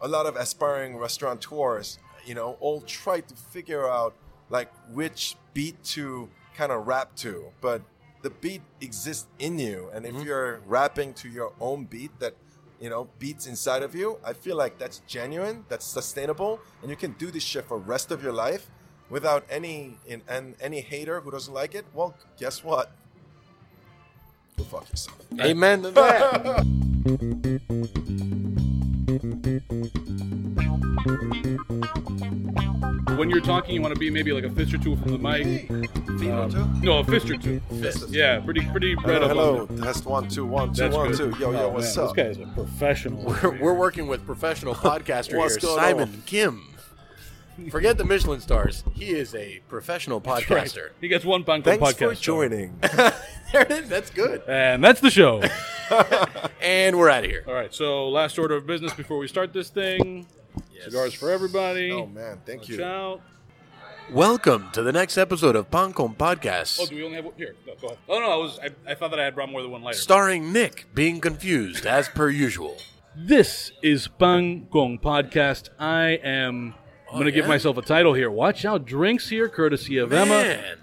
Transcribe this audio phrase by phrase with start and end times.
[0.00, 4.14] a lot of aspiring restaurateurs, you know, all try to figure out
[4.48, 7.82] like which beat to kind of rap to, but
[8.22, 10.26] the beat exists in you, and if mm-hmm.
[10.26, 12.34] you're rapping to your own beat that
[12.80, 16.96] you know beats inside of you, I feel like that's genuine, that's sustainable, and you
[16.96, 18.68] can do this shit for the rest of your life
[19.08, 21.86] without any in, and any hater who doesn't like it.
[21.94, 22.90] Well, guess what?
[24.58, 25.18] Go fuck yourself.
[25.40, 26.66] Amen to that.
[33.16, 35.18] When you're talking, you want to be maybe like a fist or two from the
[35.18, 35.66] mic.
[36.18, 36.66] Female Um, too?
[36.86, 37.60] no, a fist or two.
[37.80, 38.08] Fist.
[38.10, 39.68] Yeah, pretty pretty red Hello, up.
[39.68, 39.68] hello.
[39.70, 41.34] on Test one, two, one, two, That's one, good.
[41.34, 41.38] two.
[41.40, 42.14] Yo, yo, Oh, what's man, up?
[42.14, 43.24] This guy is a professional.
[43.24, 46.22] We're, we're working with professional podcaster What's here, Simon on?
[46.26, 46.66] Kim.
[47.70, 48.84] Forget the Michelin stars.
[48.94, 50.42] He is a professional Right.
[50.42, 50.90] podcaster.
[51.00, 51.98] He gets one Pan Con Thanks podcast.
[51.98, 52.78] Thanks for joining.
[53.52, 53.88] there it is.
[53.90, 54.42] That's good.
[54.48, 55.42] And that's the show.
[56.62, 57.42] And we're out of here.
[57.48, 60.26] All right, so last order of business before we start this thing.
[60.84, 61.90] Cigars for everybody.
[61.92, 62.84] oh man, thank Watch you.
[62.84, 63.20] out.
[64.10, 66.80] Welcome to the next episode of Pan Con Podcast.
[66.80, 67.34] Oh, do we only have one?
[67.36, 67.98] Here, no, go ahead.
[68.08, 69.98] Oh, no, I, was, I, I thought that I had brought more than one lighter.
[69.98, 72.76] starring Nick being confused as per usual.
[73.14, 75.68] This is Pan Con Podcast.
[75.78, 76.74] I am.
[76.74, 76.74] I'm
[77.08, 77.48] oh, going to give yeah?
[77.50, 78.30] myself a title here.
[78.30, 80.28] Watch out, drinks here, courtesy of Emma.
[80.42, 80.78] Man,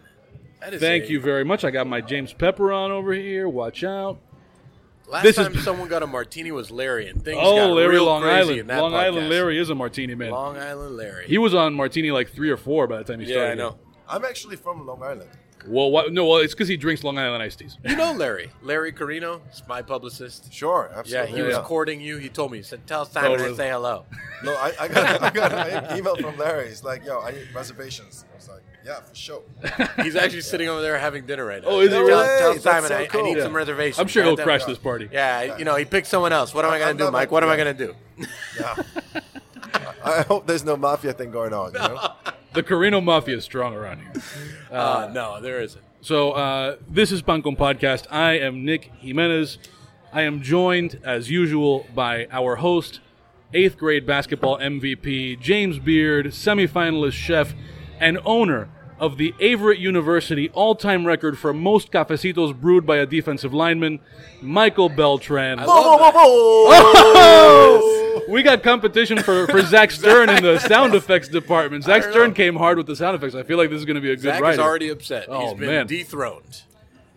[0.61, 1.63] that is Thank a- you very much.
[1.65, 3.49] I got my James Pepper on over here.
[3.49, 4.19] Watch out.
[5.07, 7.89] Last This is- time someone got a martini was Larry, and things Oh, got Larry
[7.95, 8.59] real Long crazy Island.
[8.59, 9.29] in that Long Island.
[9.29, 10.31] Larry is a martini man.
[10.31, 11.27] Long Island Larry.
[11.27, 13.57] He was on martini like three or four by the time he yeah, started.
[13.59, 13.77] Yeah, I know.
[14.09, 15.29] I'm actually from Long Island.
[15.65, 17.77] Well, what, no, well, it's because he drinks Long Island iced teas.
[17.83, 18.51] You know Larry.
[18.61, 20.53] Larry Carino, he's my publicist.
[20.53, 21.35] Sure, Yeah, absolutely.
[21.35, 22.17] he was courting you.
[22.17, 23.55] He told me, he said, tell Simon Oh, I really?
[23.57, 24.05] say hello.
[24.43, 26.69] No, I, I got I got an email from Larry.
[26.69, 29.43] He's like, "Yo, I need reservations." I was like, "Yeah, for sure."
[30.03, 31.67] He's actually sitting over there having dinner right now.
[31.69, 32.25] Oh, is he tell, really?
[32.39, 33.23] Tell That's Simon so I, I cool.
[33.23, 33.43] need Yeah.
[33.43, 33.99] some reservations.
[33.99, 34.45] I'm sure he'll Goddamn.
[34.45, 35.09] crash this party.
[35.11, 36.53] Yeah, you know, he picked someone else.
[36.53, 37.19] What am I going I'm to do, not Mike?
[37.27, 37.95] like- What am I going to do?
[38.59, 38.75] Yeah.
[40.03, 41.73] I hope there's no mafia thing going on.
[41.73, 42.11] You know?
[42.53, 44.13] The Carino Mafia is strong around here.
[44.71, 45.83] Uh, no, there isn't.
[46.01, 48.05] So uh, this is Pan Con Podcast.
[48.09, 49.57] I am Nick Jimenez.
[50.13, 53.01] I am joined, as usual, by our host,
[53.53, 57.53] eighth grade basketball MVP, James Beard, semifinalist chef,
[57.99, 63.53] and owner of the Averett University all-time record for most cafecitos brewed by a defensive
[63.53, 63.99] lineman,
[64.41, 65.59] Michael Beltran.
[65.61, 66.63] Oh!
[68.29, 71.83] We got competition for, for Zach Stern in the sound effects department.
[71.85, 72.35] Zach don't Stern know.
[72.35, 73.35] came hard with the sound effects.
[73.35, 74.53] I feel like this is going to be a good Zach ride.
[74.55, 75.27] is already upset.
[75.29, 75.87] Oh, He's been man.
[75.87, 76.63] dethroned.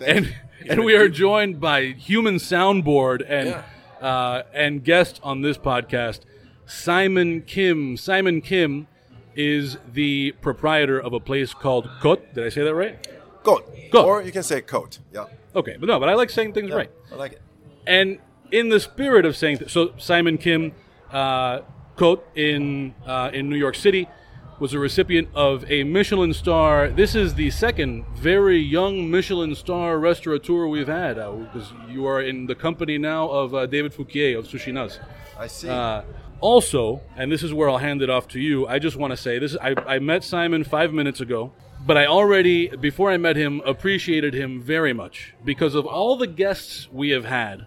[0.04, 0.34] and
[0.68, 3.56] and we are joined by human soundboard and
[4.00, 6.20] uh, and guest on this podcast,
[6.66, 7.96] Simon Kim.
[7.96, 8.86] Simon Kim
[9.40, 12.22] is the proprietor of a place called Cote.
[12.34, 12.94] Did I say that right?
[13.42, 13.64] Goat.
[13.90, 14.06] Goat.
[14.06, 14.98] Or you can say coat.
[15.12, 15.26] Yeah.
[15.60, 16.90] Okay, but no, but I like saying things right.
[17.12, 17.42] I like it.
[17.86, 18.18] And
[18.50, 20.72] in the spirit of saying, th- so Simon Kim,
[21.10, 21.60] uh,
[21.96, 24.08] Cote in uh, in New York City,
[24.60, 26.88] was a recipient of a Michelin star.
[26.88, 32.46] This is the second very young Michelin star restaurateur we've had, because you are in
[32.46, 34.98] the company now of uh, David Foulquier of Sushi Sushinas.
[35.38, 35.68] I see.
[35.68, 36.02] Uh,
[36.40, 38.66] also, and this is where I'll hand it off to you.
[38.66, 41.52] I just want to say this: I, I met Simon five minutes ago,
[41.86, 46.26] but I already, before I met him, appreciated him very much because of all the
[46.26, 47.66] guests we have had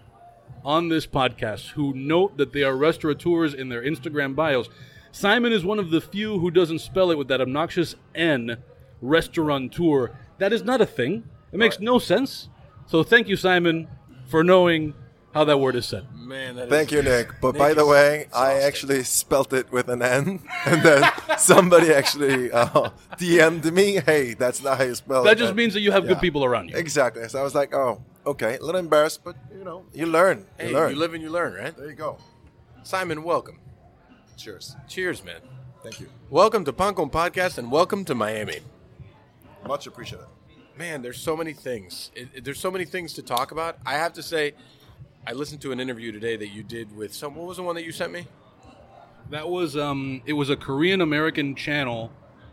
[0.64, 4.68] on this podcast who note that they are restaurateurs in their Instagram bios.
[5.12, 8.56] Simon is one of the few who doesn't spell it with that obnoxious N,
[9.00, 10.10] restaurateur.
[10.38, 11.28] That is not a thing.
[11.52, 12.48] It makes no sense.
[12.86, 13.88] So thank you, Simon,
[14.26, 14.94] for knowing
[15.34, 16.06] how that word is said.
[16.14, 17.40] Man, that Thank is- you, Nick.
[17.40, 21.10] But Nick by the is way, I actually spelt it with an N, and then
[21.36, 25.56] somebody actually uh, DM'd me, "Hey, that's not how you spell it." That just And-
[25.56, 26.10] means that you have Yeah.
[26.14, 26.76] good people around you.
[26.76, 27.28] Exactly.
[27.28, 30.46] So I was like, "Oh, okay." A little embarrassed, but you know, you learn.
[30.58, 30.90] Hey, you learn.
[30.92, 31.76] you live and you learn, right?
[31.76, 32.18] there you go.
[32.84, 33.58] Simon, welcome.
[34.36, 34.76] Cheers.
[34.88, 35.40] Cheers, man.
[35.82, 36.08] Thank you.
[36.30, 38.60] Welcome to Pan Con Podcast and welcome to Miami.
[39.66, 40.26] Much appreciated.
[40.76, 42.10] Man, there's so many things.
[42.14, 43.78] It, it- there's so many things to talk about.
[43.86, 44.54] I have to say,
[45.26, 47.34] I listened to an interview today that you did with some.
[47.34, 48.26] What was the one that you sent me?
[49.30, 52.12] That was um, it was a Korean American channel,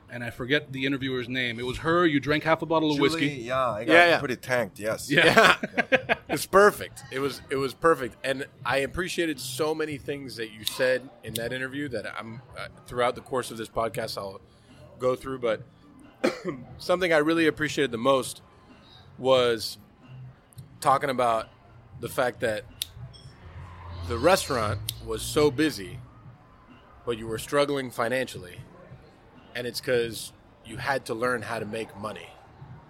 [0.09, 1.59] and I forget the interviewer's name.
[1.59, 2.05] It was her.
[2.05, 3.27] You drank half a bottle of Julie, whiskey.
[3.43, 4.19] yeah, I got Yeah, yeah.
[4.19, 4.79] pretty tanked.
[4.79, 5.11] Yes.
[5.11, 5.57] Yeah.
[6.29, 7.03] it's perfect.
[7.11, 11.33] It was it was perfect, and I appreciated so many things that you said in
[11.33, 14.39] that interview that I'm uh, throughout the course of this podcast I'll
[14.97, 15.39] go through.
[15.39, 15.63] But
[16.77, 18.41] something I really appreciated the most
[19.17, 19.77] was
[20.79, 21.49] talking about
[22.01, 22.65] the fact that
[24.09, 25.99] the restaurant was so busy,
[27.05, 28.57] but you were struggling financially,
[29.55, 30.33] and it's because
[30.65, 32.27] you had to learn how to make money.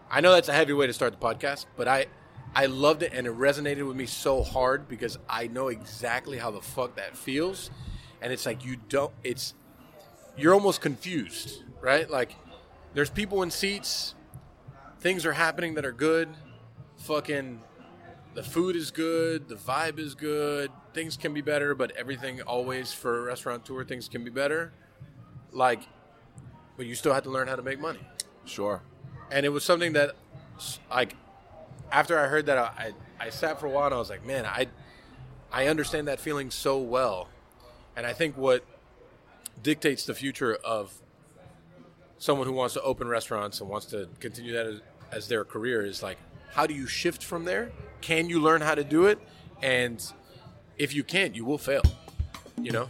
[0.10, 2.08] I know that's a heavy way to start the podcast, but I
[2.56, 6.52] I loved it and it resonated with me so hard because I know exactly how
[6.52, 7.70] the fuck that feels.
[8.22, 9.12] and it's like you don't.
[9.24, 9.54] It's
[10.38, 12.10] you're almost confused, right?
[12.10, 12.36] Like
[12.94, 14.16] there's people in seats,
[15.00, 16.30] things are happening that are good,
[16.98, 17.62] fucking.
[18.34, 22.94] The food is good, the vibe is good, things can be better, but everything always
[22.94, 24.72] for a restaurant tour, things can be better.
[25.52, 25.82] Like,
[26.78, 28.00] but you still have to learn how to make money
[28.46, 28.82] Sure.
[29.30, 30.16] and it was something that
[30.90, 31.16] like
[31.92, 34.46] after I heard that I, I sat for a while and I was like, man,
[34.46, 34.68] I
[35.52, 37.28] I understand that feeling so well.
[37.98, 38.64] And I think what
[39.62, 40.94] dictates the future of
[42.18, 44.82] someone who wants to open restaurants and wants to continue that as,
[45.12, 46.18] as their career is like
[46.54, 47.72] how do you shift from there?
[48.02, 49.20] Can you learn how to do it?
[49.62, 50.04] And
[50.78, 51.82] if you can't, you will fail.
[52.62, 52.90] You know?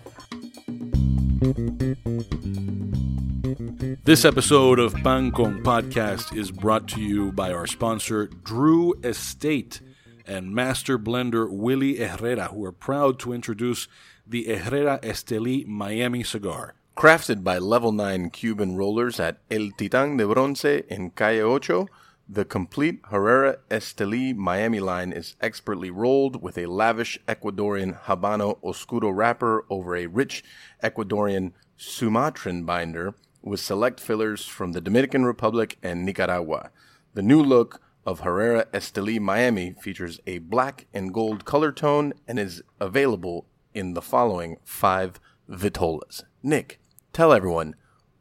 [4.04, 9.82] This episode of Pan Con Podcast is brought to you by our sponsor, Drew Estate
[10.26, 13.88] and master blender Willie Herrera, who are proud to introduce
[14.26, 16.74] the Herrera Esteli Miami cigar.
[16.96, 21.88] Crafted by Level 9 Cuban rollers at El Titán de Bronce in Calle Ocho,
[22.34, 29.10] the complete Herrera Esteli Miami line is expertly rolled with a lavish Ecuadorian Habano Oscuro
[29.10, 30.42] wrapper over a rich
[30.82, 36.72] Ecuadorian Sumatran binder with select fillers from the Dominican Republic and Nicaragua.
[37.16, 42.40] The new look of Herrera Esteli Miami features a black and gold color tone and
[42.40, 45.20] is available in the following five
[45.50, 46.24] vitolas.
[46.42, 46.80] Nick,
[47.12, 47.76] tell everyone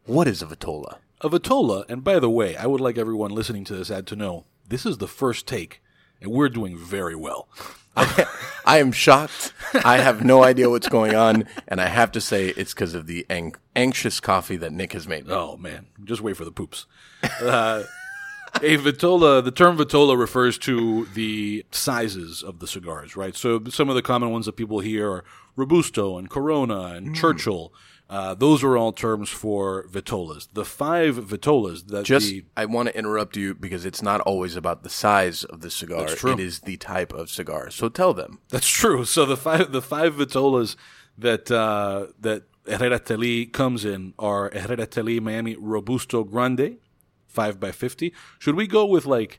[0.04, 0.98] what is a vitola?
[1.22, 4.16] A Vitola, and by the way, I would like everyone listening to this ad to
[4.16, 5.82] know this is the first take,
[6.20, 7.48] and we're doing very well.
[7.96, 9.52] I am shocked.
[9.84, 13.06] I have no idea what's going on, and I have to say it's because of
[13.06, 15.26] the ang- anxious coffee that Nick has made.
[15.26, 15.34] me.
[15.34, 16.86] Oh man, just wait for the poops.
[17.42, 17.82] Uh,
[18.62, 23.36] a Vitola, the term Vitola refers to the sizes of the cigars, right?
[23.36, 25.24] So some of the common ones that people hear are
[25.56, 27.72] Robusto and Corona and Churchill.
[28.10, 30.48] Uh, those are all terms for Vitolas.
[30.52, 34.56] The five Vitolas that Just, the I want to interrupt you because it's not always
[34.56, 36.00] about the size of the cigar.
[36.00, 36.32] That's true.
[36.32, 37.70] It is the type of cigar.
[37.70, 38.40] So tell them.
[38.48, 39.04] That's true.
[39.04, 40.74] So the five the five vitolas
[41.16, 46.78] that uh, that Herrera Esteli comes in are Herrera Esteli Miami Robusto Grande,
[47.28, 48.12] five by fifty.
[48.40, 49.38] Should we go with like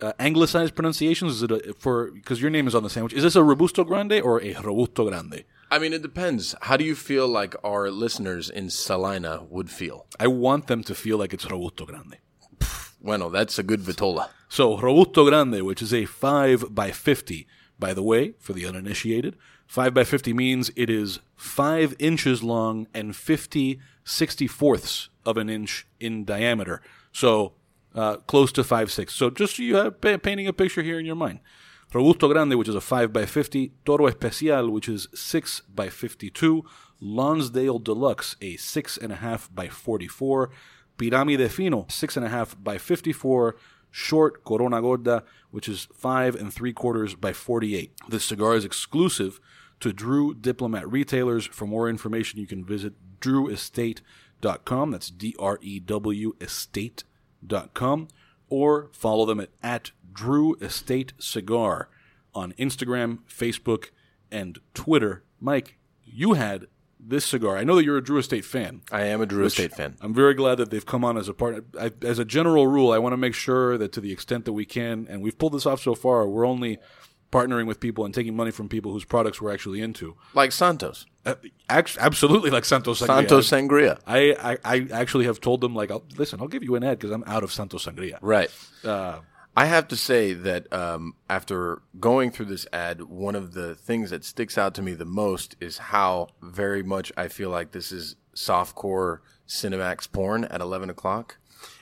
[0.00, 1.34] uh, anglicized pronunciations?
[1.34, 3.12] Is it a, for because your name is on the sandwich?
[3.12, 5.44] Is this a Robusto Grande or a Robusto Grande?
[5.70, 6.54] I mean, it depends.
[6.62, 10.06] How do you feel like our listeners in Salina would feel?
[10.18, 12.16] I want them to feel like it's Robusto Grande.
[13.00, 14.30] Bueno, that's a good vitola.
[14.48, 17.46] So Robusto Grande, which is a five by fifty.
[17.78, 19.36] By the way, for the uninitiated,
[19.66, 25.86] five by fifty means it is five inches long and 50 64ths of an inch
[26.00, 26.80] in diameter.
[27.12, 27.52] So
[27.94, 29.14] uh, close to five six.
[29.14, 31.40] So just you have painting a picture here in your mind.
[31.92, 36.64] Robusto Grande, which is a 5 by 50, Toro Especial, which is 6 by 52,
[37.00, 40.50] Lonsdale Deluxe, a 6.5 by 44,
[40.98, 43.56] Pirámide Fino, 6.5 by 54,
[43.90, 47.92] Short Corona Gorda, which is 5 and 3 quarters by 48.
[48.08, 49.40] This cigar is exclusive
[49.80, 51.46] to Drew Diplomat retailers.
[51.46, 54.90] For more information, you can visit drewestate.com.
[54.90, 58.08] That's D R E W estate.com.
[58.50, 61.88] Or follow them at, at Drew Estate Cigar
[62.34, 63.90] on Instagram, Facebook,
[64.32, 65.22] and Twitter.
[65.38, 66.66] Mike, you had
[66.98, 67.56] this cigar.
[67.56, 68.82] I know that you're a Drew Estate fan.
[68.90, 69.94] I am a Drew Estate fan.
[70.00, 71.62] I'm very glad that they've come on as a partner.
[71.80, 74.54] I, as a general rule, I want to make sure that to the extent that
[74.54, 76.78] we can, and we've pulled this off so far, we're only
[77.30, 80.16] partnering with people and taking money from people whose products we're actually into.
[80.34, 81.06] Like Santos.
[81.24, 81.36] Uh,
[81.68, 83.06] absolutely, like Santos Sangria.
[83.06, 84.00] Santos Sangria.
[84.04, 86.98] I, I, I actually have told them like, I'll, listen, I'll give you an ad
[86.98, 88.18] because I'm out of Santos Sangria.
[88.20, 88.50] Right.
[88.82, 89.20] Uh,
[89.58, 94.10] I have to say that um, after going through this ad, one of the things
[94.10, 97.90] that sticks out to me the most is how very much I feel like this
[97.90, 101.38] is softcore Cinemax porn at 11 o'clock.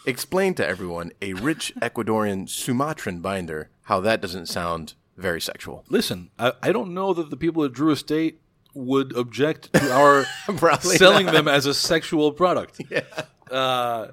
[0.07, 5.85] Explain to everyone a rich Ecuadorian Sumatran binder, how that doesn't sound very sexual.
[5.91, 8.41] listen, I, I don't know that the people at Drew Estate
[8.73, 10.25] would object to our
[10.81, 12.81] selling them as a sexual product.
[12.91, 13.03] Yeah.
[13.51, 14.13] Uh,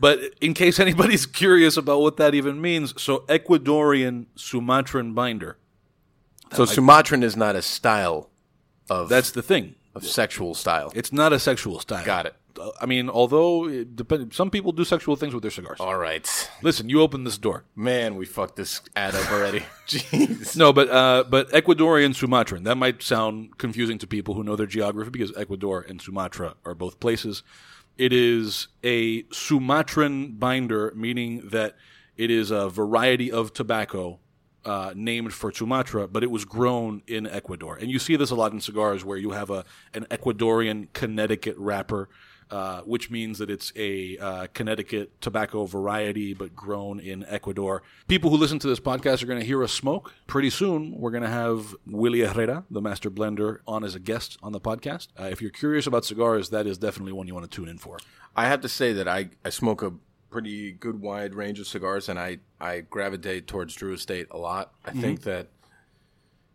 [0.00, 5.58] but in case anybody's curious about what that even means, so Ecuadorian Sumatran binder.
[6.52, 8.30] So Sumatran is not a style
[8.88, 9.76] of, That's the thing.
[9.94, 10.90] of sexual style.
[10.96, 12.04] It's not a sexual style.
[12.04, 12.34] Got it.
[12.80, 15.78] I mean, although it depend, some people do sexual things with their cigars.
[15.80, 16.50] All right.
[16.62, 17.64] Listen, you open this door.
[17.76, 19.60] Man, we fucked this ad up already.
[19.86, 20.56] Jeez.
[20.56, 22.64] No, but uh, but Ecuadorian Sumatran.
[22.64, 26.74] That might sound confusing to people who know their geography because Ecuador and Sumatra are
[26.74, 27.42] both places.
[28.00, 31.76] It is a Sumatran binder, meaning that
[32.16, 34.20] it is a variety of tobacco
[34.64, 37.76] uh, named for Sumatra, but it was grown in Ecuador.
[37.76, 41.58] And you see this a lot in cigars where you have a an Ecuadorian Connecticut
[41.58, 42.08] wrapper,
[42.50, 47.82] uh, which means that it's a uh, Connecticut tobacco variety, but grown in Ecuador.
[48.08, 50.12] People who listen to this podcast are going to hear us smoke.
[50.26, 54.36] Pretty soon, we're going to have Willie Herrera, the master blender, on as a guest
[54.42, 55.08] on the podcast.
[55.18, 57.78] Uh, if you're curious about cigars, that is definitely one you want to tune in
[57.78, 57.98] for.
[58.36, 59.92] I have to say that I, I smoke a
[60.30, 64.72] pretty good wide range of cigars, and I, I gravitate towards Drew Estate a lot.
[64.84, 65.48] I think that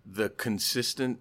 [0.05, 1.19] the consistent,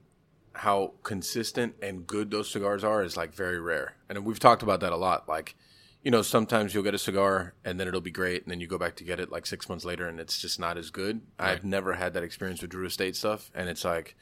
[0.55, 3.97] how consistent and good those cigars are is like very rare.
[4.09, 5.29] And we've talked about that a lot.
[5.29, 5.57] Like,
[6.03, 8.67] you know, sometimes you'll get a cigar and then it'll be great, and then you
[8.67, 11.23] go back to get it like six months later, and it's just not as good.
[11.39, 14.17] I've never had that experience with Drew Estate stuff, and it's like,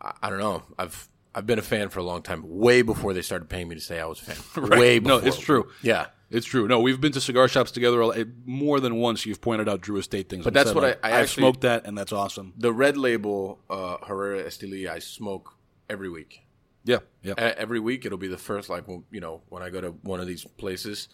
[0.00, 0.62] I, I don't know.
[0.78, 3.74] I've I've been a fan for a long time, way before they started paying me
[3.74, 4.64] to say I was a fan.
[4.68, 4.78] right.
[4.78, 5.70] Way No, it's true.
[5.82, 6.06] Yeah.
[6.32, 6.66] It's true.
[6.66, 9.26] No, we've been to cigar shops together a lot- more than once.
[9.26, 11.60] You've pointed out Drew Estate things, But that's what like, I- I I've actually- smoked
[11.62, 12.54] that, and that's awesome.
[12.56, 15.54] The red label uh, Herrera Esteli I smoke
[15.90, 16.40] every week.
[16.84, 17.32] Yeah, yeah.
[17.34, 20.20] E- Every week it'll be the first, like you know, when I go to one
[20.20, 21.08] of these places,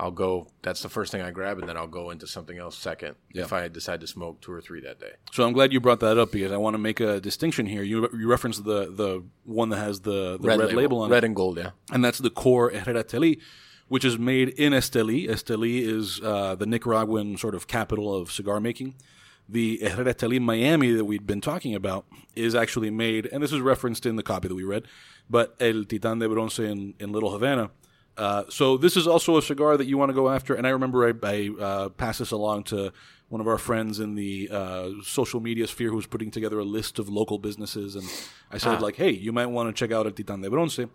[0.00, 0.48] I'll go.
[0.62, 3.42] That's the first thing I grab, and then I'll go into something else second Yeah.
[3.42, 5.12] if I decide to smoke two or three that day.
[5.32, 7.82] So I'm glad you brought that up because I want to make a distinction here.
[7.84, 11.02] You you referenced the the one that has the, the red, label.
[11.02, 11.58] on red it, red and gold.
[11.58, 13.38] Yeah, and that's the core Herrera Esteli,
[13.92, 15.28] which is made in Esteli.
[15.28, 18.94] Esteli is uh, the Nicaraguan sort of capital of cigar making.
[19.46, 23.60] The Herrera Teli Miami that we'd been talking about is actually made, and this is
[23.60, 24.88] referenced in the copy that we read,
[25.28, 27.70] but El Titan de Bronce in, in Little Havana.
[28.16, 30.54] Uh, so this is also a cigar that you want to go after.
[30.54, 32.94] And I remember I, I uh, passed this along to
[33.28, 36.64] one of our friends in the uh, social media sphere who was putting together a
[36.64, 38.08] list of local businesses, and
[38.50, 40.86] I said like, "Hey, you might want to check out El Titan de Bronce."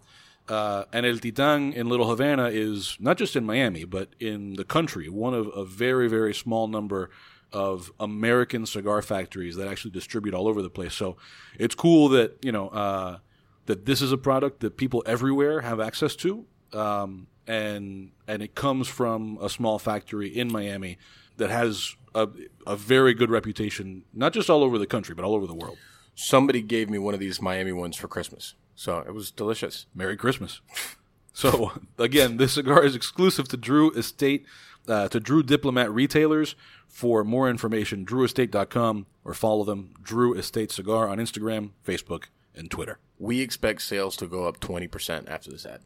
[0.47, 4.63] Uh, and El Titan in Little Havana is not just in Miami, but in the
[4.63, 7.09] country, one of a very, very small number
[7.53, 10.93] of American cigar factories that actually distribute all over the place.
[10.93, 11.17] So
[11.57, 13.17] it's cool that you know uh,
[13.65, 18.55] that this is a product that people everywhere have access to, um, and and it
[18.55, 20.97] comes from a small factory in Miami
[21.37, 22.27] that has a,
[22.65, 25.77] a very good reputation, not just all over the country, but all over the world.
[26.15, 29.87] somebody gave me one of these Miami ones for Christmas, so it was delicious.
[29.93, 30.61] Merry Christmas.
[31.33, 34.43] So again, this cigar is exclusive to Drew Estate,
[34.87, 36.55] uh, to Drew Diplomat retailers.
[36.87, 42.97] For more information, drewestate.com or follow them, Drew Estate Cigar on Instagram, Facebook, and Twitter.
[43.19, 45.81] We expect sales to go up twenty percent after this ad.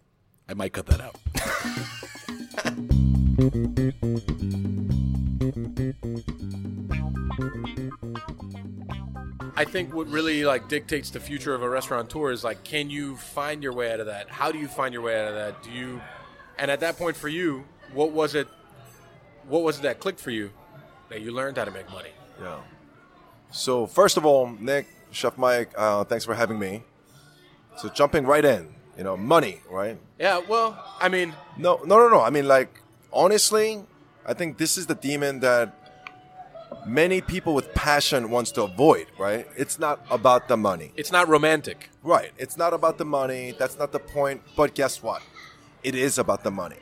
[0.47, 1.17] I might cut that out.
[9.61, 13.15] I think what really like dictates the future of a restaurateur is like, can you
[13.15, 14.27] find your way out of that?
[14.27, 15.61] How do you find your way out of that?
[15.61, 16.01] Do you,
[16.57, 17.63] and at that point for you,
[17.93, 18.47] what was it?
[19.47, 20.49] What was it that clicked for you
[21.09, 22.09] that you learned how to make money?
[22.41, 22.57] Yeah.
[23.51, 26.81] So first of all, Nick, Chef Mike, uh, thanks for having me.
[27.77, 29.99] So jumping right in, you know, money, right?
[30.17, 32.21] Yeah, well, I mean, No, no, no, no.
[32.21, 32.81] I mean, like,
[33.13, 33.83] honestly,
[34.25, 35.80] I think this is the demon that
[36.85, 39.47] many people with passion wants to avoid, right?
[39.57, 40.91] It's not about the money.
[40.95, 41.89] it's not romantic.
[42.03, 42.31] Right.
[42.37, 43.53] It's not about the money.
[43.57, 44.41] That's not the point.
[44.55, 45.21] But guess what?
[45.83, 46.77] It is about the money.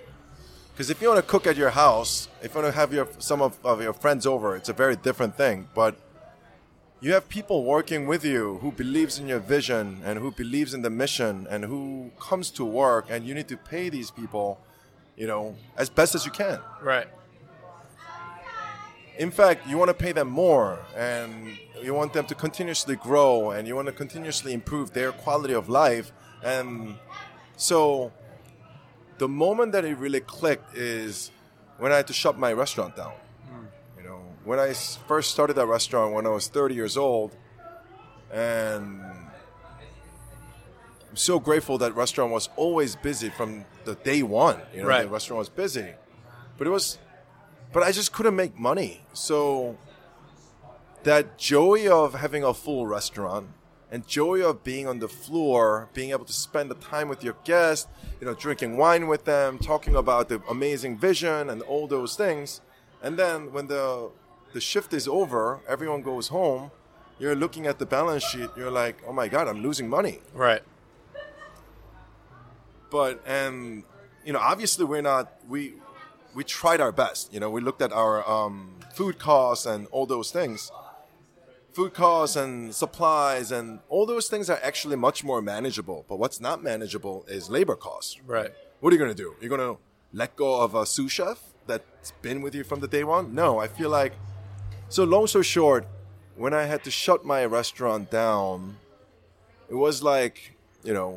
[0.74, 3.08] Because if you want to cook at your house, if you want to have your
[3.18, 5.68] some of, of your friends over, it's a very different thing.
[5.76, 5.96] But
[7.02, 10.82] you have people working with you who believes in your vision and who believes in
[10.82, 14.60] the mission and who comes to work, and you need to pay these people,
[15.18, 16.60] you know, as best as you can.
[16.82, 17.08] Right.
[19.20, 23.52] In fact, you want to pay them more and you want them to continuously grow
[23.52, 26.14] and you want to continuously improve their quality of life.
[26.42, 26.96] And
[27.58, 28.14] so
[29.18, 31.32] the moment that it really clicked is
[31.80, 33.12] when I had to shut my restaurant down.
[33.50, 33.66] Hmm.
[33.98, 37.36] You know, when I first started that restaurant when I was 30 years old,
[38.32, 39.02] and
[41.10, 44.62] I'm so grateful that restaurant was always busy from the day one.
[44.74, 45.04] You know, Right.
[45.04, 45.90] the restaurant was busy,
[46.58, 47.00] but it was
[47.74, 49.02] but I just couldn't make money.
[49.14, 49.78] So
[51.04, 53.48] that joy of having a full restaurant
[53.92, 57.36] and joy of being on the floor, being able to spend the time with your
[57.44, 57.88] guests,
[58.20, 62.62] you know, drinking wine with them, talking about the amazing vision and all those things.
[63.02, 64.12] And then when the
[64.54, 66.72] the shift is over, everyone goes home,
[67.20, 70.64] you're looking at the balance sheet, you're like, "Oh my god, I'm losing money." Right.
[72.90, 73.84] but and
[74.26, 75.74] you know obviously we're not we
[76.40, 77.34] we tried our best.
[77.34, 80.72] You know we looked at our um, food costs and all those things.
[81.78, 86.00] Food costs and supplies and all those things are actually much more manageable.
[86.10, 88.12] But what's not manageable is labor costs.
[88.26, 88.52] Right.
[88.80, 89.36] what are you going to do?
[89.40, 89.76] You're going to
[90.22, 93.26] let go of a sous chef that's been with you from the day one?
[93.44, 94.14] No i feel like
[94.98, 95.84] so long so short
[96.44, 98.78] when I had to shut my restaurant down,
[99.74, 100.38] it was like,
[100.88, 101.10] you know,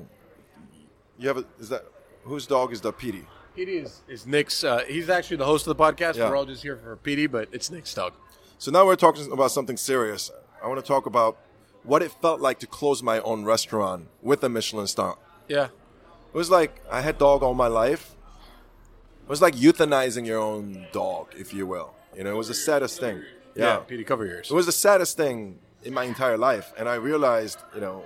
[1.21, 1.85] you have a, is that,
[2.25, 3.19] whose dog is the PD?
[3.55, 4.65] Petey is, is Nick's.
[4.65, 6.17] Uh, he's actually the host of the podcast.
[6.17, 6.29] Yeah.
[6.31, 8.15] We're all just here for Petey, but it's Nick's dog.
[8.59, 10.31] So now we're talking about something serious.
[10.63, 11.37] I want to talk about
[11.83, 15.19] what it felt like to close my own restaurant with a Michelin star.
[15.49, 15.65] Yeah.
[15.65, 18.15] It was like I had dog all my life.
[19.25, 21.95] It was like euthanizing your own dog, if you will.
[22.17, 23.23] You know, it was the saddest thing.
[23.55, 23.65] Yeah.
[23.65, 23.77] Yeah.
[23.79, 24.51] Petey, cover yours.
[24.51, 26.73] It was the saddest thing in my entire life.
[26.79, 28.05] And I realized, you know,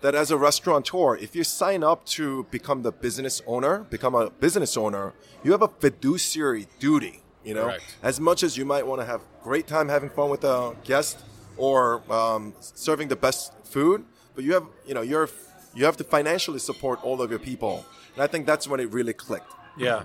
[0.00, 4.30] that as a restaurateur, if you sign up to become the business owner, become a
[4.30, 5.12] business owner,
[5.44, 7.22] you have a fiduciary duty.
[7.44, 7.96] You know, Correct.
[8.02, 11.18] as much as you might want to have great time having fun with a guest
[11.56, 14.04] or um, serving the best food,
[14.34, 15.28] but you have, you know, you're
[15.74, 17.86] you have to financially support all of your people.
[18.14, 19.52] And I think that's when it really clicked.
[19.78, 20.04] Yeah.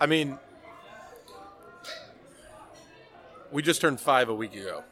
[0.00, 0.38] I mean,
[3.50, 4.84] we just turned five a week ago.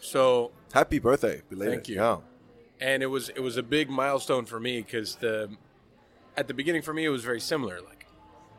[0.00, 1.74] So, Happy birthday, belated.
[1.74, 1.96] Thank you.
[1.96, 2.16] Yeah.
[2.80, 5.50] And it was it was a big milestone for me because the
[6.36, 8.06] at the beginning for me it was very similar like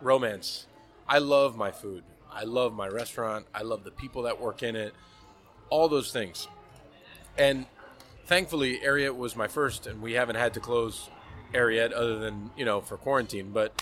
[0.01, 0.65] romance
[1.07, 4.75] i love my food i love my restaurant i love the people that work in
[4.75, 4.93] it
[5.69, 6.47] all those things
[7.37, 7.65] and
[8.25, 11.09] thankfully Ariete was my first and we haven't had to close
[11.53, 13.81] Ariete other than you know for quarantine but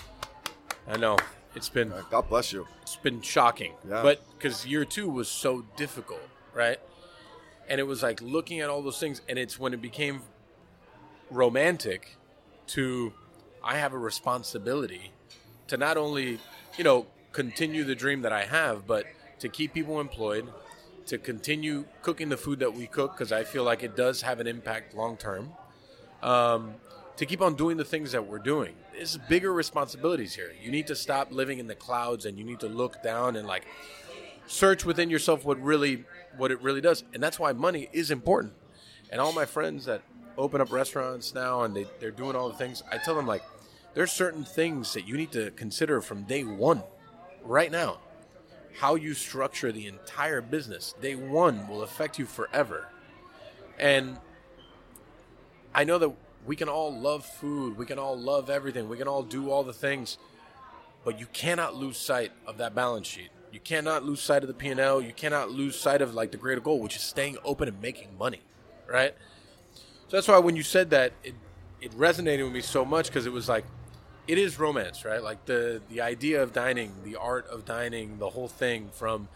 [0.86, 1.16] i know
[1.56, 2.68] it's been God bless you.
[2.82, 3.72] it's been shocking.
[3.88, 4.02] Yeah.
[4.02, 6.20] But because year two was so difficult,
[6.54, 6.78] right?
[7.68, 10.22] And it was like looking at all those things, and it's when it became
[11.30, 12.16] romantic
[12.68, 13.12] to
[13.62, 15.10] I have a responsibility
[15.68, 16.38] to not only,
[16.78, 19.06] you know, continue the dream that I have, but
[19.40, 20.48] to keep people employed,
[21.06, 24.38] to continue cooking the food that we cook, because I feel like it does have
[24.40, 25.52] an impact long term.
[26.22, 26.74] Um,
[27.16, 28.74] to keep on doing the things that we're doing.
[28.92, 30.52] There's bigger responsibilities here.
[30.62, 33.46] You need to stop living in the clouds and you need to look down and
[33.46, 33.66] like
[34.46, 36.04] search within yourself what really
[36.36, 37.04] what it really does.
[37.14, 38.52] And that's why money is important.
[39.10, 40.02] And all my friends that
[40.36, 43.42] open up restaurants now and they, they're doing all the things, I tell them like
[43.94, 46.82] there's certain things that you need to consider from day one,
[47.42, 47.98] right now.
[48.78, 52.88] How you structure the entire business, day one will affect you forever.
[53.78, 54.18] And
[55.74, 56.12] I know that
[56.44, 59.64] we can all love food, we can all love everything, we can all do all
[59.64, 60.18] the things,
[61.04, 63.30] but you cannot lose sight of that balance sheet.
[63.56, 66.60] You cannot lose sight of the P&L, you cannot lose sight of like the greater
[66.60, 68.42] goal, which is staying open and making money,
[68.86, 69.14] right?
[69.74, 71.34] So that's why when you said that it
[71.80, 73.64] it resonated with me so much because it was like
[74.28, 75.22] it is romance, right?
[75.22, 79.26] Like the the idea of dining, the art of dining, the whole thing from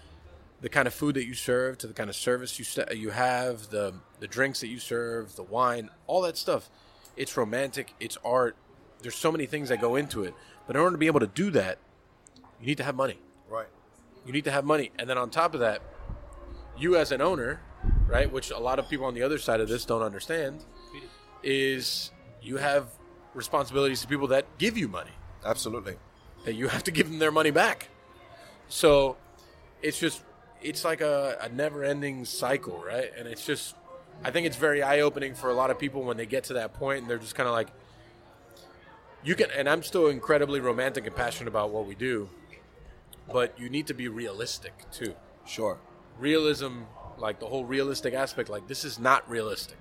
[0.60, 3.08] the kind of food that you serve to the kind of service you st- you
[3.08, 6.68] have, the the drinks that you serve, the wine, all that stuff.
[7.16, 8.54] It's romantic, it's art.
[9.00, 10.34] There's so many things that go into it.
[10.66, 11.78] But in order to be able to do that,
[12.60, 13.18] you need to have money.
[14.26, 14.90] You need to have money.
[14.98, 15.82] And then on top of that,
[16.78, 17.60] you as an owner,
[18.06, 20.64] right, which a lot of people on the other side of this don't understand,
[21.42, 22.10] is
[22.42, 22.88] you have
[23.34, 25.10] responsibilities to people that give you money
[25.44, 25.96] Absolutely.
[26.44, 27.88] that you have to give them their money back.
[28.68, 29.16] So
[29.82, 30.22] it's just
[30.62, 33.10] it's like a, a never ending cycle, right?
[33.16, 33.74] And it's just
[34.24, 36.54] I think it's very eye opening for a lot of people when they get to
[36.54, 37.68] that point and they're just kind of like
[39.22, 42.28] you can and I'm still incredibly romantic and passionate about what we do,
[43.32, 45.14] but you need to be realistic too.
[45.46, 45.78] Sure.
[46.18, 46.82] Realism,
[47.18, 49.78] like the whole realistic aspect, like this is not realistic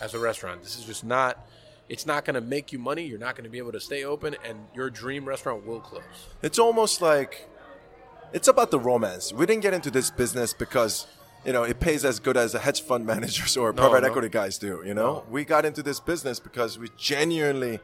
[0.00, 0.62] as a restaurant.
[0.62, 1.46] This is just not
[1.88, 3.02] it's not going to make you money.
[3.04, 6.02] You're not going to be able to stay open, and your dream restaurant will close.
[6.42, 7.48] It's almost like
[8.32, 9.32] it's about the romance.
[9.32, 11.06] We didn't get into this business because
[11.44, 14.08] you know it pays as good as the hedge fund managers or private no.
[14.08, 14.82] equity guys do.
[14.86, 15.24] You know, No.
[15.30, 17.80] we got into this business because we genuinely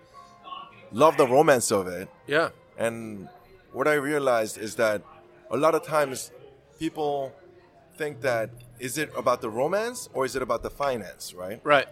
[0.93, 2.09] love the romance of it.
[2.27, 3.29] Yeah, And
[3.73, 5.03] what I realized is that
[5.51, 6.31] a lot of times
[6.79, 7.35] people
[7.97, 11.61] think that is it about the romance or is it about the finance, right?
[11.65, 11.89] right.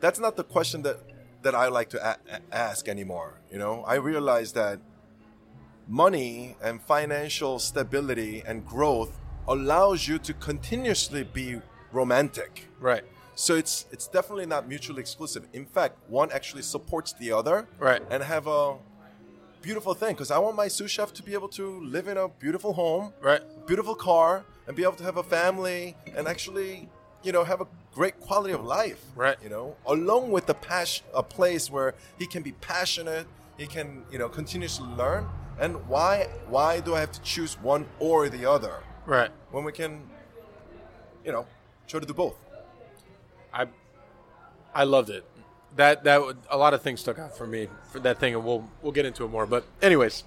[0.00, 0.98] that's not the question that
[1.42, 3.40] that I like to a- ask anymore.
[3.50, 4.78] You know, I realize that
[5.88, 9.18] money and financial stability and growth
[9.48, 11.60] allows you to continuously be
[11.92, 12.68] romantic.
[12.78, 13.04] Right.
[13.34, 15.46] So it's it's definitely not mutually exclusive.
[15.54, 18.02] In fact, one actually supports the other, Right.
[18.10, 18.76] And have a
[19.62, 22.28] beautiful thing because I want my sous chef to be able to live in a
[22.28, 23.42] beautiful home, Right.
[23.66, 26.88] beautiful car, and be able to have a family and actually,
[27.22, 29.00] you know, have a great quality of life.
[29.14, 29.36] Right.
[29.42, 33.26] You know, along with the passion, a place where he can be passionate,
[33.58, 35.28] he can, you know, continuously learn.
[35.58, 39.30] And why, why do I have to choose one or the other Right.
[39.50, 40.08] when we can,
[41.24, 41.46] you know,
[41.86, 42.36] try to do both?
[43.52, 43.66] I
[44.72, 45.24] I loved it.
[45.76, 48.68] That that a lot of things stuck out for me for that thing, and we'll
[48.82, 49.46] we'll get into it more.
[49.46, 50.24] But anyways,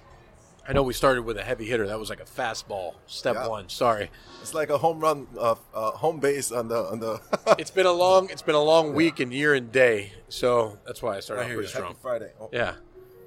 [0.66, 1.86] I know we started with a heavy hitter.
[1.86, 2.94] That was like a fastball.
[3.06, 3.48] Step Yeah.
[3.48, 3.68] one.
[3.68, 4.10] Sorry.
[4.40, 7.20] It's like a home run, uh, uh, home base on the on the.
[7.58, 8.30] It's been a long.
[8.30, 10.12] It's been a long week and year and day.
[10.30, 11.88] So that's why I started here, pretty strong.
[11.88, 12.32] Happy Friday.
[12.40, 12.74] Oh, Yeah.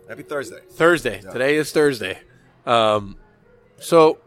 [0.10, 0.60] Happy Thursday.
[0.72, 1.22] Thursday.
[1.24, 1.32] Yeah.
[1.32, 2.20] Today is Thursday.
[2.66, 3.18] Um,
[3.80, 4.18] so,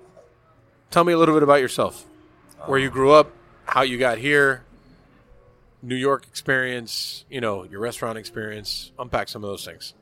[0.91, 2.05] tell me a little bit about yourself.
[2.67, 3.33] Where you grew up,
[3.65, 4.63] how you got here,
[5.83, 8.93] New York experience, you know, your restaurant experience.
[8.99, 9.95] Unpack some of those things.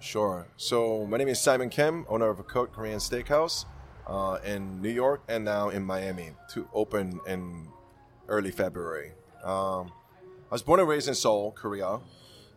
[0.00, 0.46] Sure.
[0.56, 3.64] So my name is Simon Kim, owner of a Cote Korean Steakhouse
[4.06, 7.68] uh, in New York and now in Miami to open in
[8.28, 9.12] early February.
[9.42, 9.90] Um,
[10.50, 11.98] I was born and raised in Seoul, Korea.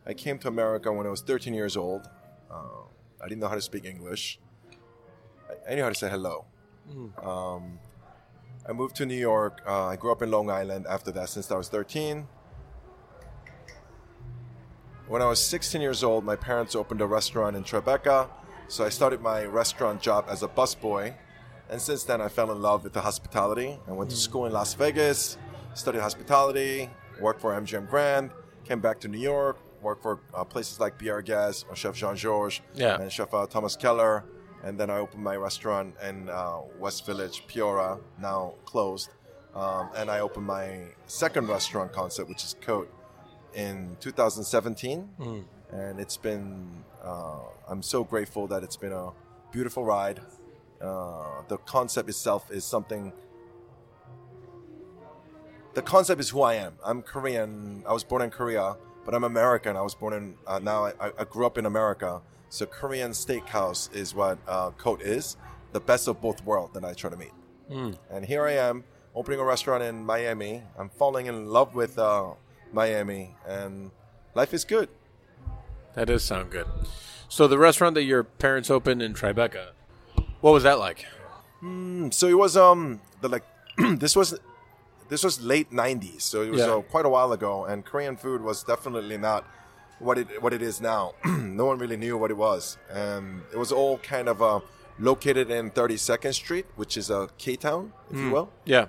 [0.06, 2.08] I came to America when I was 13 years old.
[2.50, 2.84] Uh,
[3.24, 4.40] I didn't know how to speak English.
[5.50, 6.46] I, I knew how to say hello.
[7.24, 7.80] Um,
[8.68, 9.62] I moved to New York.
[9.66, 12.28] Uh, I grew up in Long Island after that since I was 13.
[15.12, 18.30] When I was 16 years old, my parents opened a restaurant in Tribeca,
[18.70, 21.14] so I started my restaurant job as a busboy.
[21.70, 23.78] And since then, I fell in love with the hospitality.
[23.90, 25.38] I went to school in Las Vegas,
[25.74, 28.32] studied hospitality, worked for MGM Grand,
[28.64, 32.16] came back to New York, worked for uh, places like Pierre Gas or Chef Jean
[32.16, 33.02] Georges Yeah.
[33.02, 34.24] and Chef uh, Thomas Keller.
[34.64, 39.10] And then I opened my restaurant in uh, West Village, Piora, now closed.
[39.54, 42.90] Um, and I opened my second restaurant concept, which is Cote,
[43.54, 45.10] in 2017,
[45.72, 46.84] and it's been.
[47.04, 49.12] Uh, I'm so grateful that it's been a
[49.52, 50.20] beautiful ride.
[50.82, 53.14] Uh, the concept itself is something.
[55.74, 56.74] The concept is who I am.
[56.84, 57.84] I'm Korean.
[57.88, 59.76] I was born in Korea, but I'm American.
[59.78, 60.36] I was born in.
[60.46, 62.22] Uh, now I, I grew up in America.
[62.50, 65.38] So Korean steakhouse is what uh, Cote is.
[65.72, 67.32] The best of both worlds that I try to meet.
[68.10, 68.84] And here I am
[69.16, 70.62] opening a restaurant in Miami.
[70.78, 72.32] I'm falling in love with uh,
[72.74, 73.92] Miami, and
[74.36, 74.90] life is good.
[75.96, 76.68] That does sound good.
[77.30, 79.70] So, the restaurant that your parents opened in Tribeca,
[80.42, 81.06] what was that like?
[81.62, 83.44] So it was um the like
[83.78, 84.38] this was
[85.10, 86.74] this was late '90s, so it was Yeah.
[86.76, 89.46] uh, quite a while ago, and Korean food was definitely not
[90.00, 91.14] what it what it is now.
[91.26, 94.62] no one really knew what it was, and it was all kind of uh,
[94.98, 98.50] located in 32nd Street, which is a K town, if you will.
[98.66, 98.88] Yeah.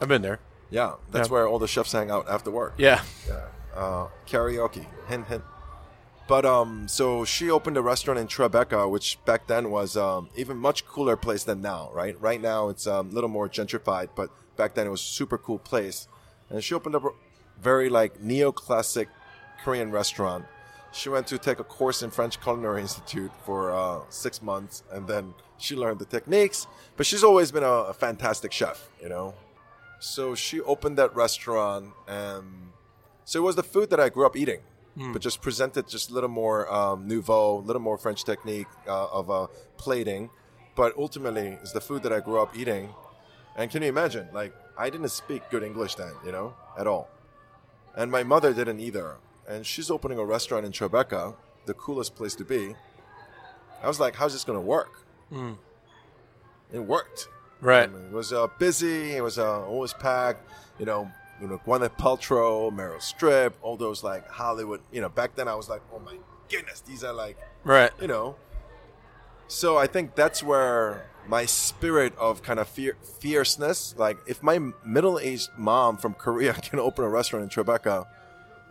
[0.00, 0.40] I've been there.
[0.70, 1.32] Yeah, that's Yeah.
[1.32, 2.74] where all the chefs hang out after work.
[2.78, 3.02] Yeah.
[3.74, 4.84] uh, karaoke.
[5.08, 5.42] Hint, hint.
[6.26, 10.58] But um, so she opened a restaurant in Tribeca, which back then was um, even
[10.58, 11.90] much cooler place than now.
[11.94, 15.04] Right, right now it's um, a little more gentrified, but back then it was a
[15.04, 16.06] super cool place.
[16.50, 17.10] And she opened up a
[17.60, 19.06] very like neoclassic
[19.64, 20.44] Korean restaurant.
[20.92, 25.06] She went to take a course in French Culinary Institute for uh, six months, and
[25.06, 26.66] then she learned the techniques.
[26.96, 29.34] But she's always been a, a fantastic chef, you know.
[30.00, 32.72] So she opened that restaurant, and
[33.24, 34.60] so it was the food that I grew up eating,
[35.12, 39.06] but just presented just a little more um, nouveau, a little more French technique uh,
[39.08, 40.30] of uh, plating.
[40.76, 42.90] But ultimately, it's the food that I grew up eating.
[43.56, 44.28] And can you imagine?
[44.32, 47.10] Like, I didn't speak good English then, you know, at all.
[47.96, 49.16] And my mother didn't either.
[49.48, 51.34] And she's opening a restaurant in Tribeca,
[51.66, 52.76] the coolest place to be.
[53.82, 55.04] I was like, how's this going to work?
[56.72, 57.28] It worked.
[57.60, 57.88] Right.
[57.88, 59.12] I mean, it was uh, busy.
[59.16, 60.48] It was uh, always packed.
[60.78, 64.80] You know, you know, Gwyneth Paltrow, Meryl Streep, all those like Hollywood.
[64.92, 66.16] You know, back then I was like, oh my
[66.48, 67.90] goodness, these are like, Right.
[68.00, 68.36] you know.
[69.48, 74.58] So I think that's where my spirit of kind of fear, fierceness, like if my
[74.84, 78.06] middle-aged mom from Korea can open a restaurant in Tribeca,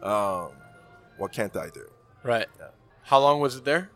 [0.03, 0.51] um,
[1.17, 1.89] what can't I do?
[2.23, 2.47] Right.
[3.03, 3.89] How long was it there?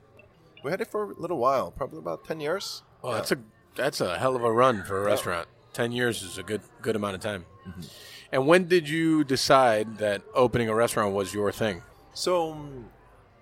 [0.63, 2.83] We had it for a little while, probably about ten years.
[3.01, 3.37] Well, that's a
[3.75, 5.47] that's a hell of a run for a restaurant.
[5.73, 7.45] Ten years is a good good amount of time.
[8.31, 11.81] And when did you decide that opening a restaurant was your thing?
[12.13, 12.89] So um,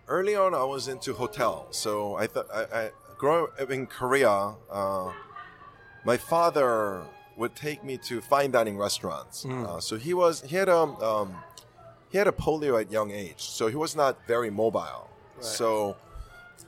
[0.08, 1.68] early on, I was into hotel.
[1.72, 5.12] So I thought I, I growing up in Korea, uh,
[6.06, 7.04] my father
[7.38, 9.46] would take me to fine dining restaurants.
[9.46, 11.36] Uh, so he was he had a um
[12.10, 15.10] he had a polio at young age, so he was not very mobile.
[15.40, 15.96] So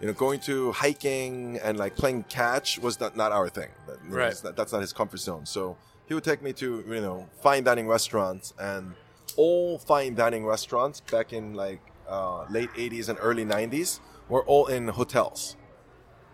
[0.01, 3.69] you know, going to hiking and like playing catch was not, not our thing.
[3.87, 4.43] That- you know, Right.
[4.43, 5.45] not- that's not his comfort zone.
[5.45, 8.93] So he would take me to you know fine dining restaurants and
[9.37, 14.65] all fine dining restaurants back in like uh, late 80s and early 90s were all
[14.67, 15.55] in hotels.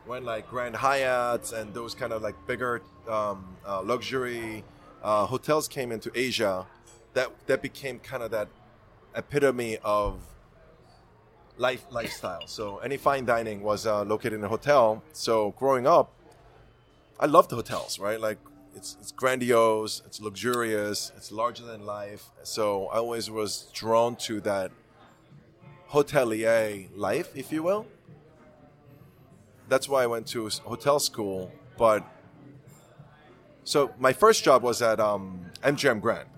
[0.05, 4.63] When like Grand Hyatts and those kind of like bigger um, uh, luxury
[5.03, 6.65] uh, hotels came into Asia,
[7.13, 8.47] that that became kind of that
[9.15, 10.13] epitome of
[11.57, 12.47] life lifestyle.
[12.47, 15.03] So any fine dining was uh, located in a hotel.
[15.13, 16.13] So growing up,
[17.19, 18.19] I loved hotels, right?
[18.19, 18.37] Like
[18.75, 22.25] it's it's grandiose, it's luxurious, it's larger than life.
[22.43, 24.71] So I always was drawn to that
[25.89, 27.85] hotelier life, if you will.
[29.69, 31.51] that's why I went to hotel school.
[31.77, 32.03] But
[33.63, 36.29] so my first job was at um, MGM Grand.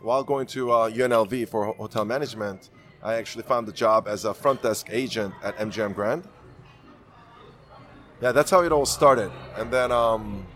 [0.00, 2.70] While going to uh, UNLV for hotel management,
[3.02, 6.24] I actually found a job as a front desk agent at MGM Grand.
[8.20, 9.30] Yeah, that's how it all started.
[9.56, 10.46] And then um,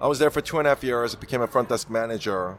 [0.00, 1.14] I was there for two and a half years.
[1.14, 2.56] I became a front desk manager.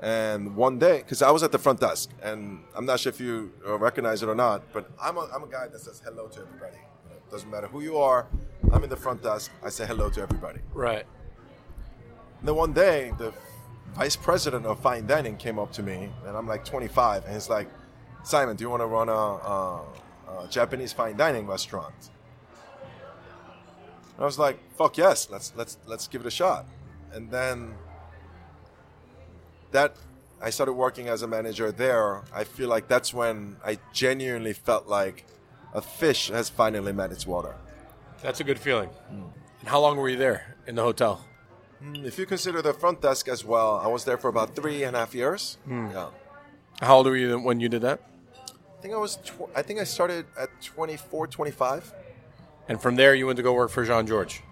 [0.00, 3.20] And one day, because I was at the front desk, and I'm not sure if
[3.20, 6.26] you uh, recognize it or not, but I'm a, I'm a guy that says hello
[6.28, 6.76] to everybody.
[7.10, 8.26] It doesn't matter who you are.
[8.72, 9.50] I'm in the front desk.
[9.64, 10.60] I say hello to everybody.
[10.74, 11.06] Right.
[12.40, 13.32] And then one day, the
[13.94, 17.48] vice president of fine dining came up to me, and I'm like 25, and he's
[17.48, 17.68] like,
[18.24, 19.84] Simon, do you want to run a, a,
[20.44, 21.94] a Japanese fine dining restaurant?
[24.16, 26.66] And I was like, fuck yes, let's let's let's give it a shot.
[27.12, 27.74] And then
[29.72, 29.96] that
[30.40, 32.22] I started working as a manager there.
[32.32, 35.24] I feel like that's when I genuinely felt like
[35.74, 37.56] a fish has finally met its water.
[38.22, 38.90] That's a good feeling.
[39.12, 39.32] Mm.
[39.60, 41.24] And how long were you there in the hotel?
[41.94, 44.94] If you consider the front desk as well, I was there for about three and
[44.94, 45.58] a half years.
[45.68, 46.10] Yeah.
[46.80, 48.00] How old were you when you did that?
[48.78, 49.16] I think I was.
[49.16, 51.92] Tw- I think I started at 24, 25.
[52.68, 54.42] And from there, you went to go work for Jean George.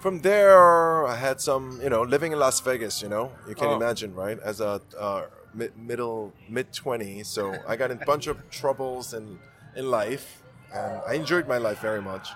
[0.00, 3.02] From there, I had some, you know, living in Las Vegas.
[3.02, 3.76] You know, you can Oh.
[3.76, 4.38] imagine, right?
[4.40, 9.14] As a uh, mid, middle mid 20s, so I got in a bunch of troubles
[9.14, 9.38] in
[9.76, 10.42] in life,
[10.74, 12.28] and I enjoyed my life very much.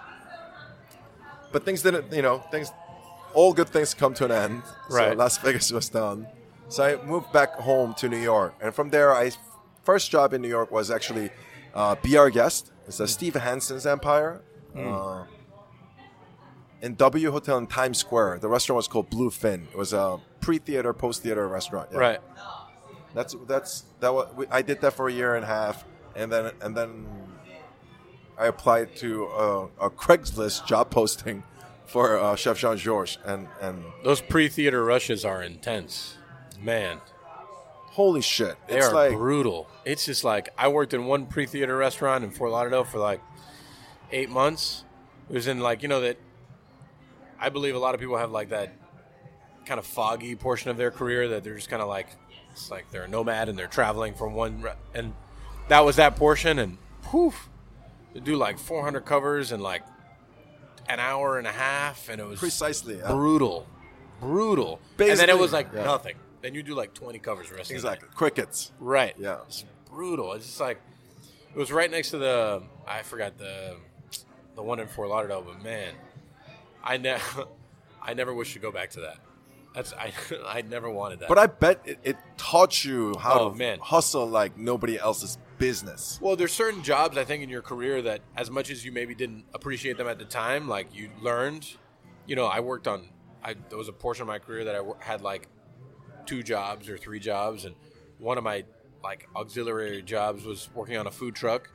[1.52, 2.70] But things didn't, you know, things.
[3.36, 4.62] All good things come to an end.
[4.88, 5.16] So Right.
[5.16, 6.26] Las Vegas was done.
[6.68, 9.30] So I moved back home to New York, and from there, I
[9.84, 11.30] first job in New York was actually
[11.74, 12.30] uh, B.R.
[12.30, 12.72] Guest.
[12.88, 14.42] It's a Steve Hanson's Empire.
[14.74, 15.24] Uh,
[16.82, 18.38] in W Hotel in Times Square.
[18.40, 19.60] The restaurant was called Bluefin.
[19.72, 21.88] It was a pre-theater, post-theater restaurant.
[21.92, 21.98] yeah.
[21.98, 22.20] Right.
[23.14, 24.12] That's that's that.
[24.12, 27.06] Was, we, I did that for a year and a half, and then and then
[28.38, 31.42] I applied to a, a Craigslist job posting
[31.86, 36.16] for uh, Chef Jean Georges, and and Those pre-theater rushes are intense,
[36.60, 37.00] man.
[37.92, 39.68] holy shit, They it's are like brutal.
[39.84, 43.20] It's just like I worked in one pre-theater restaurant in Fort Lauderdale for like
[44.12, 44.84] eight months.
[45.30, 46.18] It was in like you know that
[47.40, 48.72] I believe a lot of people have like that
[49.64, 52.08] kind of foggy portion of their career that they're just kind of like
[52.52, 55.12] it's like they're a nomad and they're traveling from one re- and
[55.68, 57.48] that was that portion and poof,
[58.14, 59.82] to do like 400 covers and like
[60.88, 63.10] an hour and a half and it was precisely yeah.
[63.10, 63.66] brutal,
[64.20, 64.80] brutal.
[64.98, 65.84] and then it was like yeah.
[65.84, 66.16] nothing.
[66.42, 68.72] Then you do like 20 covers the rest exactly crickets.
[68.78, 69.14] Right.
[69.18, 69.38] Yeah.
[69.46, 70.32] It's brutal.
[70.34, 70.80] It's just like
[71.54, 73.76] it was right next to the I forgot the
[74.54, 75.94] the one in Fort Lauderdale, but man,
[76.82, 77.46] I never
[78.02, 79.18] I never wish to go back to that.
[79.74, 80.12] That's I
[80.46, 81.28] I never wanted that.
[81.28, 83.78] But I bet it, it taught you how Oh, to man.
[83.80, 86.18] hustle like nobody else's business.
[86.20, 89.14] well, there's certain jobs I think in your career that as much as you maybe
[89.14, 91.68] didn't appreciate them at the time, like you learned.
[92.26, 93.08] You know, I worked on.
[93.42, 95.48] I there was a portion of my career that I had like
[96.26, 97.74] two jobs or three jobs, and
[98.18, 98.64] one of my
[99.02, 101.70] like auxiliary jobs was working on a food truck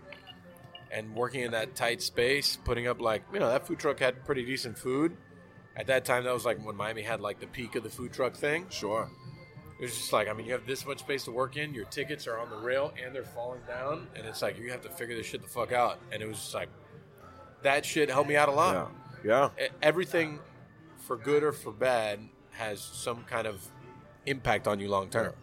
[0.92, 4.26] and working in that tight space, putting up like you know that food truck had
[4.26, 5.16] pretty decent food.
[5.78, 8.12] At that time, that was like when Miami had like the peak of the food
[8.12, 8.66] truck thing.
[8.70, 9.10] Sure.
[9.82, 11.74] It was just like I mean, you have this much space to work in.
[11.74, 14.82] Your tickets are on the rail and they're falling down, and it's like you have
[14.82, 16.00] to figure this shit the fuck out.
[16.12, 16.70] And it was just like
[17.64, 18.92] that shit helped me out a lot.
[19.24, 19.50] Yeah.
[19.58, 19.68] Yeah.
[19.82, 20.40] Everything,
[21.00, 22.20] for good or for bad,
[22.52, 23.68] has some kind of
[24.28, 25.34] impact on you long term.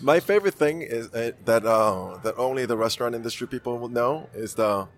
[0.00, 4.30] My favorite thing is uh, that uh, that only the restaurant industry people will know
[4.34, 4.88] is the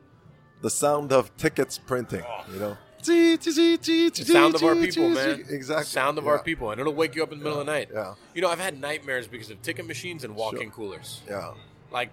[0.63, 2.25] the sound of tickets printing.
[2.53, 5.45] You know, sound of our people, man.
[5.49, 5.85] Exactly.
[5.85, 6.31] Sound of yeah.
[6.31, 7.89] our people, and it'll wake you up in the middle of the night.
[7.93, 8.15] Yeah.
[8.35, 10.71] You know, I've had nightmares because of ticket machines and walk-in Sure.
[10.71, 11.23] coolers.
[11.29, 11.55] Yeah.
[11.91, 12.11] Like,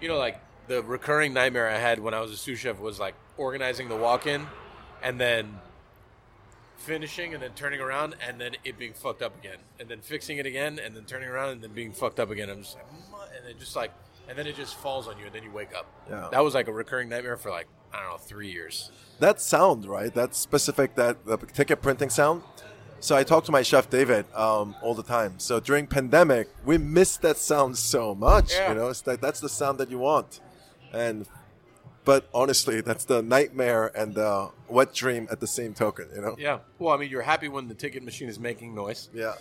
[0.00, 2.98] you know, like the recurring nightmare I had when I was a sous chef was
[2.98, 4.46] like organizing the walk-in,
[5.02, 5.58] and then
[6.76, 10.38] finishing and then turning around and then it being fucked up again and then fixing
[10.38, 12.86] it again and then turning around and then being fucked up again i'm just like
[13.36, 13.90] and then just like
[14.28, 16.28] and then it just falls on you and then you wake up Yeah.
[16.30, 19.86] that was like a recurring nightmare for like i don't know three years That sound,
[19.86, 20.12] right?
[20.14, 22.42] That specific that the ticket printing sound.
[23.00, 25.32] So I talk to my chef David um, all the time.
[25.38, 28.52] So during pandemic, we missed that sound so much.
[28.52, 28.68] Yeah.
[28.70, 30.40] You know, it's like that's the sound that you want,
[30.92, 31.26] and
[32.04, 36.06] but honestly, that's the nightmare and the wet dream at the same token.
[36.14, 36.34] You know.
[36.38, 39.34] yeah well i mean you're happy when the ticket machine is making noise Yeah.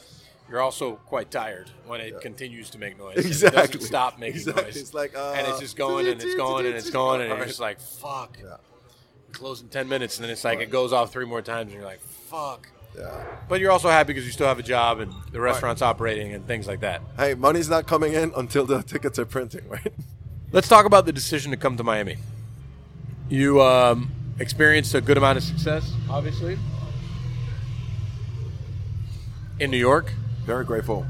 [0.49, 3.59] You're also quite tired when it continues to make noise Exactly.
[3.63, 4.63] it doesn't stop making Exactly.
[4.65, 7.31] noise It's like, uh, and it's just going and it's going and it's going and
[7.31, 7.47] right.
[7.47, 8.57] just like fuck Yeah.
[9.31, 11.79] close in 10 minutes and then it's like it goes off three more times and
[11.81, 13.11] you're like fuck Yeah.
[13.49, 16.45] But you're also happy because you still have a job and the restaurant's operating and
[16.47, 17.01] things like that.
[17.17, 19.91] Hey, money's not coming in until the tickets are printing, right?
[20.51, 22.17] Let's talk about the decision to come to Miami.
[23.27, 26.57] You um, experienced a good amount of success, obviously,
[29.59, 30.13] in New York.
[30.45, 31.05] Very grateful.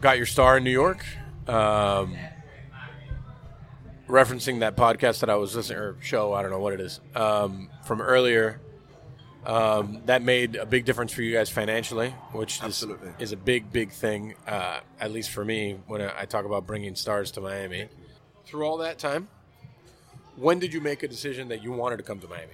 [0.00, 1.04] Got your star in New York.
[1.48, 2.16] Um,
[4.06, 7.00] referencing that podcast that I was listening or show, I don't know what it is,
[7.14, 8.60] um, from earlier.
[9.44, 12.84] Um, that made a big difference for you guys financially, which is,
[13.18, 16.94] is a big, big thing, uh, at least for me, when I talk about bringing
[16.94, 17.88] stars to Miami.
[18.44, 19.28] Through all that time,
[20.36, 22.52] when did you make a decision that you wanted to come to Miami?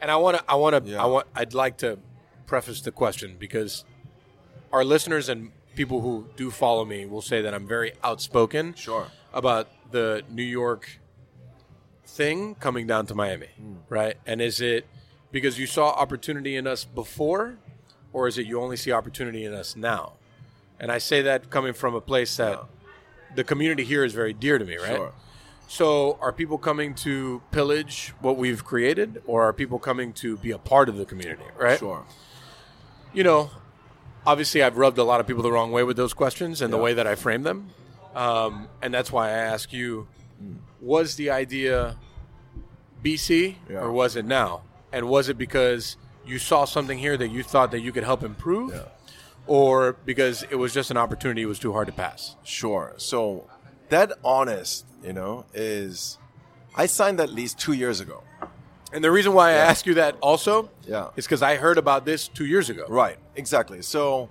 [0.00, 1.02] And I want to, I want to, Yeah.
[1.02, 1.98] I want, I'd like to
[2.46, 3.84] preface the question because
[4.72, 9.06] our listeners and people who do follow me will say that I'm very outspoken Sure.
[9.32, 10.98] about the New York
[12.06, 13.74] thing coming down to Miami, Hmm.
[13.88, 14.16] right?
[14.26, 14.86] And is it
[15.32, 17.56] because you saw opportunity in us before,
[18.12, 20.14] or is it you only see opportunity in us now?
[20.78, 22.60] And I say that coming from a place that
[23.36, 24.96] the community here is very dear to me, right?
[24.96, 25.12] Sure.
[25.68, 30.50] So, are people coming to pillage what we've created, or are people coming to be
[30.50, 31.78] a part of the community, right?
[31.78, 32.04] Sure.
[33.12, 33.50] you know,
[34.26, 36.76] obviously I've rubbed a lot of people the wrong way with those questions and the
[36.78, 37.70] way that I frame them.
[38.14, 40.08] Um, and that's why I ask you
[40.80, 41.96] was the idea
[43.04, 43.78] BC Yeah.
[43.80, 44.62] or was it now?
[44.92, 48.22] And was it because you saw something here that you thought that you could help
[48.22, 48.72] improve?
[48.72, 48.82] Yeah.
[49.46, 52.36] Or because it was just an opportunity it was too hard to pass?
[52.44, 52.94] Sure.
[52.96, 53.46] So
[53.88, 56.18] that honest, you know, is
[56.74, 58.22] I signed that lease two years ago.
[58.92, 61.08] And the reason why I ask you that also Yeah.
[61.16, 62.86] is because I heard about this two years ago.
[62.88, 63.18] Right.
[63.44, 63.80] Exactly.
[63.94, 64.28] So,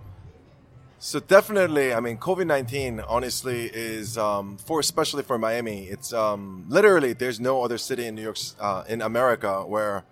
[1.00, 5.80] so definitely, I mean, COVID nineteen honestly is um, for especially for Miami.
[5.96, 10.04] It's um, literally there's no other city in New York uh, in America where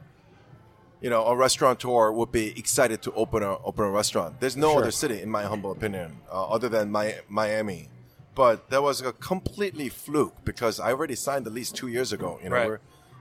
[1.03, 4.31] you know a restaurateur would be excited to open a open a restaurant.
[4.41, 4.81] There's no Sure.
[4.81, 7.89] other city, in my humble opinion, uh, other than Mi- Miami.
[8.33, 12.39] But that was a completely fluke because I already signed the lease two years ago.
[12.43, 12.79] You know, Right.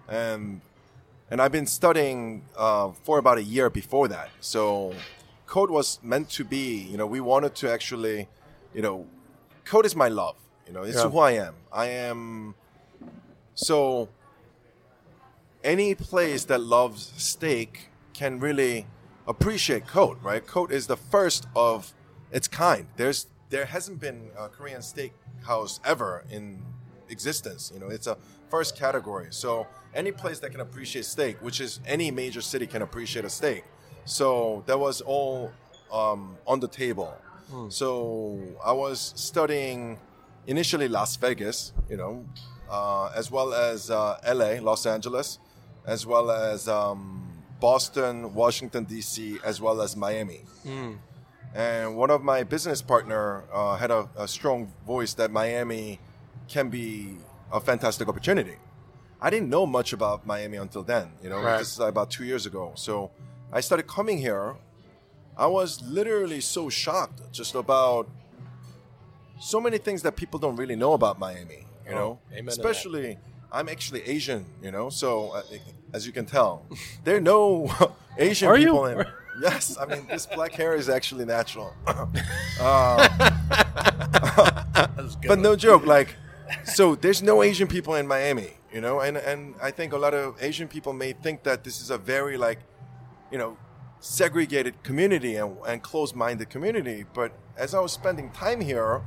[0.09, 0.61] and
[1.31, 2.21] and I've been studying
[2.57, 4.29] uh, for about a year before that.
[4.41, 4.95] So
[5.57, 6.87] Cote was meant to be.
[6.91, 8.29] You know, we wanted to actually,
[8.75, 9.07] you know,
[9.65, 10.37] Cote is my love.
[10.67, 11.09] You know, it's Yeah.
[11.09, 11.55] who I am.
[11.73, 12.55] I am.
[13.55, 14.11] So
[15.65, 18.87] any place that loves steak can really
[19.27, 20.47] appreciate Cote, right?
[20.47, 21.95] Cote is the first of
[22.31, 22.89] its kind.
[22.97, 25.15] There's there hasn't been a Korean steak
[25.47, 26.63] house ever in
[27.09, 27.73] existence.
[27.73, 28.19] You know, it's a
[28.51, 29.29] first category.
[29.31, 33.31] So any place that can appreciate steak, which is any major city can appreciate a
[33.31, 33.65] steak.
[34.07, 35.53] So that was all
[35.93, 37.13] um, on the table.
[37.69, 39.99] So I was studying
[40.49, 42.25] initially Las Vegas, you know,
[42.71, 45.39] uh, as well as uh, LA, Los Angeles,
[45.87, 47.23] as well as um,
[47.61, 50.41] Boston, Washington D.C., as well as Miami.
[51.55, 56.01] And one of my business partner uh, had a, a strong voice that Miami
[56.49, 57.17] can be
[57.53, 58.57] a fantastic opportunity.
[59.23, 61.13] I didn't know much about Miami until then.
[61.23, 61.59] You know, Right.
[61.59, 62.73] this is about two years ago.
[62.75, 63.11] So
[63.53, 64.55] I started coming here.
[65.37, 68.09] I was literally so shocked just about
[69.39, 71.67] so many things that people don't really know about Miami.
[71.87, 73.19] You Oh, know, amen especially
[73.53, 74.45] I'm actually Asian.
[74.63, 75.43] You know, so uh,
[75.93, 76.65] as you can tell,
[77.05, 77.71] there are no
[78.19, 78.67] Asian Are you?
[78.67, 79.07] people in.
[79.43, 81.73] Yes, I mean this black hair is actually natural.
[82.59, 83.07] Uh,
[85.29, 86.17] but no joke, like,
[86.65, 90.15] so there's no Asian people in Miami, you know, and and I think a lot
[90.15, 92.61] of Asian people may think that this is a very like,
[93.31, 93.57] you know,
[94.01, 97.05] segregated community and, and closed-minded community.
[97.13, 99.03] But as I was spending time here,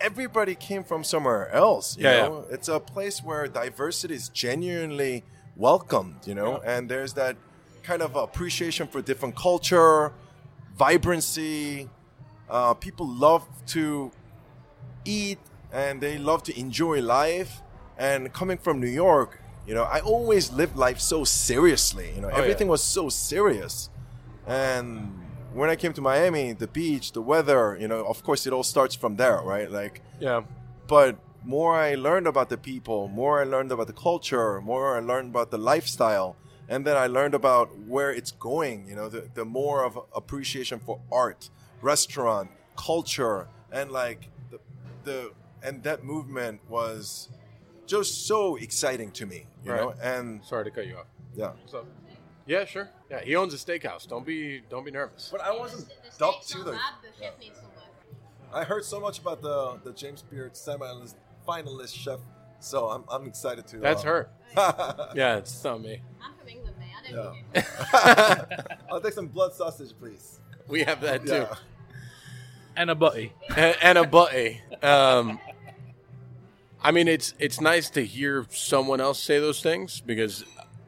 [0.00, 1.96] everybody came from somewhere else.
[1.96, 5.24] You Yeah, know, it's a place where diversity is genuinely
[5.56, 6.26] welcomed.
[6.26, 7.36] You know, and there's that
[7.82, 10.12] kind of appreciation for different culture,
[10.76, 11.88] vibrancy.
[12.48, 14.12] Uh, people love to
[15.04, 15.38] eat
[15.72, 17.62] and they love to enjoy life.
[17.98, 22.12] And coming from New York, you know, I always lived life so seriously.
[22.14, 22.42] You know, oh, yeah.
[22.42, 23.90] everything was so serious.
[24.46, 25.12] And
[25.52, 28.62] when I came to Miami, the beach, the weather, you know, of course, it all
[28.62, 29.70] starts from there, right?
[29.70, 30.42] Like, Yeah.
[30.86, 35.00] but more I learned about the people, more I learned about the culture, more I
[35.00, 36.36] learned about the lifestyle,
[36.68, 38.88] and then I learned about where it's going.
[38.88, 41.50] You know, the, the more of appreciation for art,
[41.80, 44.58] restaurant, culture, and like the,
[45.04, 45.32] the
[45.62, 47.28] and that movement was
[47.86, 49.46] just so exciting to me.
[49.64, 49.80] You Right.
[49.80, 51.06] know, and Sorry to cut you off.
[51.34, 51.52] yeah.
[51.62, 51.86] What's up?
[52.46, 52.88] Yeah, sure.
[53.10, 54.06] Yeah, he owns a steakhouse.
[54.06, 55.28] Don't be don't be nervous.
[55.32, 57.08] But I wasn't The dubbed steak's to not the.
[57.08, 57.84] the chef needs some work.
[58.52, 62.20] I heard so much about the the James Beard semi-finalist chef,
[62.60, 63.78] so I'm I'm excited to.
[63.78, 64.28] That's uh, her.
[65.16, 66.00] Yeah, it's not me.
[66.22, 66.88] I'm from England, mate.
[66.96, 68.44] I don't Yeah.
[68.52, 68.78] need it.
[68.90, 70.38] I'll take some blood sausage, please.
[70.68, 71.32] We have that too.
[71.32, 71.54] Yeah.
[72.76, 73.32] and a butty.
[73.56, 74.60] and, and a butty.
[74.82, 75.40] Um,
[76.82, 80.44] I mean, it's it's nice to hear someone else say those things because,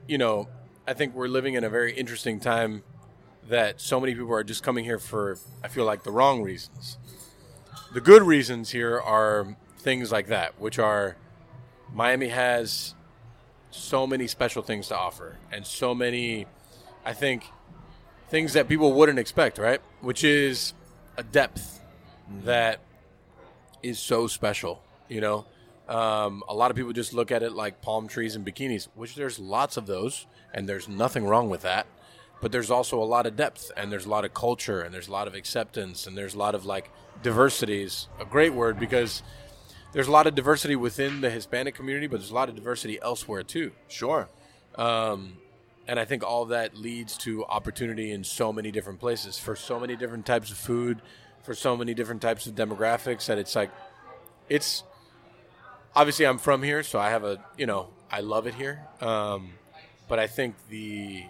[0.07, 0.49] you know,
[0.87, 2.83] I think we're living in a very interesting time
[3.49, 6.99] that so many people are just coming here for I feel like the wrong reasons.
[7.93, 11.17] The good reasons here are things like that, which are
[11.93, 12.95] Miami has
[13.71, 16.47] so many special things to offer and so many
[17.05, 17.45] I think
[18.29, 19.81] things that people wouldn't expect, right?
[20.01, 20.75] Which is
[21.17, 21.81] a depth
[22.45, 22.81] that
[23.83, 25.47] is so special, you know?
[25.89, 29.15] Um, a lot of people just look at it like palm trees and bikinis, which
[29.15, 31.87] there's lots of those, and there's nothing wrong with that.
[32.41, 35.09] But there's also a lot of depth, and there's a lot of culture, and there's
[35.09, 36.91] a lot of acceptance, and there's a lot of like
[37.23, 39.23] diversity is a great word because
[39.93, 43.01] there's a lot of diversity within the Hispanic community, but there's a lot of diversity
[43.01, 43.73] elsewhere too.
[43.89, 44.29] Sure.
[44.77, 45.39] Um,
[45.89, 49.81] and I think all that leads to opportunity in so many different places for so
[49.81, 51.01] many different types of food,
[51.43, 53.71] for so many different types of demographics that it's like,
[54.51, 54.85] it's
[55.95, 58.83] obviously I'm from here, so I have a you know I love it here.
[59.01, 59.53] Um,
[60.09, 61.25] but I think the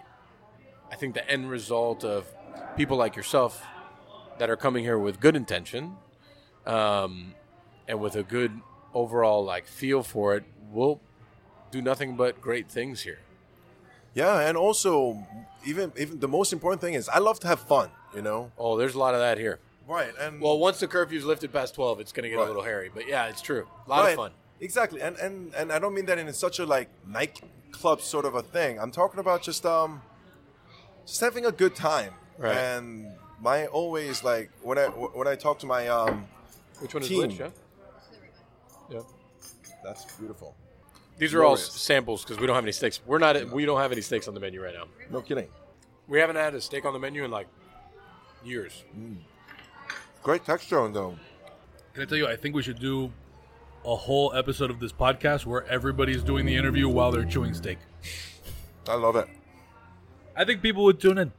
[0.91, 2.25] I think the end result of
[2.75, 3.61] people like yourself
[4.37, 5.97] that are coming here with good intention
[6.65, 7.33] um,
[7.87, 8.61] and with a good
[8.93, 11.01] overall like feel for it will
[11.71, 13.19] do nothing but great things here.
[14.13, 15.23] Yeah, and also
[15.65, 17.89] even even the most important thing is I love to have fun.
[18.15, 18.51] You know.
[18.57, 19.59] Oh, there's a lot of that here.
[19.87, 20.11] Right.
[20.19, 22.43] And Well, once the curfew's lifted past 12, it's going to get Right.
[22.43, 22.89] a little hairy.
[22.93, 23.67] But yeah, it's true.
[23.85, 24.09] A lot Right.
[24.11, 24.31] of fun.
[24.61, 28.35] Exactly, and and and I don't mean that in such a like nightclub sort of
[28.35, 28.79] a thing.
[28.79, 30.01] I'm talking about just um,
[31.05, 32.13] just having a good time.
[32.37, 32.55] Right.
[32.55, 33.07] And
[33.41, 36.25] my always like when I when I talk to my um,
[36.79, 37.39] Which one is which?
[37.39, 37.49] Yeah.
[38.91, 39.01] Yeah.
[39.83, 40.55] that's beautiful.
[41.17, 41.75] These are all Glorious.
[41.75, 43.01] s- samples because we don't have any steaks.
[43.05, 43.49] We're not.
[43.51, 44.85] We don't have any steaks on the menu right now.
[45.11, 45.47] No kidding.
[46.07, 47.47] We haven't had a steak on the menu in like
[48.43, 48.83] years.
[50.23, 51.19] Great texture on them.
[51.93, 52.27] Can I tell you?
[52.27, 53.11] I think we should do
[53.89, 57.79] a whole episode of this podcast where everybody's doing the interview while they're chewing steak.
[58.87, 59.27] I love it.
[60.35, 61.31] I think people would tune in.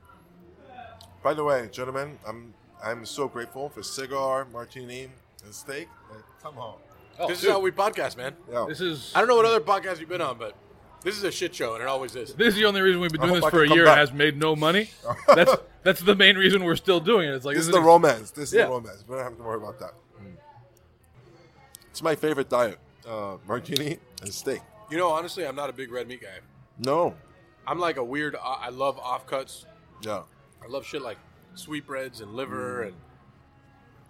[1.22, 5.08] By the way, gentlemen, I'm I'm so grateful for cigar, martini,
[5.44, 5.88] and steak.
[6.10, 6.74] Like, come on.
[7.20, 8.34] Oh, this is how we podcast, man.
[8.50, 8.64] Yeah.
[8.68, 10.54] This is I don't know what other podcasts you've been on, but
[11.02, 12.34] this is a shit show, and it always is.
[12.34, 13.84] this is the only reason we've been doing this for a year.
[13.84, 13.98] back.
[13.98, 14.90] Has made no money.
[15.36, 17.34] That's that's the main reason we're still doing it.
[17.34, 18.32] It's like This is the an- romance.
[18.32, 19.04] This is the romance.
[19.06, 19.92] We don't have to worry about that.
[22.00, 24.62] It's my favorite diet: uh, martini and steak.
[24.90, 26.38] You know, honestly, I'm not a big red meat guy.
[26.78, 27.14] No.
[27.66, 28.36] I'm like a weird.
[28.36, 29.66] uh, I love offcuts.
[30.00, 30.22] Yeah.
[30.64, 31.18] I love shit like
[31.56, 32.94] sweetbreads and liver and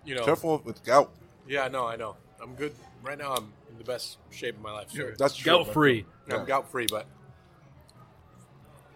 [0.04, 0.24] you know.
[0.24, 1.10] Careful with gout.
[1.48, 2.14] Yeah, no, I know.
[2.40, 3.34] I'm good right now.
[3.34, 4.92] I'm in the best shape of my life.
[4.92, 5.50] So That's true.
[5.50, 6.06] gout free.
[6.30, 7.08] I'm gout free, but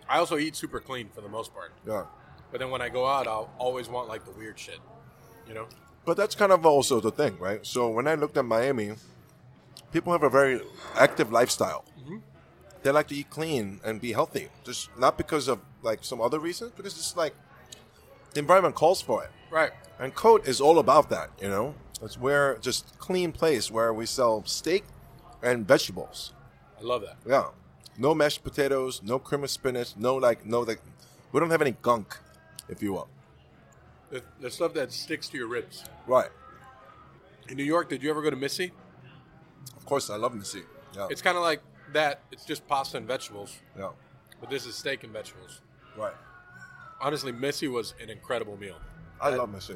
[0.08, 1.72] I also eat super clean for the most part.
[1.84, 2.04] Yeah.
[2.52, 4.78] But then when I go out, I'll always want like the weird shit.
[5.48, 5.66] You know?
[6.04, 7.64] But that's kind of also the thing, right?
[7.64, 8.92] So when I looked at Miami,
[9.92, 10.60] people have a very
[10.96, 11.84] active lifestyle.
[12.00, 12.18] Mm-hmm.
[12.82, 16.38] They like to eat clean and be healthy, just not because of like some other
[16.38, 17.34] reasons, because it's like
[18.34, 19.30] the environment calls for it.
[19.50, 19.70] Right.
[19.98, 21.74] And Cote is all about that, you know.
[22.02, 24.84] It's where just clean place where we sell steak
[25.42, 26.34] and vegetables.
[26.78, 27.16] I love that.
[27.26, 27.46] Yeah,
[27.96, 30.80] no mashed potatoes, no cream of spinach, no like no like
[31.32, 32.18] we don't have any gunk,
[32.68, 33.08] if you will.
[34.14, 35.82] The, the stuff that sticks to your ribs.
[36.06, 36.30] Right.
[37.48, 38.70] In New York, did you ever go to Misi?
[39.76, 40.62] Of course, I love Misi.
[40.94, 41.08] Yeah.
[41.10, 41.60] It's kind of like
[41.92, 42.20] that.
[42.30, 43.88] It's just pasta and vegetables, yeah.
[44.40, 45.62] but this is steak and vegetables.
[45.98, 46.12] Right.
[47.00, 48.76] Honestly, Misi was an incredible meal.
[49.20, 49.74] I love Misi.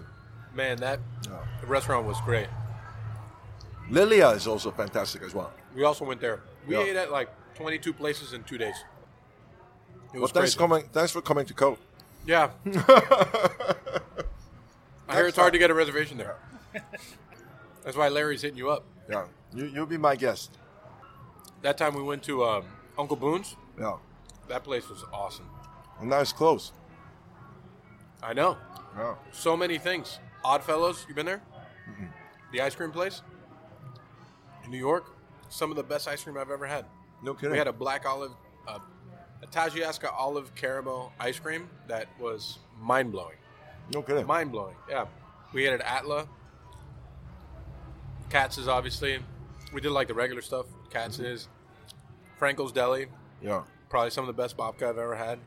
[0.55, 1.39] Man, that Yeah.
[1.67, 2.47] restaurant was great.
[3.91, 5.53] Lilia is also fantastic as well.
[5.75, 6.43] We also went there.
[6.65, 6.85] We Yeah.
[6.85, 8.77] ate at like 22 places in two days.
[8.77, 10.59] It Well, was thanks crazy.
[10.59, 10.89] coming.
[10.93, 11.81] Thanks for coming to Cote.
[12.25, 12.51] Yeah.
[15.09, 16.37] I hear it's hard to get a reservation there.
[17.85, 18.85] That's why Larry's hitting you up.
[19.09, 20.59] Yeah, you you'll be my guest.
[21.63, 22.65] That time we went to um,
[22.99, 23.57] Uncle Boons.
[23.79, 23.97] Yeah,
[24.49, 25.49] That place was awesome.
[26.01, 26.73] and now it's closed.
[28.23, 28.57] I know.
[28.97, 29.15] Yeah.
[29.33, 30.19] So many things.
[30.45, 31.43] Odd Fellows, you been there?
[32.53, 33.23] The ice cream place
[34.65, 35.05] in New York.
[35.49, 36.85] Some of the best ice cream I've ever had.
[37.23, 37.53] No kidding.
[37.53, 38.33] We had a black olive,
[38.67, 38.79] uh,
[39.43, 43.37] a Taggiasca olive caramel ice cream that was mind blowing.
[43.93, 44.27] No kidding.
[44.27, 44.75] Mind blowing.
[44.89, 45.07] Yeah.
[45.53, 46.27] We ate at Atla.
[48.31, 49.19] Katz's, obviously.
[49.73, 50.67] We did like the regular stuff.
[50.91, 51.49] Katz's.
[52.41, 53.07] Frankel's Deli.
[53.43, 55.39] yeah, Probably some of the best babka I've ever had.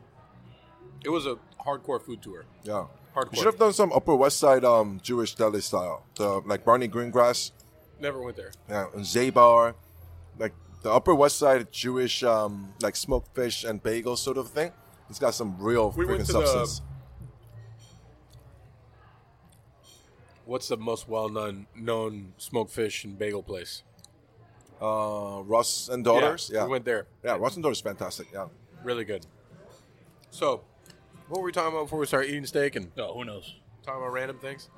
[1.04, 2.44] It was a hardcore food tour.
[2.64, 2.86] yeah.
[3.14, 3.32] Hardcore.
[3.32, 6.88] You should have done some Upper West Side um, Jewish deli style, the like Barney
[6.88, 7.50] Greengrass,
[8.00, 8.52] Never went there.
[8.70, 9.74] yeah, and Zabar,
[10.38, 14.72] like the Upper West Side Jewish um, like smoked fish and bagel sort of thing.
[15.10, 16.80] It's got some real We went freaking to the- substance.
[20.44, 23.82] What's the most well known known smoked fish and bagel place?
[24.80, 26.50] Uh, Russ and Daughters.
[26.52, 27.06] Yeah, we went there.
[27.24, 28.26] Yeah, Russ and Daughters, is fantastic.
[28.32, 28.48] Yeah.
[28.82, 29.26] Really good.
[30.30, 30.62] So,
[31.28, 33.54] what were we talking about before we started eating steak and Oh, who knows?
[33.84, 34.68] talking about random things?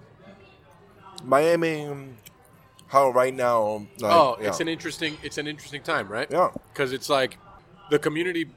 [1.23, 1.89] Miami,
[2.89, 3.87] how right now?
[3.99, 4.49] Like, oh, yeah.
[4.49, 6.31] it's an interesting it's an interesting time, right?
[6.31, 6.51] Yeah.
[6.73, 7.39] Because it's like
[7.91, 8.51] the community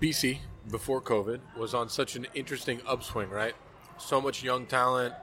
[0.00, 0.38] BC
[0.70, 3.54] before COVID was on such an interesting upswing, right?
[3.98, 5.14] So much young talent,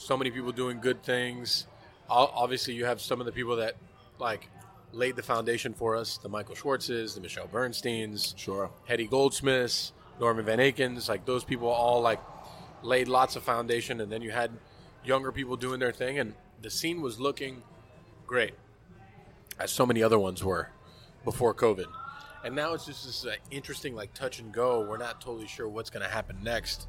[0.00, 1.66] so many people doing good things.
[2.08, 3.76] Obviously, you have some of the people that
[4.18, 4.48] like
[4.92, 8.70] laid the foundation for us: the Michael Schwartzes, the Michelle Bernsteins, Sure.
[8.88, 12.20] Hedy Goldsmiths, Norman Van Akens, like those people all like
[12.82, 14.50] laid lots of foundation, and then you had
[15.04, 17.62] younger people doing their thing, and the scene was looking
[18.26, 18.54] great,
[19.58, 20.70] as so many other ones were
[21.24, 21.86] before COVID.
[22.42, 24.80] And now it's just this like, interesting, like touch and go.
[24.80, 26.88] We're not totally sure what's going to happen next,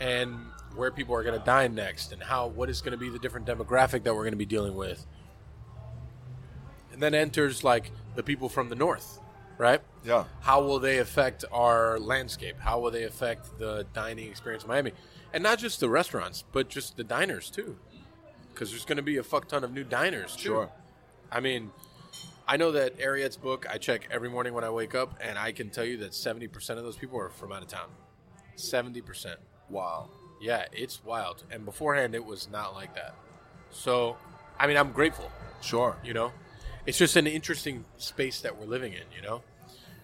[0.00, 0.36] and
[0.74, 3.18] where people are going to dine next, and how what is going to be the
[3.18, 5.06] different demographic that we're going to be dealing with.
[6.92, 9.20] And then enters like the people from the north,
[9.58, 9.80] right?
[10.04, 10.24] Yeah.
[10.40, 12.56] how will they affect our landscape?
[12.60, 14.92] How will they affect the dining experience in Miami?
[15.32, 17.76] And not just the restaurants, but just the diners too.
[18.52, 20.42] Because there's going to be a fuck ton of new diners too.
[20.42, 20.70] Sure.
[21.30, 21.72] I mean,
[22.48, 25.50] I know that Ariete's book, I check every morning when I wake up, and I
[25.50, 27.88] can tell you that 70% of those people are from out of town.
[28.56, 29.36] 70%.
[29.70, 30.08] Wow.
[30.40, 31.44] Yeah, it's wild.
[31.50, 33.14] And beforehand, it was not like that.
[33.70, 34.16] So,
[34.58, 35.30] I mean, I'm grateful
[35.62, 35.96] Sure.
[36.04, 36.32] you know
[36.86, 39.42] it's just an interesting space that we're living in you know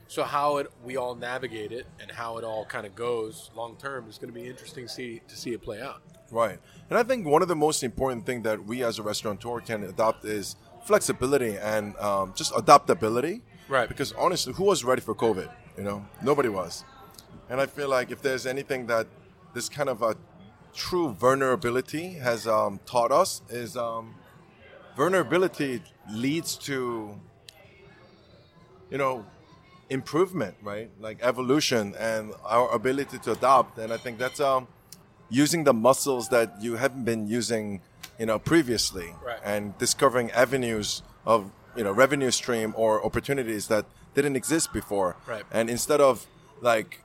[0.08, 3.76] so how it we all navigate it and how it all kind of goes long
[3.76, 6.02] term is going to be interesting to see to see it play out
[6.32, 6.58] Right.
[6.88, 9.84] And I think one of the most important thing that we as a restaurateur can
[9.84, 10.56] adopt is
[10.86, 13.42] flexibility and um, just adaptability.
[13.68, 13.86] Right.
[13.86, 15.50] Because honestly, who was ready for COVID?
[15.76, 16.84] You know, nobody was.
[17.50, 19.06] And I feel like if there's anything that
[19.54, 20.16] this kind of a
[20.74, 24.14] true vulnerability has um, taught us is um,
[24.96, 27.18] vulnerability leads to,
[28.90, 29.24] you know,
[29.90, 30.90] improvement, right?
[31.00, 33.78] Like evolution and our ability to adopt.
[33.78, 34.66] And I think that's um,
[35.28, 37.80] using the muscles that you haven't been using,
[38.18, 39.38] you know, previously, Right.
[39.44, 45.16] and discovering avenues of you know revenue stream or opportunities that didn't exist before.
[45.26, 45.44] Right.
[45.50, 46.26] And instead of
[46.60, 47.02] like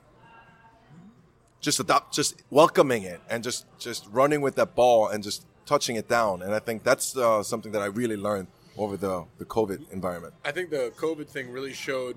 [1.60, 5.96] just adopt, just welcoming it and just just running with that ball and just touching
[5.96, 6.42] it down.
[6.42, 10.34] And I think that's uh, something that I really learned over the the COVID environment.
[10.44, 12.16] i think the covid thing really showed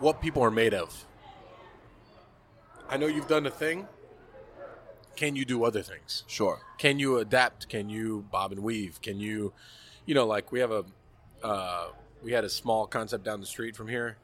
[0.00, 1.04] what people are made of
[2.90, 3.86] i know you've done a thing
[5.14, 6.58] can you do other things Sure.
[6.78, 9.52] can you adapt can you bob and weave can you
[10.06, 10.84] you know like we have a
[11.44, 11.86] uh,
[12.22, 14.16] we had a small concept down the street from here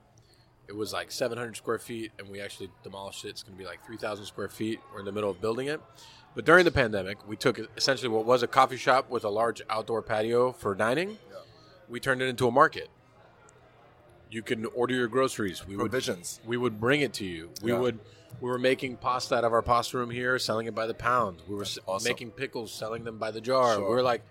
[0.68, 3.66] it was like 700 square feet and we actually demolished it it's going to be
[3.68, 5.80] like 3000 square feet we're in the middle of building it
[6.34, 9.60] but during the pandemic we took essentially what was a coffee shop with a large
[9.68, 11.18] outdoor patio for dining
[11.88, 12.88] we turned it into a market
[14.30, 16.40] you can order your groceries we would Provisions.
[16.46, 17.50] we would bring it to you.
[17.62, 17.78] We Yeah.
[17.80, 17.98] would
[18.40, 21.42] we were making pasta out of our pasta room here, selling it by the pound.
[21.46, 22.08] We were awesome.
[22.08, 23.74] making pickles, selling them by the jar.
[23.74, 23.86] Sure.
[23.86, 24.22] We were like,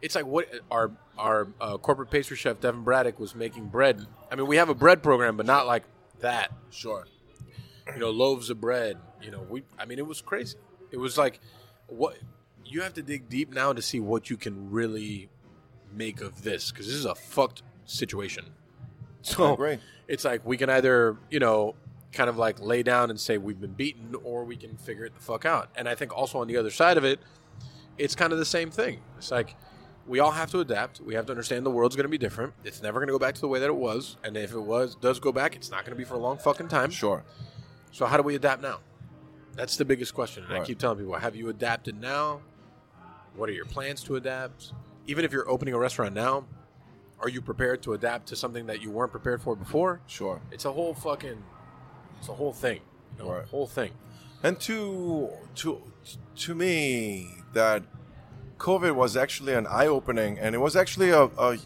[0.00, 4.06] it's like what our our uh, corporate pastry chef Devin Braddock was making bread.
[4.30, 5.84] I mean, we have a bread program, but not like
[6.20, 6.52] that.
[6.70, 7.06] Sure.
[7.92, 8.98] You know, loaves of bread.
[9.22, 9.64] You know, we.
[9.78, 10.58] I mean, it was crazy.
[10.90, 11.40] It was like
[11.86, 12.16] what
[12.64, 15.28] you have to dig deep now to see what you can really
[15.92, 18.44] make of this because this is a fucked situation.
[19.22, 21.74] So it's like we can either, you know,
[22.12, 25.14] kind of like lay down and say we've been beaten, or we can figure it
[25.14, 25.68] the fuck out.
[25.76, 27.20] And I think also on the other side of it,
[27.98, 29.00] it's kind of the same thing.
[29.18, 29.56] It's like
[30.08, 31.00] we all have to adapt.
[31.00, 32.54] We have to understand the world's going to be different.
[32.64, 34.16] It's never going to go back to the way that it was.
[34.24, 36.38] And if it was does go back, it's not going to be for a long
[36.38, 36.90] fucking time.
[36.90, 37.24] Sure.
[37.92, 38.80] So how do we adapt now?
[39.54, 40.44] That's the biggest question.
[40.48, 42.40] And I keep telling people, have you adapted now?
[43.34, 44.72] What are your plans to adapt?
[45.06, 46.44] Even if you're opening a restaurant now,
[47.20, 50.00] are you prepared to adapt to something that you weren't prepared for before?
[50.06, 50.40] Sure.
[50.52, 51.42] It's a whole fucking,
[52.18, 52.80] it's a whole thing,
[53.18, 53.46] you know, Right.
[53.48, 53.90] whole thing.
[54.42, 55.82] And to to
[56.36, 57.82] to me, that
[58.58, 61.58] COVID was actually an eye opening, and it was actually a, a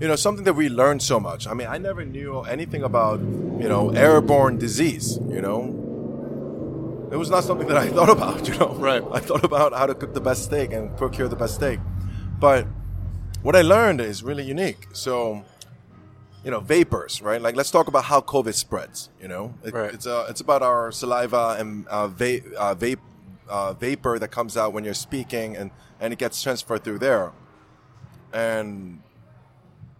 [0.00, 1.46] you know something that we learned so much.
[1.46, 5.18] I mean, I never knew anything about you know airborne disease.
[5.28, 8.46] You know, it was not something that I thought about.
[8.48, 9.02] You know, Right.
[9.12, 11.78] I thought about how to cook the best steak and procure the best steak,
[12.40, 12.66] but
[13.42, 14.88] what I learned is really unique.
[14.92, 15.44] So
[16.44, 17.42] you know, vapors, right?
[17.42, 19.10] Like, let's talk about how COVID spreads.
[19.20, 19.92] You know, It- Right.
[19.92, 23.00] it's uh, it's about our saliva and uh, va- uh, vape
[23.48, 25.70] uh, vapor that comes out when you're speaking, and
[26.00, 27.32] and it gets transferred through there.
[28.32, 29.00] And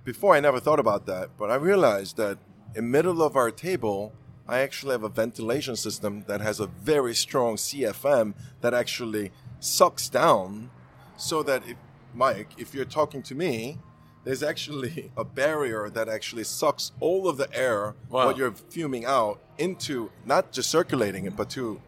[0.04, 2.38] before, I never thought about that, but I realized that
[2.74, 4.12] in middle of our table,
[4.46, 9.30] I actually have a ventilation system that has a very strong CFM that actually
[9.60, 10.70] sucks down,
[11.16, 11.76] so that if
[12.14, 13.78] Mike, if you're talking to me,
[14.24, 18.26] there's actually a barrier that actually sucks all of the air Wow.
[18.26, 21.80] what you're fuming out into not just circulating it, but to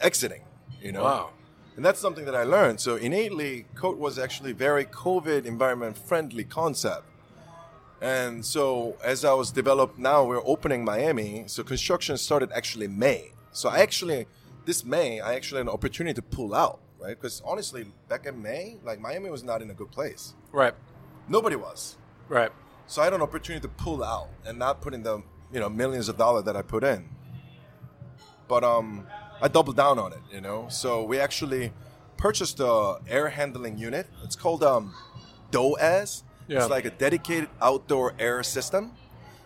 [0.00, 0.42] exiting.
[0.80, 1.04] You know.
[1.04, 1.30] Wow.
[1.76, 2.80] And that's something that I learned.
[2.80, 7.04] So innately, Cote was actually very COVID environment friendly concept.
[8.00, 11.44] And so as I was developed now, we're opening Miami.
[11.46, 13.32] So construction started actually May.
[13.52, 14.26] So I actually,
[14.64, 17.16] this May, I actually had an opportunity to pull out, right?
[17.18, 20.34] Because honestly, back in May, like Miami was not in a good place.
[20.52, 20.74] Right.
[21.28, 21.96] Nobody was.
[22.28, 22.50] Right.
[22.86, 25.22] So I had an opportunity to pull out and not put in the
[25.52, 27.08] you know millions of dollars that I put in.
[28.48, 29.06] But um,
[29.42, 30.66] I doubled down on it, you know.
[30.68, 31.72] So we actually
[32.16, 34.06] purchased a air handling unit.
[34.22, 34.94] It's called um,
[35.50, 36.22] DOAS.
[36.48, 36.58] Yeah.
[36.58, 38.92] It's like a dedicated outdoor air system.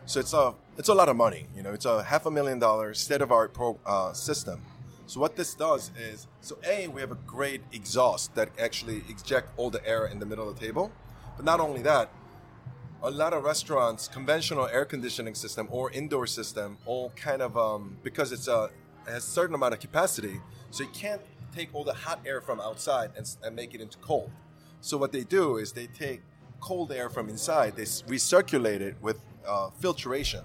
[0.06, 1.72] So it's a it's a lot of money, you know.
[1.72, 4.62] It's a half a million dollar state of art pro uh, system.
[5.06, 9.50] So what this does is, so a we have a great exhaust that actually eject
[9.56, 10.90] all the air in the middle of the table.
[11.36, 12.10] But not only that,
[13.02, 17.98] a lot of restaurants conventional air conditioning system or indoor system all kind of um,
[18.02, 18.70] because it's a
[19.06, 20.40] has a certain amount of capacity
[20.70, 21.22] so you can't
[21.54, 24.30] take all the hot air from outside and, and make it into cold
[24.80, 26.22] so what they do is they take
[26.60, 30.42] cold air from inside they recirculate it with uh, filtration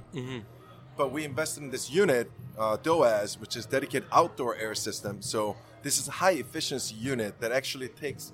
[1.00, 5.22] but we invested in this unit, uh, DOAS, which is dedicated outdoor air system.
[5.22, 8.34] So this is a high efficiency unit that actually takes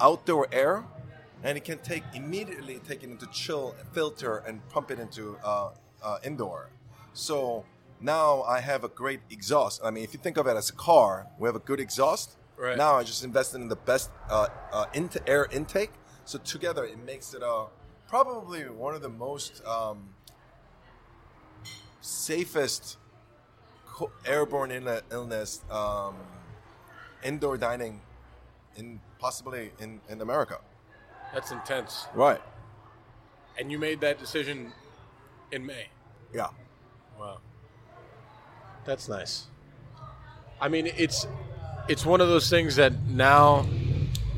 [0.00, 0.86] outdoor air
[1.42, 5.72] and it can take immediately take it into chill filter and pump it into uh,
[6.02, 6.70] uh, indoor.
[7.12, 7.66] So
[8.00, 9.80] now I have a great exhaust.
[9.84, 12.36] I mean, if you think of it as a car, we have a good exhaust.
[12.56, 12.76] Right.
[12.76, 15.90] Now I just invested in the best uh, uh, into air intake.
[16.24, 17.66] So together it makes it uh,
[18.08, 20.10] probably one of the most um,
[22.00, 22.98] safest
[23.86, 26.16] co- airborne Ill- illness um,
[27.22, 28.00] indoor dining
[28.76, 30.58] in possibly in, in America.
[31.32, 32.06] That's intense.
[32.14, 32.40] Right.
[33.58, 34.72] And you made that decision
[35.52, 35.88] in May.
[36.32, 36.48] Yeah.
[37.18, 37.38] Wow.
[38.84, 39.46] That's nice.
[40.60, 41.26] I mean, it's
[41.88, 43.62] it's one of those things that now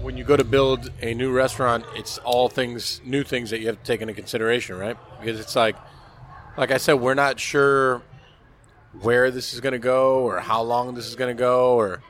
[0.01, 3.67] when you go to build a new restaurant, it's all things new things that you
[3.67, 4.97] have to take into consideration, right?
[5.21, 5.77] Because it's like
[6.57, 8.03] like I said, we're not sure
[9.01, 12.03] where this is going to go or how long this is going to go or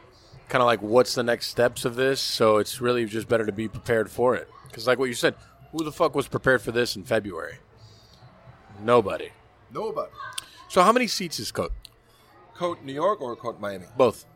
[0.48, 2.20] kind of like what's the next steps of this.
[2.20, 4.48] So it's really just better to be prepared for it.
[4.72, 5.34] Cuz like what you said,
[5.72, 7.58] who the fuck was prepared for this in February?
[8.80, 9.30] Nobody.
[9.72, 10.10] Nobody.
[10.68, 11.72] So how many seats is Cote?
[12.60, 13.86] Cote New York or Cote Miami?
[13.96, 14.26] Both.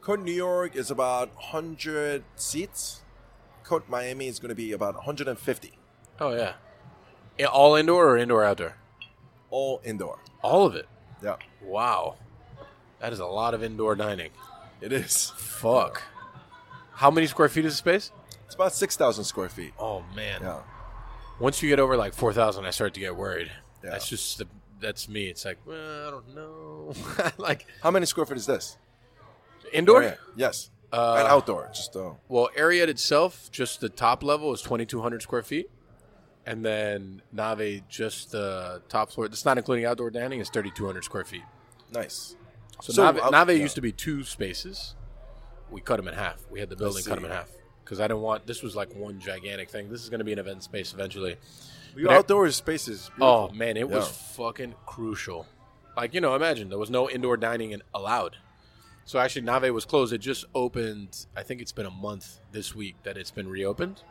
[0.00, 3.02] Cote New York is about 100 seats.
[3.62, 5.72] Cote Miami is going to be about 150,
[6.18, 6.54] Oh yeah.
[7.38, 8.74] Yeah, All indoor or indoor outdoor?
[9.50, 10.18] all indoor.
[10.42, 10.88] All of it.
[11.22, 12.16] Yeah, Wow.
[12.98, 14.30] That is a lot of indoor dining.
[14.80, 15.30] it is.
[15.36, 16.02] Fuck.
[16.94, 18.10] How many square feet is the space?
[18.46, 19.74] It's about 6,000 square feet.
[19.78, 20.40] Oh man.
[20.42, 20.62] Yeah.
[21.38, 23.52] Once you get over like four thousand, I start to get worried.
[23.84, 23.90] Yeah.
[23.90, 24.46] That's just the,
[24.84, 25.26] that's me.
[25.26, 26.92] It's like well, I don't know.
[27.38, 28.76] like How many square feet is this?
[29.72, 30.16] indoor.
[30.36, 30.70] Yes.
[30.92, 31.68] Uh, and outdoor.
[31.74, 35.68] Just uh, Well, Ariete itself, just the top level is twenty two hundred square feet,
[36.46, 39.26] and then Nave, just the top floor.
[39.26, 40.38] That's not including outdoor dining.
[40.40, 41.42] Is thirty two hundred square feet.
[41.92, 42.36] nice.
[42.80, 43.62] So, Nave, out- Nave yeah.
[43.62, 44.94] used to be two spaces.
[45.70, 46.44] We cut them in half.
[46.50, 47.08] We had the building see.
[47.08, 47.48] cut them in half
[47.84, 48.46] because I didn't want.
[48.46, 49.90] This was like one gigantic thing.
[49.90, 51.36] This is going to be an event space eventually.
[51.96, 53.10] Your But I- outdoor spaces.
[53.20, 55.46] Oh man, it was fucking crucial.
[55.96, 58.36] Like you know, imagine there was no indoor dining allowed.
[59.04, 60.12] So actually, Nave was closed.
[60.12, 61.26] It just opened.
[61.36, 64.02] I think it's been a month this week that it's been reopened.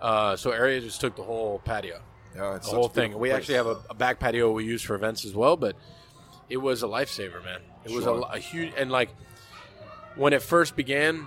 [0.00, 2.00] Uh, so Ariete just took the whole patio,
[2.34, 3.10] Yeah, it's the whole thing.
[3.12, 3.38] beautiful We place.
[3.40, 5.76] actually have a, a back patio we use for events as well, but
[6.50, 7.60] it was a lifesaver, man.
[7.84, 9.10] It was a, a huge and like
[10.16, 11.26] when it first began,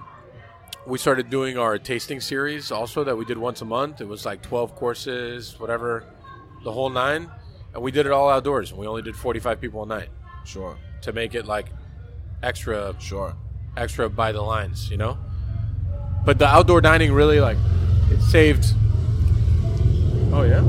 [0.88, 3.99] we started doing our tasting series also that we did once a month.
[4.01, 6.05] It was like twelve courses, whatever,
[6.63, 7.29] the whole nine,
[7.73, 8.71] and we did it all outdoors.
[8.71, 10.09] And we only did forty five people a night
[10.45, 11.67] Sure, to make it like
[12.41, 13.35] extra sure.
[13.75, 15.17] extra by the lines, you know.
[16.25, 17.57] But the outdoor dining really like
[18.09, 18.65] it saved.
[20.31, 20.61] Oh yeah,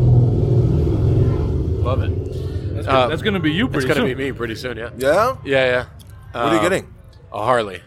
[1.84, 2.74] love it.
[2.74, 4.16] That's, Uh, that's gonna be you It's pretty gonna soon.
[4.16, 4.76] be me pretty soon.
[4.76, 5.36] Yeah, Yeah.
[5.44, 5.84] yeah, yeah.
[6.32, 6.94] What are you Uh, getting?
[7.32, 7.82] A Harley,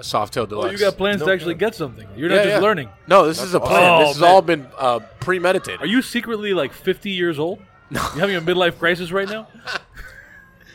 [0.00, 0.68] a soft tail deluxe.
[0.68, 1.58] Oh, you got plans No, to actually no.
[1.60, 2.08] get something.
[2.16, 2.60] You're Yeah, not just yeah.
[2.60, 2.88] learning.
[3.06, 3.82] No, this is a plan.
[3.90, 3.98] awesome.
[4.00, 4.30] this Oh, has man.
[4.30, 5.80] all been uh, premeditated.
[5.82, 7.60] Are you secretly like 50 years old?
[7.90, 9.46] You having a midlife crisis right now?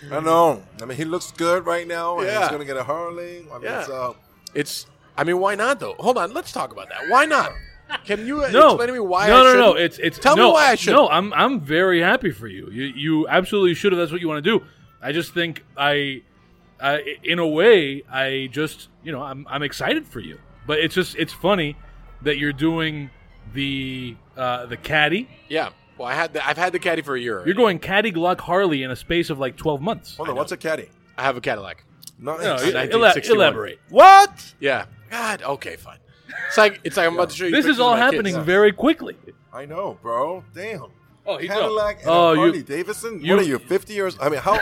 [0.05, 0.61] I don't know.
[0.81, 2.41] I mean, he looks good right now, and Yeah.
[2.41, 3.45] he's gonna get a Harley.
[3.51, 3.79] I mean, Yeah.
[3.81, 4.13] it's, uh,
[4.53, 4.85] It's.
[5.17, 5.95] I mean, why not though?
[5.99, 7.09] Hold on, let's talk about that.
[7.09, 7.51] Why not?
[8.05, 9.27] Can you uh, No, explain to me why?
[9.27, 9.67] No, I no, no.
[9.73, 9.79] shouldn't?
[9.85, 10.19] It's it's.
[10.19, 10.91] Tell no, me why I should.
[10.93, 12.69] No, I'm I'm very happy for you.
[12.71, 13.99] You you absolutely should have.
[13.99, 14.65] That's what you want to do.
[15.01, 16.21] I just think I,
[16.81, 20.39] I in a way, I just you know I'm I'm excited for you.
[20.67, 21.77] But it's just it's funny
[22.21, 23.09] that you're doing
[23.53, 25.29] the uh, the caddy.
[25.49, 25.69] Yeah.
[25.97, 27.41] Well, I had the, I've had the caddy for a year.
[27.45, 30.17] You're going caddy Glock Harley in a space of like 12 months.
[30.17, 30.89] Hold on, what's a caddy?
[31.17, 31.85] I have a Cadillac.
[32.19, 33.37] No, No, it's- ela- 1961.
[33.37, 33.79] elaborate.
[33.89, 34.53] what?
[34.59, 34.85] Yeah.
[35.09, 35.41] God.
[35.43, 35.77] Okay.
[35.77, 35.99] Fine.
[36.47, 37.51] It's like it's like I'm about to show you.
[37.51, 38.45] This is all happening kids.
[38.45, 39.15] very quickly.
[39.53, 40.43] I know, bro.
[40.53, 40.87] Damn.
[41.25, 43.21] Oh, he Cadillac and Oh, a you- Davidson.
[43.23, 44.17] you- what are you, 50 years?
[44.21, 44.59] I mean, how?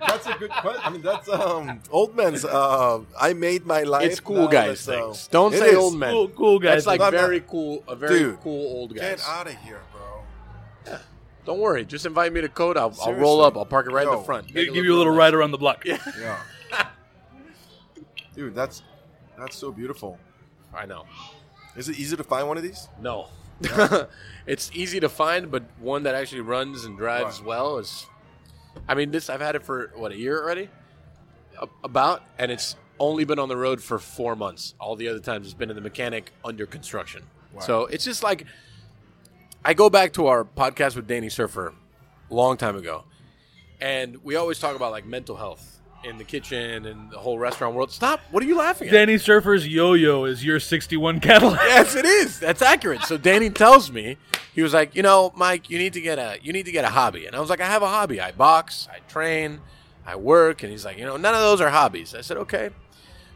[0.00, 0.80] I'm, that's a good question.
[0.84, 2.44] I mean, that's um, old man's.
[2.44, 4.04] Uh, I made my life.
[4.10, 5.28] It's cool guys that's, uh, things.
[5.28, 5.76] Don't it say is.
[5.76, 6.10] old men.
[6.12, 6.84] Cool, cool guys.
[6.84, 7.84] That's like I'm not- very cool.
[7.88, 9.18] A very Dude, cool old guys.
[9.18, 10.96] Get out of here, bro.
[11.46, 11.84] Don't worry.
[11.84, 12.76] Just invite me to Cote.
[12.76, 13.56] I'll, I'll roll up.
[13.56, 14.46] I'll park it right in the front.
[14.52, 15.84] Give give you a little ride around the block.
[15.84, 15.98] Yeah.
[16.20, 16.38] yeah.
[18.34, 18.82] Dude, that's
[19.38, 20.18] that's so beautiful.
[20.74, 21.04] I know.
[21.76, 22.88] Is it easy to find one of these?
[23.00, 23.28] No.
[24.46, 27.46] it's easy to find, but one that actually runs and drives Right.
[27.46, 28.06] well is.
[28.88, 30.68] I mean, this I've had it for what a year already,
[31.60, 34.74] A- about, and it's only been on the road for four months.
[34.80, 37.22] All the other times it's been in the mechanic under construction.
[37.52, 37.60] Wow.
[37.60, 38.46] So it's just like
[39.64, 41.72] I go back to our podcast with Danny Serfer
[42.30, 43.04] a long time ago,
[43.80, 47.74] and we always talk about like mental health in the kitchen and the whole restaurant
[47.74, 47.90] world.
[47.90, 48.20] Stop!
[48.30, 48.92] What are you laughing at?
[48.92, 51.60] Danny Serfer's yo-yo is your 61 Cadillac.
[51.64, 52.38] yes, it is.
[52.38, 53.02] That's accurate.
[53.02, 54.16] So Danny tells me
[54.54, 56.84] he was like, you know, Mike, you need to get a you need to get
[56.84, 57.26] a hobby.
[57.26, 58.20] And I was like, I have a hobby.
[58.20, 59.60] I box, I train,
[60.06, 60.62] I work.
[60.62, 62.14] And he's like, you know, none of those are hobbies.
[62.14, 62.70] I said, okay.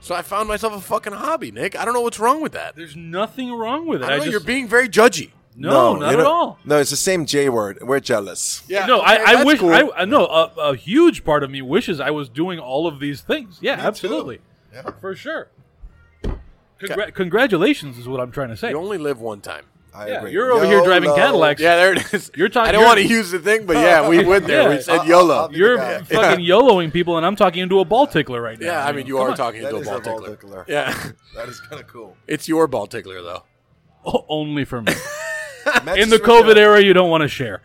[0.00, 1.78] So I found myself a fucking hobby, Nick.
[1.78, 2.76] I don't know what's wrong with that.
[2.76, 4.04] There's nothing wrong with it.
[4.04, 4.24] I don't know.
[4.24, 5.30] just, You're being very judgy.
[5.56, 6.58] No, not at all.
[6.64, 7.78] No, it's the same J word.
[7.82, 8.62] We're jealous.
[8.68, 8.86] Yeah.
[8.86, 9.60] no, okay, I, I wish.
[9.60, 9.70] cool.
[9.72, 12.98] I, I no, a, a huge part of me wishes I was doing all of
[13.00, 13.58] these things.
[13.60, 14.40] Yeah, absolutely,
[14.72, 14.90] Yeah.
[15.00, 15.48] for sure.
[16.80, 18.70] Congra- congratulations is what I'm trying to say.
[18.70, 19.64] you only live one time.
[19.96, 20.32] I Yeah, agree.
[20.32, 21.16] you're over here driving YOLO.
[21.16, 21.60] Cadillacs.
[21.60, 22.32] Yeah, there it is.
[22.34, 24.62] You're talking- I don't want to use the thing, but yeah, we went there.
[24.62, 24.68] Yeah.
[24.76, 25.34] We said I'll- YOLO.
[25.44, 26.02] I'll You're the guy.
[26.02, 28.66] fucking YOLOing people, and I'm talking into a ball tickler right now.
[28.66, 29.36] yeah, I mean, you Come are on.
[29.36, 30.30] talking That into a ball a ball tickler.
[30.36, 30.64] tickler.
[30.68, 30.92] Yeah,
[31.36, 32.16] That is kind of cool.
[32.26, 33.44] it's your ball tickler though.
[34.04, 34.92] O- only for me.
[35.84, 37.62] Matches In the COVID your- era, you don't want to share.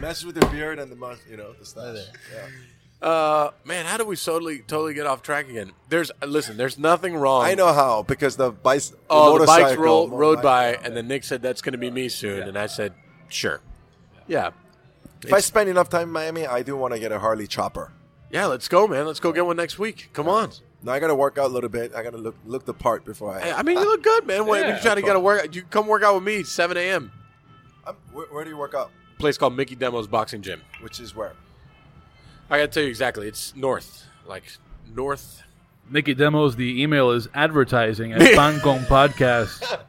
[0.00, 1.98] Matches with your beard and the mus- you know, the stash.
[2.32, 3.06] Yeah.
[3.08, 5.72] Uh, man, how do we totally totally get off track again?
[5.90, 7.44] There's listen, there's nothing wrong.
[7.44, 8.88] I know how because the bikes.
[8.90, 10.86] the Oh, the bikes motorcycle- roll, rode by, motorcycle.
[10.86, 12.94] and then Nick said that's going to be me soon, and I said
[13.28, 13.60] sure.
[14.26, 14.50] Yeah,
[15.22, 17.92] if I spend enough time in Miami, I do want to get a Harley chopper.
[18.30, 18.46] yeah.
[18.46, 19.06] Let's go, man.
[19.06, 20.08] Let's go get one next week.
[20.14, 20.50] Come on.
[20.82, 21.94] Now I got to work out a little bit.
[21.94, 23.40] I got to look look the part before I.
[23.40, 24.46] Hey, I mean, you look good, man.
[24.46, 25.54] Wait, Yeah, you trying to get a work?
[25.54, 27.12] You come work out with me, 7 a.m.
[27.86, 28.90] I'm, where, where do you work out?
[29.18, 30.62] Place called Mickey Demos Boxing Gym.
[30.80, 31.32] Which is where?
[32.50, 33.28] I got to tell you exactly.
[33.28, 34.44] It's north, like
[34.94, 35.42] north.
[35.88, 39.80] Mickey Demos, the email is advertising at Pan Con Podcast.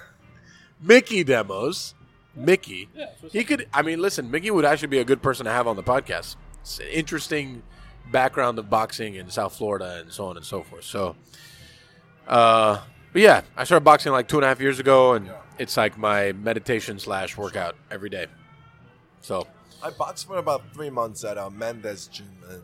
[0.82, 1.94] Mickey Demos.
[2.34, 2.88] Mickey.
[3.30, 3.68] He could.
[3.72, 4.30] I mean, listen.
[4.30, 6.36] Mickey would actually be a good person to have on the podcast.
[6.60, 7.62] It's an interesting
[8.10, 10.84] background of boxing in South Florida and so on and so forth.
[10.84, 11.16] So,
[12.28, 12.80] uh,
[13.12, 15.98] but yeah, I started boxing like two and a half years ago, and it's like
[15.98, 18.26] my meditation slash workout every day.
[19.20, 19.46] So,
[19.82, 22.60] I boxed for about three months at uh, Mendez Gym in, in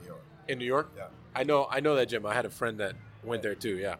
[0.00, 0.22] New York.
[0.48, 1.04] in New York, Yeah.
[1.34, 1.68] I know.
[1.70, 2.26] I know that gym.
[2.26, 3.76] I had a friend that went there too.
[3.76, 3.96] Yeah.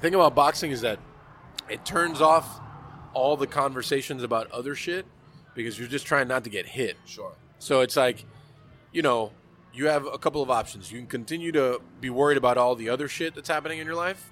[0.00, 0.98] Thing about boxing is that
[1.68, 2.60] it turns off
[3.12, 5.06] all the conversations about other shit
[5.54, 6.96] because you're just trying not to get hit.
[7.06, 7.32] Sure.
[7.58, 8.24] So it's like,
[8.92, 9.32] you know,
[9.74, 10.90] you have a couple of options.
[10.92, 13.96] You can continue to be worried about all the other shit that's happening in your
[13.96, 14.30] life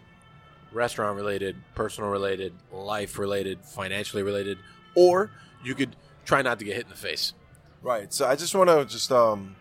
[0.72, 4.58] restaurant related, personal related, life related, financially related,
[4.94, 5.30] or
[5.62, 7.34] you could try not to get hit in the face.
[7.82, 8.12] Right.
[8.12, 9.56] So I just want to just um,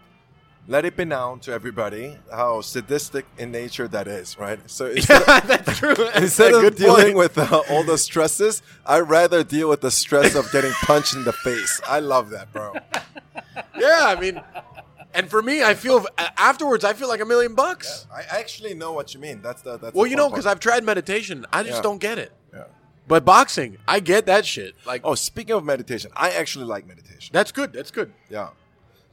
[0.67, 4.37] let it be known to everybody how sadistic in nature that is.
[4.37, 4.59] Right.
[4.69, 5.95] So instead, that's true.
[6.15, 7.17] instead of dealing point.
[7.17, 11.23] with uh, all the stresses, I'd rather deal with the stress of getting punched in
[11.23, 11.81] the face.
[11.87, 12.73] I love that, bro.
[13.77, 14.39] Yeah, I mean,
[15.13, 16.05] and for me, I feel
[16.37, 18.07] afterwards, I feel like a million bucks.
[18.13, 19.41] I actually know what you mean.
[19.41, 19.93] That's the that's.
[19.95, 20.45] Well, the you know, because.
[20.45, 21.81] I've tried meditation, I just Yeah.
[21.81, 22.31] don't get it.
[22.53, 22.63] Yeah.
[23.07, 24.75] But boxing, I get that shit.
[24.85, 27.31] Like, Oh, speaking of meditation, I actually like meditation.
[27.33, 27.73] that's good.
[27.73, 28.13] That's good.
[28.29, 28.49] Yeah.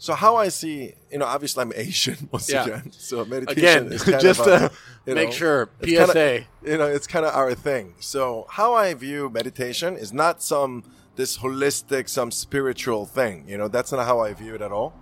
[0.01, 2.65] So how I see, you know, obviously I'm Asian once Yeah.
[2.65, 2.93] again.
[2.93, 4.69] So meditation Again, is kind just of a, to uh,
[5.07, 6.47] you make sure, it's kinda- PSA.
[6.71, 7.95] you know, it's kind of our thing.
[7.99, 10.85] So how I view meditation is not some
[11.17, 13.45] this holistic, some spiritual thing.
[13.49, 14.93] You know, that's not how I view it at all.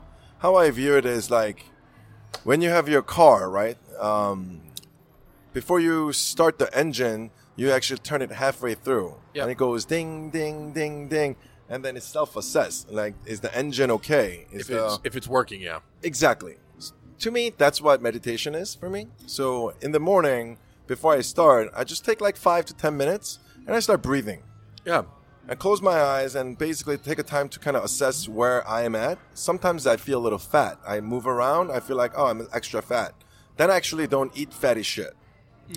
[0.46, 1.64] How I view it is like
[2.44, 3.76] when you have your car, right?
[3.98, 4.60] Um,
[5.52, 9.42] before you start the engine, you actually turn it halfway through, Yep.
[9.42, 11.34] and it goes ding, ding, ding, ding,
[11.68, 12.92] and then it's self-assessed.
[12.92, 14.46] Like, is the engine okay?
[14.52, 15.80] Is If the it's if it's working, yeah.
[16.04, 16.54] Exactly.
[17.24, 19.08] To me, that's what meditation is for me.
[19.26, 23.40] So in the morning, before I start, I just take like five to ten minutes
[23.66, 24.44] and I start breathing.
[24.84, 25.02] Yeah.
[25.48, 28.82] I close my eyes and basically take a time to kind of assess where I
[28.82, 29.18] am at.
[29.34, 30.78] Sometimes I feel a little fat.
[30.86, 33.14] I move around, I feel like, oh, I'm extra fat.
[33.56, 35.12] Then I actually don't eat fatty shit.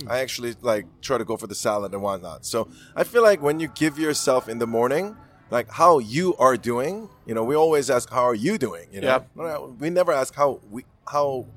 [0.07, 2.45] I actually like try to go for the salad and whatnot.
[2.45, 5.15] So I feel like when you give yourself in the morning,
[5.49, 8.87] like how you are doing, you know, we always ask how are you doing.
[8.91, 11.47] You know, we never ask how we how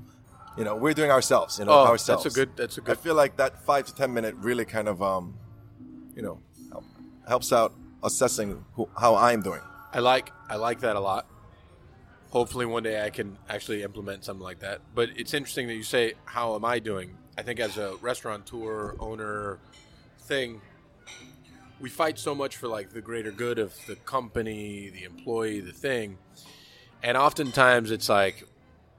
[0.57, 1.59] you know we're doing ourselves.
[1.59, 2.25] You know, Oh, ourselves.
[2.25, 2.57] that's a good.
[2.57, 2.97] That's a good.
[2.97, 5.35] I feel like that five to ten minute really kind of um,
[6.17, 6.39] you know,
[6.71, 6.85] help,
[7.29, 9.61] helps out assessing who, how I'm doing.
[9.93, 11.27] I like I like that a lot.
[12.31, 14.81] Hopefully, one day I can actually implement something like that.
[14.95, 18.95] But it's interesting that you say, "How am I doing?" I think as a restaurateur
[18.99, 19.59] owner
[20.21, 20.61] thing,
[21.81, 25.73] we fight so much for like the greater good of the company, the employee, the
[25.73, 26.19] thing,
[27.03, 28.45] and oftentimes it's like,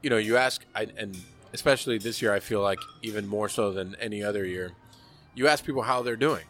[0.02, 1.18] you know, you ask, I, and
[1.54, 4.72] especially this year, I feel like even more so than any other year,
[5.36, 6.44] you ask people how they're doing.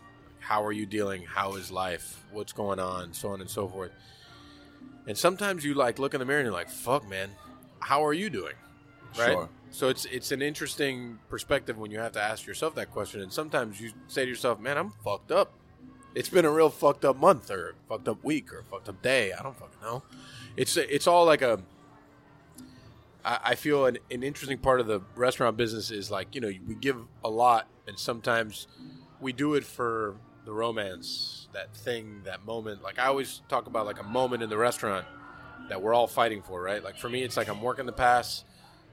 [0.43, 1.23] How are you dealing?
[1.23, 2.23] How is life?
[2.31, 3.13] What's going on?
[3.13, 3.91] So on and so forth.
[5.07, 7.31] And sometimes you like look in the mirror and you're like, "Fuck, man,
[7.79, 8.55] how are you doing?"
[9.17, 9.31] Right.
[9.31, 9.49] Sure.
[9.71, 13.21] So it's it's an interesting perspective when you have to ask yourself that question.
[13.21, 15.53] And sometimes you say to yourself, "Man, I'm fucked up.
[16.15, 19.33] It's been a real fucked up month, or fucked up week, or fucked up day.
[19.33, 20.03] I don't fucking know."
[20.57, 21.61] It's it's all like a
[23.25, 26.75] I, feel an, an interesting part of the restaurant business is like you know we
[26.75, 28.67] give a lot, and sometimes
[29.21, 32.83] we do it for the romance, that thing, that moment.
[32.83, 35.05] Like I always talk about like a moment in the restaurant
[35.69, 36.83] that we're all fighting for, right?
[36.83, 38.43] Like for me, it's like I'm working the pass,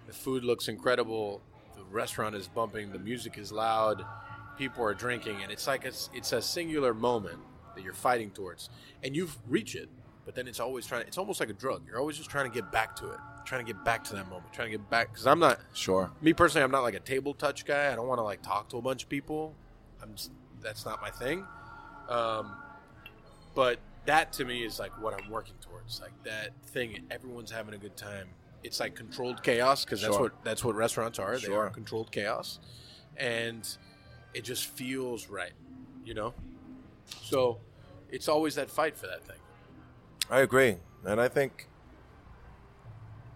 [0.07, 1.41] the food looks incredible,
[1.77, 4.05] the restaurant is bumping, the music is loud,
[4.57, 7.39] people are drinking, and it's like it's it's a singular moment
[7.75, 8.71] that you're fighting towards,
[9.03, 9.89] and you've reached it.
[10.27, 11.07] But then it's always trying.
[11.09, 11.83] It's almost like a drug.
[11.89, 14.29] You're always just trying to get back to it, trying to get back to that
[14.29, 15.11] moment, trying to get back.
[15.11, 16.11] Because I'm not Sure.
[16.21, 17.91] me personally, I'm not like a table touch guy.
[17.93, 19.55] I don't want to like talk to a bunch of people.
[20.01, 20.31] I'm just,
[20.63, 21.47] that's not my thing.
[22.09, 22.53] Um,
[23.55, 26.01] but that to me is like what I'm working towards.
[26.01, 28.29] Like that thing, everyone's having a good time.
[28.63, 30.25] It's like controlled chaos because that's Sure.
[30.25, 31.39] what that's what restaurants are.
[31.39, 32.59] They are controlled chaos,
[33.17, 33.67] and
[34.35, 35.53] it just feels right,
[36.05, 36.35] you know.
[37.23, 37.59] So
[38.11, 39.39] it's always that fight for that thing.
[40.29, 41.69] I agree, and I think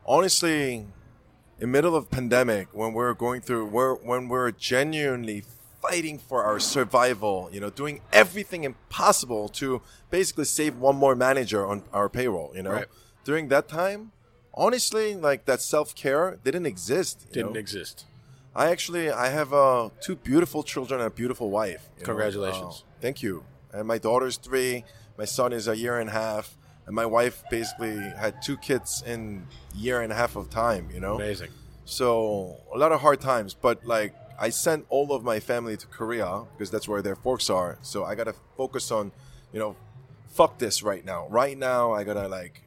[0.07, 0.87] honestly,
[1.59, 5.43] in middle of pandemic, when we're going through, we're, when we're genuinely
[5.89, 9.81] fighting for our survival, you know, doing everything impossible to
[10.11, 12.87] basically save one more manager on our payroll, you know, Right.
[13.25, 14.13] during that time,
[14.55, 17.27] honestly, like that self care didn't exist.
[17.29, 17.59] you Didn't know?
[17.61, 18.07] exist.
[18.57, 21.83] I actually I have uh, two beautiful children and a beautiful wife.
[22.03, 22.85] Congratulations.
[22.87, 23.45] Uh, thank you.
[23.73, 24.85] And my daughter's three.
[25.19, 26.57] My son is a year and a half.
[26.87, 30.89] And my wife basically had two kids in year and a half of time.
[30.95, 31.17] You know.
[31.17, 31.51] Amazing.
[31.85, 35.87] So a lot of hard times, but like I sent all of my family to
[35.87, 37.79] Korea because that's where their forks are.
[37.83, 39.13] So I gotta focus on,
[39.53, 39.77] you know,
[40.29, 41.29] fuck this right now.
[41.29, 42.63] Right now, I gotta like,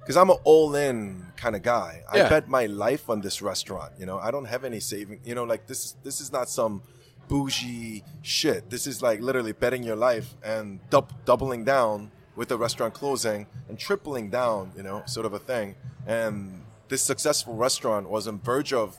[0.00, 2.02] because I'm an all-in kind of guy.
[2.10, 3.92] I bet my life on this restaurant.
[3.98, 5.20] You know, I don't have any saving.
[5.22, 5.96] You know, like this.
[6.02, 6.82] This is not some
[7.28, 8.70] bougie shit.
[8.70, 13.46] This is like literally betting your life and dub- doubling down with the restaurant closing
[13.68, 14.72] and tripling down.
[14.76, 15.74] You know, sort of a thing.
[16.06, 18.98] And this successful restaurant was on verge of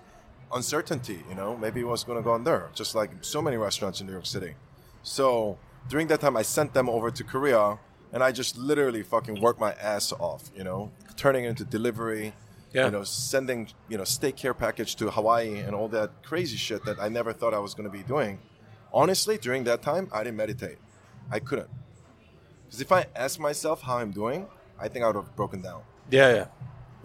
[0.53, 1.23] uncertainty.
[1.29, 4.01] You know, maybe it was going to go on there, just like so many restaurants
[4.01, 4.53] in New York City.
[5.03, 7.79] So during that time, I sent them over to Korea,
[8.13, 10.49] and I just literally fucking worked my ass off.
[10.55, 12.33] You know, turning it into delivery.
[12.73, 12.85] Yeah.
[12.85, 16.85] You know, sending you know steak care package to Hawaii and all that crazy shit
[16.85, 18.39] that I never thought I was going to be doing.
[18.93, 20.77] Honestly, during that time, I didn't meditate.
[21.31, 21.69] I couldn't.
[22.65, 24.47] Because if I asked myself how I'm doing,
[24.79, 25.81] I think I would have broken down.
[26.11, 26.35] Yeah, yeah.
[26.35, 26.35] You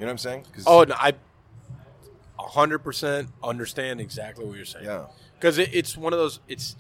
[0.01, 0.45] know what I'm saying?
[0.53, 1.13] 'Cause- Oh, no, I
[2.51, 4.85] 100% understand exactly what you're saying.
[4.85, 5.07] yeah.
[5.39, 6.77] because it, it's one of those it's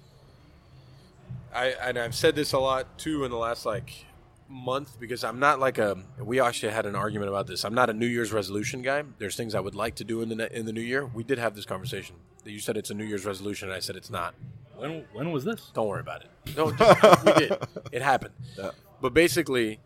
[1.54, 4.06] I and I've said this a lot too in the last like
[4.48, 7.64] month because I'm not like a we actually had an argument about this.
[7.64, 9.04] I'm not a New Year's resolution guy.
[9.18, 11.06] There's things I would like to do in the in the new year.
[11.06, 12.16] We did have this conversation.
[12.42, 14.34] That you said it's a New Year's resolution, and I said it's not.
[14.76, 15.70] When when was this?
[15.74, 16.30] Don't worry about it.
[16.56, 17.56] No, just- we did.
[17.92, 18.34] It happened.
[18.58, 18.72] Yeah.
[19.00, 19.78] But basically,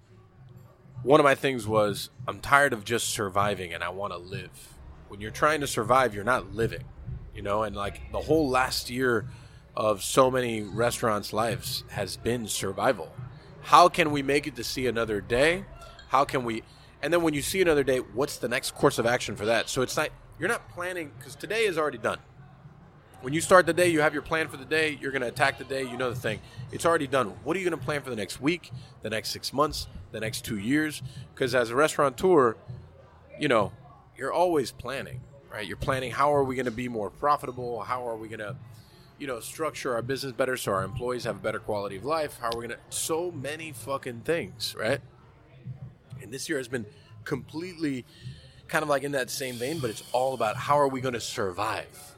[1.03, 4.51] one of my things was I'm tired of just surviving and I want to live.
[5.09, 6.85] When you're trying to survive, you're not living,
[7.35, 7.63] you know.
[7.63, 9.27] And like the whole last year
[9.77, 13.13] of so many restaurants' lives has been survival.
[13.63, 15.65] How can we make it to see another day?
[16.09, 16.63] How can we?
[17.03, 19.69] And then when you see another day, what's the next course of action for that?
[19.69, 22.19] So it's not you're not planning because today is already done
[23.21, 24.97] when you start the day, you have your plan for the day.
[25.01, 25.83] You're going to attack the day.
[25.83, 26.41] You know the thing.
[26.71, 27.29] It's already done.
[27.43, 28.71] What are you going to plan for the next week,
[29.03, 31.03] the next six months, the next two years?
[31.35, 32.57] Because as a restaurateur,
[33.39, 33.73] you know,
[34.19, 35.67] you're always planning, right?
[35.67, 37.81] You're planning how are we going to be more profitable?
[37.81, 38.57] How are we going to,
[39.19, 42.39] you know, structure our business better so our employees have a better quality of life?
[42.41, 42.85] How are we going to?
[42.95, 45.01] So many fucking things, right?
[46.21, 46.85] And this year has been
[47.25, 48.05] completely
[48.67, 51.15] kind of like in that same vein, but it's all about how are we going
[51.15, 52.09] to survive?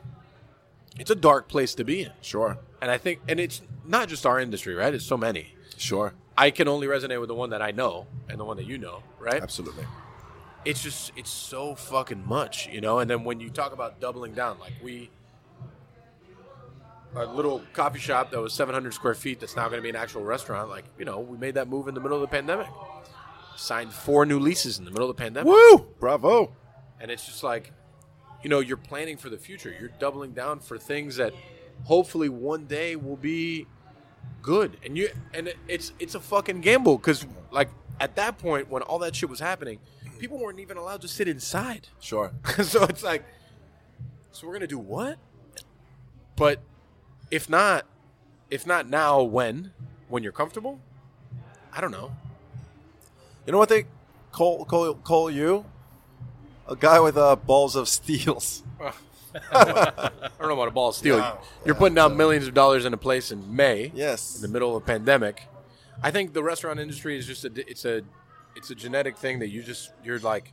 [1.01, 2.12] it's a dark place to be in.
[2.20, 2.59] Sure.
[2.82, 4.92] And I think, and it's not just our industry, right?
[4.92, 5.55] It's so many.
[5.76, 6.12] Sure.
[6.36, 8.76] I can only resonate with the one that I know and the one that you
[8.76, 9.42] know, right?
[9.42, 9.84] Absolutely.
[10.64, 12.98] It's just, it's so fucking much, you know?
[12.98, 15.11] And then when you talk about doubling down, like we,
[17.16, 19.96] a little coffee shop that was 700 square feet that's now going to be an
[19.96, 22.68] actual restaurant, like, you know, we made that move in the middle of the pandemic.
[23.56, 25.52] Signed four new leases in the middle of the pandemic.
[25.52, 25.86] Woo!
[25.98, 26.52] Bravo.
[27.00, 27.72] And it's just like,
[28.42, 29.74] you know, you're planning for the future.
[29.78, 31.32] You're doubling down for things that
[31.84, 33.66] hopefully one day will be
[34.42, 34.76] good.
[34.84, 38.98] And you and it's it's a fucking gamble because like at that point when all
[39.00, 39.78] that shit was happening,
[40.21, 41.89] people weren't even allowed to sit inside.
[41.99, 42.33] Sure.
[42.62, 43.25] so it's like,
[44.33, 45.18] so we're gonna do what?
[46.37, 46.61] But
[47.31, 47.87] if not,
[48.51, 49.73] if not now, when?
[50.09, 50.79] When you're comfortable?
[51.73, 52.12] I don't know.
[53.47, 53.87] You know what they
[54.31, 55.64] call call call you?
[56.68, 58.62] A guy with uh, balls of steels.
[59.53, 61.18] I don't know about a ball of steel.
[61.18, 61.37] Yeah.
[61.64, 63.93] You're putting down millions of dollars in a place in May.
[63.95, 64.37] Yes.
[64.37, 65.45] in the middle of a pandemic.
[66.03, 68.03] I think the restaurant industry is just a it's a
[68.57, 70.53] it's a genetic thing that you just you're like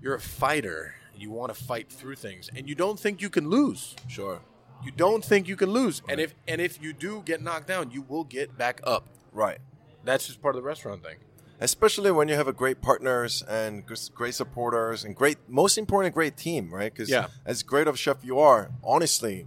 [0.00, 0.94] you're a fighter.
[1.16, 3.94] You want to fight through things, and you don't think you can lose.
[4.08, 4.40] Sure.
[4.82, 7.90] You don't think you can lose, and if and if you do get knocked down,
[7.90, 9.06] you will get back up.
[9.32, 9.58] Right.
[10.04, 11.16] That's just part of the restaurant thing.
[11.62, 16.34] Especially when you have a great partners and great supporters and great, most important, great
[16.38, 16.90] team, right?
[16.90, 17.26] Because Yeah.
[17.44, 19.46] as great of a chef you are, honestly,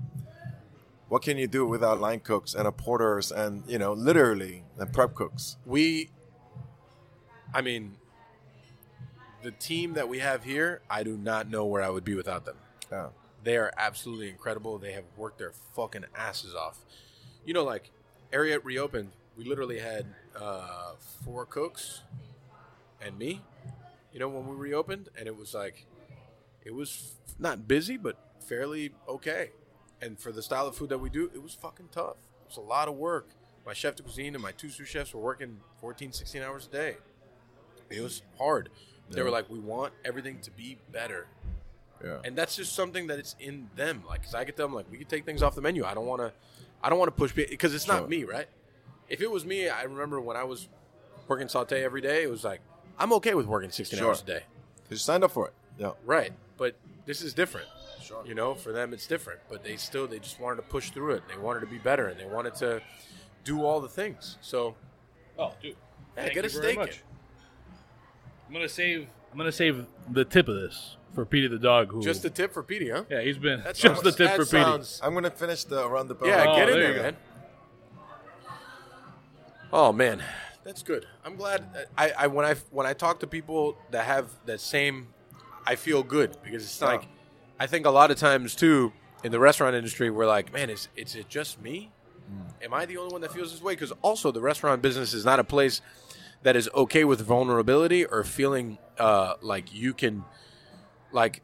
[1.08, 4.94] what can you do without line cooks and a porters and you know, literally, and
[4.94, 5.58] prep cooks?
[5.66, 6.12] We,
[7.54, 7.96] I mean,
[9.44, 12.46] the team that we have here, I do not know where I would be without
[12.46, 12.58] them.
[12.92, 13.10] Yeah.
[13.44, 14.78] They are absolutely incredible.
[14.78, 16.80] They have worked their fucking asses off.
[17.46, 17.92] You know, like
[18.32, 20.94] Ariete reopened, we literally had uh,
[21.26, 22.02] four cooks
[23.02, 23.42] and me.
[24.14, 25.86] You know, when we reopened, and it was like,
[26.64, 28.16] it was f- not busy, but
[28.48, 29.50] fairly okay.
[30.02, 32.18] And for the style of food that we do, it was fucking tough.
[32.44, 33.30] It was a lot of work.
[33.66, 36.70] My chef de cuisine and my two sous chefs were working 14, 16 hours a
[36.72, 36.98] day.
[37.94, 38.70] It was hard.
[39.10, 41.28] They were like, we want everything to be better
[42.04, 42.20] Yeah.
[42.24, 44.04] and that's just something that it's in them.
[44.08, 45.86] Like, 'cause I get them like, we can take things off the menu.
[45.86, 46.34] I don't want to,
[46.82, 47.96] I don't want to push because it's Sure.
[47.96, 48.48] not me, right?
[49.10, 50.68] If it was me, I remember when I was
[51.28, 52.24] working saute every day.
[52.24, 52.62] It was like
[52.98, 54.08] I'm okay with working 16 Sure.
[54.10, 54.44] hours a day,
[54.90, 55.54] You signed up for it.
[55.78, 55.92] Yeah.
[56.06, 56.34] right?
[56.58, 56.76] But
[57.06, 57.68] this is different.
[58.02, 58.26] Sure.
[58.26, 59.40] You know, for them it's different.
[59.50, 61.24] But they still they just wanted to push through it.
[61.30, 62.82] They wanted to be better, and they wanted to
[63.44, 64.38] do all the things.
[64.42, 64.76] So
[65.38, 65.72] Oh, dude.
[66.16, 67.04] yeah, Thank get a you very steak.
[68.50, 68.52] Much.
[68.52, 68.52] in.
[68.52, 69.08] I'm gonna save.
[69.32, 71.92] I'm gonna save the tip of this for Petey the dog.
[71.92, 73.04] Who Just a tip for Petey, huh?
[73.10, 74.64] yeah, he's been That's just the tip that for Petey.
[74.64, 76.28] sounds- I'm gonna finish the around the bell.
[76.28, 77.02] Yeah, Oh, get in there you there, go.
[77.04, 77.16] man.
[79.72, 80.24] Oh man,
[80.64, 81.08] that's good.
[81.26, 81.66] I'm glad.
[81.76, 85.08] Uh, I, I when I when I talk to people that have that same,
[85.66, 87.08] I feel good because it's like,
[87.60, 90.90] I think a lot of times too in the restaurant industry we're like, man, is
[90.96, 91.92] is it just me?
[92.32, 92.66] Mm.
[92.66, 93.74] Am I the only one that feels this way?
[93.74, 95.82] Because also the restaurant business is not a place
[96.44, 100.24] that is okay with vulnerability or feeling uh, like you can,
[101.12, 101.42] like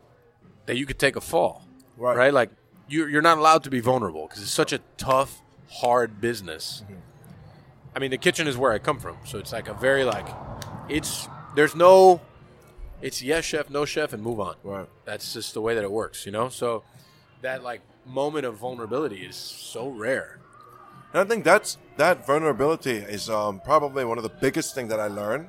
[0.65, 1.63] that you could take a fall,
[1.97, 2.15] Right.
[2.17, 2.33] right?
[2.33, 2.51] Like
[2.87, 6.83] you're you're not allowed to be vulnerable because it's such a tough, hard business.
[7.95, 10.27] I mean, the kitchen is where I come from, so it's like a very like,
[10.89, 12.21] it's there's no,
[13.01, 14.55] it's yes chef, no chef, and move on.
[14.63, 14.87] Right.
[15.05, 16.49] That's just the way that it works, you know.
[16.49, 16.83] So
[17.41, 20.39] that like moment of vulnerability is so rare.
[21.11, 24.99] And I think that's that vulnerability is um, probably one of the biggest thing that
[24.99, 25.47] I learned.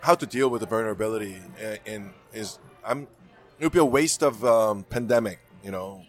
[0.00, 3.06] How to deal with the vulnerability in, in is I'm
[3.58, 6.02] it would be a waste of um, pandemic, you know,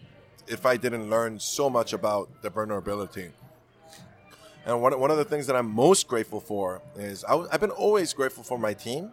[0.46, 3.30] if I didn't learn so much about the vulnerability.
[4.64, 7.70] And one, one of the things that I'm most grateful for is I, have been
[7.70, 9.12] always grateful for my team.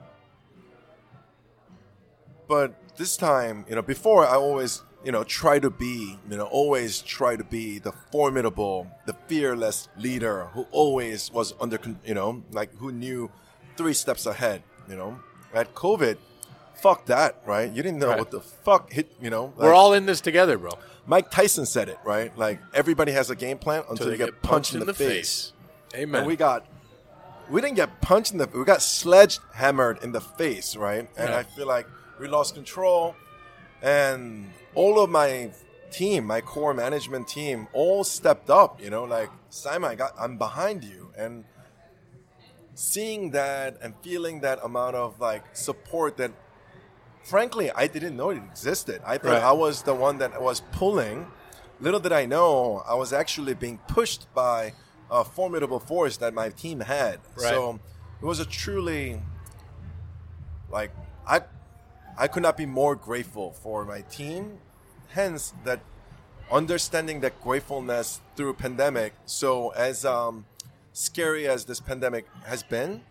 [2.48, 6.46] But this time, you know, before I always, you know, try to be, you know,
[6.46, 12.44] always try to be the formidable, the fearless leader who always was under, you know,
[12.52, 13.30] like who knew
[13.76, 15.20] three steps ahead, you know.
[15.54, 16.18] At COVID,
[16.76, 17.70] fuck that, right?
[17.72, 18.20] You didn't know Right.
[18.20, 19.54] what the fuck hit, you know.
[19.58, 20.72] We're all in this together, bro.
[21.06, 22.36] Mike Tyson said it, right?
[22.38, 25.52] Like everybody has a game plan until you they get, punched, in the, face.
[25.94, 26.20] Amen.
[26.22, 26.66] And we got,
[27.50, 31.10] we didn't get punched in the, we got sledge hammered in the face, right?
[31.18, 31.38] And Yeah.
[31.40, 31.88] I feel like
[32.20, 33.16] we lost control,
[33.82, 35.52] and all of my
[35.92, 38.82] team, my core management team, all stepped up.
[38.82, 41.46] You know, like Simon, I got, I'm behind you, and
[42.76, 46.32] seeing that and feeling that amount of like support that
[47.24, 49.00] frankly I didn't know it existed.
[49.06, 49.44] I thought Right.
[49.44, 51.28] I was the one that was pulling.
[51.80, 54.74] Little did I know I was actually being pushed by
[55.12, 57.20] a formidable force that my team had.
[57.36, 57.50] Right.
[57.50, 57.80] So
[58.22, 59.22] it was a truly
[60.72, 60.92] like
[61.28, 61.42] I
[62.18, 64.60] I could not be more grateful for my team.
[65.10, 65.80] Hence that
[66.52, 69.14] understanding that gratefulness through pandemic.
[69.26, 70.46] So as um,
[70.92, 73.02] scary as this pandemic has been,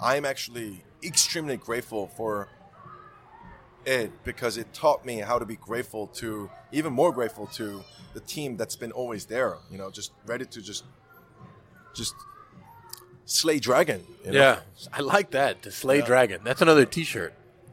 [0.00, 2.48] I'm actually extremely grateful for
[3.86, 7.82] it because it taught me how to be grateful to even more grateful to
[8.12, 10.84] the team that's been always there you know just ready to just
[11.94, 12.14] just
[13.24, 14.40] slay dragon you know?
[14.40, 14.60] Yeah,
[14.92, 15.62] I like that.
[15.62, 16.40] to Slay Dragon.
[16.44, 17.32] That's another T-shirt,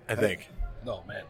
[0.09, 0.49] I think.
[0.85, 1.23] No man.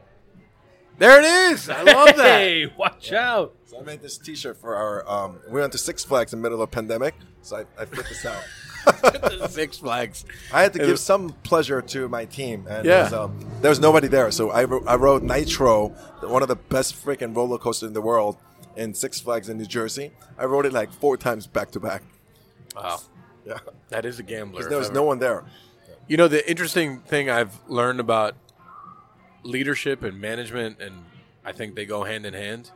[0.98, 1.70] There it is.
[1.70, 2.40] I love that.
[2.40, 3.54] Hey, watch out.
[3.66, 6.44] so i made this t-shirt for our um, we went to six flags in the
[6.44, 8.42] middle of a pandemic so i, I fit this out
[9.50, 10.26] Six Flags.
[10.54, 12.92] I had to give some pleasure to my team, and Yeah.
[12.96, 14.30] there, was, um, there was nobody there.
[14.30, 15.88] So I, wrote, I rode Nitro,
[16.22, 18.38] one of the best freaking roller coasters in the world,
[18.76, 20.12] in Six Flags in New Jersey.
[20.38, 22.04] I rode it like four times back to back.
[22.76, 23.00] Wow,
[23.44, 23.58] Yeah,
[23.90, 24.70] that is a gambler.
[24.70, 24.96] there was ever.
[24.96, 25.44] no one there.
[26.08, 28.36] You know, the interesting thing I've learned about
[29.46, 30.96] leadership and management, and
[31.44, 32.72] I think they go hand in hand.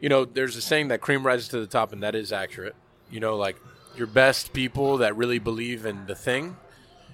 [0.00, 2.74] You know, there's a saying that cream rises to the top, and that is accurate.
[3.10, 3.56] You know, like
[3.96, 6.56] your best people that really believe in the thing.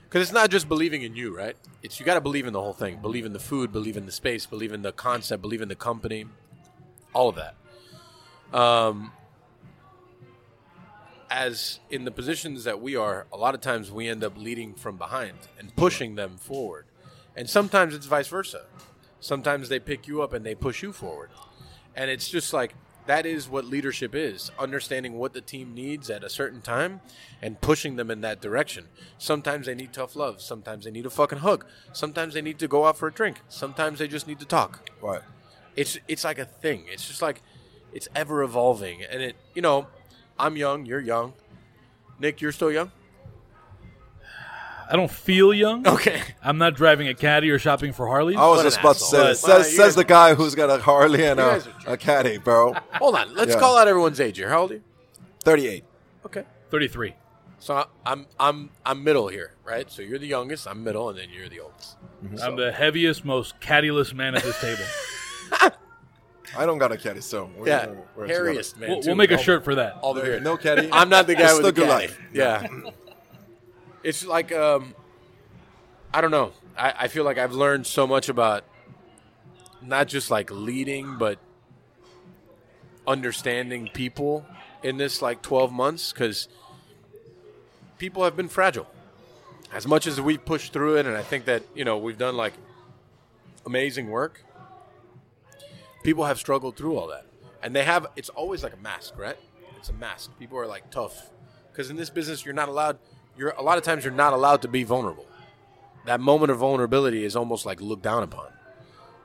[0.04, 1.56] Because it's not just believing in you, right?
[1.82, 3.00] It's you got to believe in the whole thing.
[3.00, 5.74] Believe in the food, believe in the space, believe in the concept, believe in the
[5.74, 6.26] company,
[7.12, 7.54] all of that.
[8.56, 9.12] Um,
[11.28, 14.74] as in the positions that we are, a lot of times we end up leading
[14.74, 16.85] from behind and pushing them forward.
[17.36, 18.64] And sometimes it's vice versa.
[19.20, 21.30] Sometimes they pick you up and they push you forward.
[21.94, 22.74] And it's just like
[23.06, 27.00] that is what leadership is understanding what the team needs at a certain time
[27.40, 28.86] and pushing them in that direction.
[29.16, 30.40] Sometimes they need tough love.
[30.42, 31.64] Sometimes they need a fucking hug.
[31.92, 33.40] Sometimes they need to go out for a drink.
[33.48, 35.22] Sometimes they just need to talk Right.
[35.76, 36.84] it's it's like a thing.
[36.88, 37.42] It's just like
[37.92, 39.86] it's ever evolving, and it you know,
[40.38, 41.34] I'm young, you're young.
[42.18, 42.90] Nick, you're still young.
[44.88, 45.86] I don't feel young.
[45.86, 46.22] Okay.
[46.42, 48.36] I'm not driving a caddy or shopping for Harleys.
[48.36, 49.40] I was just an about to say But- this.
[49.40, 51.84] Says, says the guy who's got a Harley and a, guys are jerks.
[51.88, 52.72] a caddy, bro.
[52.94, 53.34] Hold on.
[53.34, 53.58] Let's Yeah.
[53.60, 54.48] call out everyone's age here.
[54.48, 54.82] How old are you?
[55.44, 55.84] 38.
[56.26, 56.44] Okay.
[56.70, 57.14] 33.
[57.58, 59.90] So I- I'm I'm I'm middle here, right?
[59.90, 61.96] So you're the youngest, I'm middle, and then you're the oldest.
[62.24, 62.38] Mm-hmm.
[62.42, 64.84] I'm the heaviest, most caddyless man at this table.
[66.56, 68.88] I don't got a caddy, so we're, Yeah, we're, we're hairiest man.
[68.90, 69.94] we'll, too, we'll make a all- shirt for that.
[70.00, 70.36] All the together.
[70.40, 70.44] beard.
[70.44, 70.88] No caddy.
[70.92, 72.06] I'm not the guy It's with the still good caddy.
[72.06, 72.20] life.
[72.32, 72.66] Yeah.
[74.06, 74.94] It's like um,
[76.14, 76.52] I don't know.
[76.78, 78.64] I, I feel like I've learned so much about
[79.82, 81.40] not just like leading, but
[83.04, 84.46] understanding people
[84.82, 86.46] in this like 12 months because
[87.98, 88.86] people have been fragile.
[89.72, 92.36] As much as we've pushed through it, and I think that you know we've done
[92.36, 92.52] like
[93.66, 94.44] amazing work.
[96.04, 97.26] People have struggled through all that,
[97.60, 98.06] and they have.
[98.14, 99.36] It's always like a mask, right?
[99.76, 100.30] It's a mask.
[100.38, 101.30] People are like tough
[101.72, 102.98] because in this business, you're not allowed.
[103.36, 105.26] You're a lot of times you're not allowed to be vulnerable.
[106.06, 108.48] That moment of vulnerability is almost like looked down upon.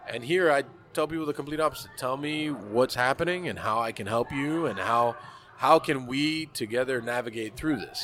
[0.09, 1.91] And here, I tell people the complete opposite.
[1.95, 5.16] Tell me what's happening and how I can help you, and how
[5.57, 8.03] how can we together navigate through this.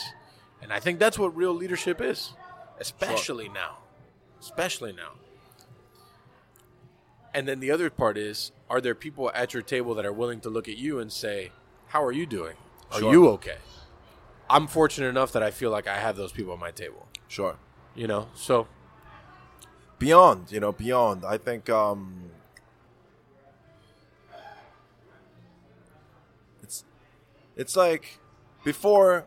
[0.62, 2.34] And I think that's what real leadership is,
[2.80, 3.80] especially now,
[4.40, 5.14] especially now.
[7.34, 10.40] And then the other part is, are there people at your table that are willing
[10.42, 11.52] to look at you and say,
[11.88, 12.56] "How are you doing?
[12.92, 13.12] Are Sure.
[13.12, 13.58] you okay?"
[14.50, 17.08] I'm fortunate enough that I feel like I have those people at my table.
[17.28, 17.58] Sure.
[17.96, 18.68] You know, so.
[20.00, 21.26] Beyond you know beyond.
[21.26, 22.30] I think um
[26.62, 26.84] it's
[27.56, 28.20] it's like
[28.64, 29.26] before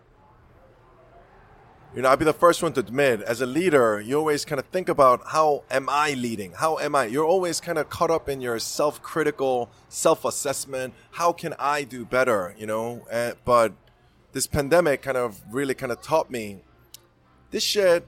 [1.95, 4.59] you know i'd be the first one to admit as a leader you always kind
[4.61, 6.53] of think about how am i leading?
[6.53, 7.07] How am i?
[7.07, 10.95] You're always kind of caught up in your self-critical self-assessment.
[11.13, 13.05] How can i do better you know?
[13.11, 13.73] Uh, but
[14.33, 16.63] this pandemic kind of really kind of taught me
[17.51, 18.07] this shit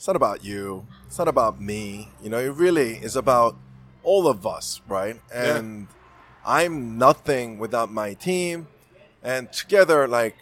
[0.00, 0.86] it's not about you.
[1.06, 2.08] It's not about me.
[2.22, 3.54] You know, it really is about
[4.02, 5.20] all of us, right?
[5.30, 5.88] And
[6.42, 8.68] I'm nothing without my team.
[9.22, 10.36] And together, like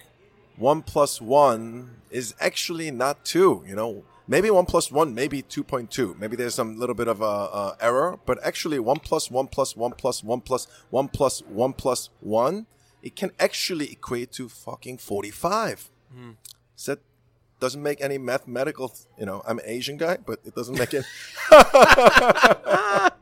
[0.56, 3.64] one plus one is actually not two.
[3.66, 6.14] You know, maybe one plus one, maybe two point two.
[6.20, 9.76] Maybe there's some little bit of a, a error, but actually one plus one plus
[9.76, 12.66] one plus one plus one plus one plus one,
[13.08, 15.78] it can actually equate to fucking forty five.
[16.14, 16.32] Hmm.
[16.76, 17.00] So that
[17.64, 18.86] doesn't make any mathematical.
[19.20, 21.04] You know, I'm an Asian guy, but it doesn't make it.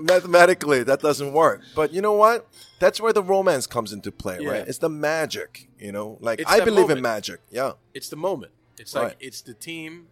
[0.00, 1.60] Mathematically, that doesn't work.
[1.74, 2.46] But you know what?
[2.80, 4.50] That's where the romance comes into play, Yeah.
[4.50, 4.68] right?
[4.68, 5.68] It's the magic.
[5.78, 6.98] You know, like It's I believe moment.
[6.98, 7.40] in magic.
[7.50, 7.72] Yeah.
[7.94, 8.52] it's the moment.
[8.78, 9.16] It's like Right.
[9.20, 10.08] it's the team,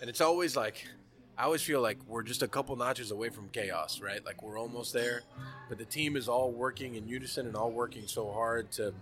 [0.00, 0.76] and it's always like
[1.40, 4.22] I always feel like we're just a couple notches away from chaos, right?
[4.22, 5.22] Like we're almost there,
[5.70, 8.92] but the team is all working in unison and all working so hard to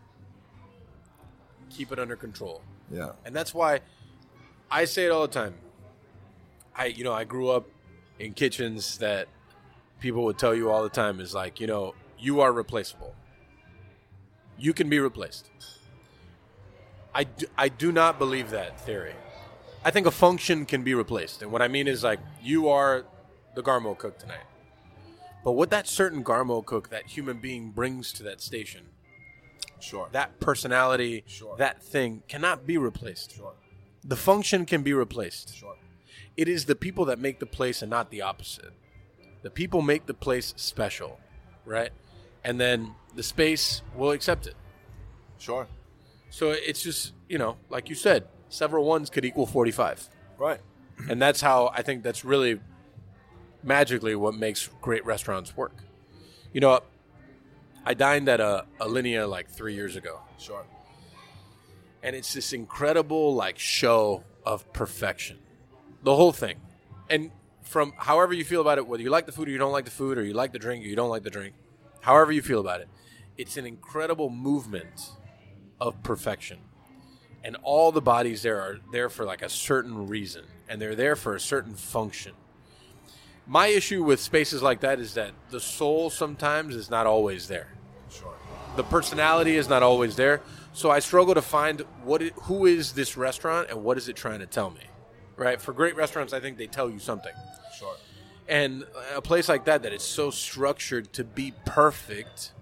[1.68, 2.62] keep it under control.
[2.92, 3.10] Yeah.
[3.24, 3.80] And that's why
[4.70, 5.54] I say it all the time.
[6.76, 7.66] I you know, I grew up
[8.20, 9.26] in kitchens that
[9.98, 13.16] people would tell you all the time is like, you know, you are replaceable.
[14.56, 15.50] You can be replaced.
[17.12, 19.16] I do, I do not believe that theory.
[19.84, 21.42] I think a function can be replaced.
[21.42, 23.04] And what I mean is like you are
[23.54, 24.44] the Garmo cook tonight.
[25.44, 28.86] But what that certain Garmo cook, that human being brings to that station,
[29.80, 30.08] Sure.
[30.12, 31.56] that personality, Sure.
[31.56, 33.36] that thing cannot be replaced.
[33.36, 33.54] Sure.
[34.04, 35.54] The function can be replaced.
[35.54, 35.76] Sure.
[36.36, 38.72] It is the people that make the place and not the opposite.
[39.42, 41.20] The people make the place special,
[41.64, 41.92] right?
[42.44, 44.54] And then the space will accept it.
[45.38, 45.68] Sure.
[46.30, 50.08] So it's just, you know, like you said, several ones could equal 45.
[50.38, 50.60] Right.
[51.08, 52.60] And that's how I think that's really
[53.62, 55.74] magically what makes great restaurants work.
[56.52, 56.80] You know,
[57.84, 60.64] I dined at a, Alinea like three years ago, Sure.
[62.02, 65.38] and it's this incredible like show of perfection.
[66.02, 66.56] The whole thing.
[67.10, 67.30] And
[67.62, 69.84] from however you feel about it, whether you like the food or you don't like
[69.84, 71.54] the food, or you like the drink or you don't like the drink,
[72.00, 72.88] however you feel about it,
[73.36, 75.10] it's an incredible movement
[75.80, 76.58] of perfection.
[77.44, 81.16] And all the bodies there are there for like a certain reason, and they're there
[81.16, 82.32] for a certain function.
[83.46, 87.68] My issue with spaces like that is that the soul sometimes is not always there
[88.10, 88.34] Sure.
[88.76, 90.42] the personality is not always there.
[90.74, 94.16] So I struggle to find what it, who is this restaurant and what is it
[94.16, 94.82] trying to tell me.
[95.36, 95.60] Right?
[95.60, 97.32] For great restaurants, I think they tell you something.
[97.78, 97.94] Sure.
[98.48, 98.84] And
[99.14, 102.52] a place like that that is so structured to be perfect,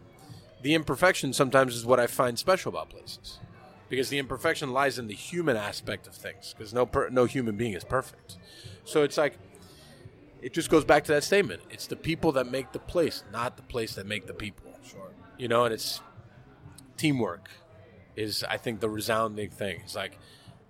[0.63, 3.39] the imperfection sometimes is what I find special about places.
[3.89, 7.57] Because the imperfection lies in the human aspect of things because no per, no human
[7.57, 8.37] being is perfect.
[8.85, 9.39] So it's like
[10.43, 11.63] it just goes back to that statement.
[11.71, 15.11] It's the people that make the place, not the place that make the people Sure.
[15.39, 16.01] you know, and it's
[16.97, 17.49] teamwork
[18.17, 19.81] is I think the resounding thing.
[19.85, 20.19] It's like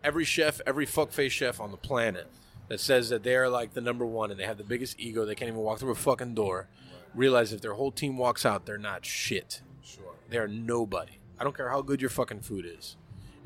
[0.05, 2.27] every chef, every fuckface chef on the planet
[2.69, 5.35] that says that they're like the number one and they have the biggest ego, they
[5.35, 6.69] can't even walk through a fucking door,
[7.15, 9.63] realize if their whole team walks out, they're not shit.
[9.83, 10.05] Sure.
[10.29, 11.19] They're nobody.
[11.39, 12.97] I don't care how good your fucking food is.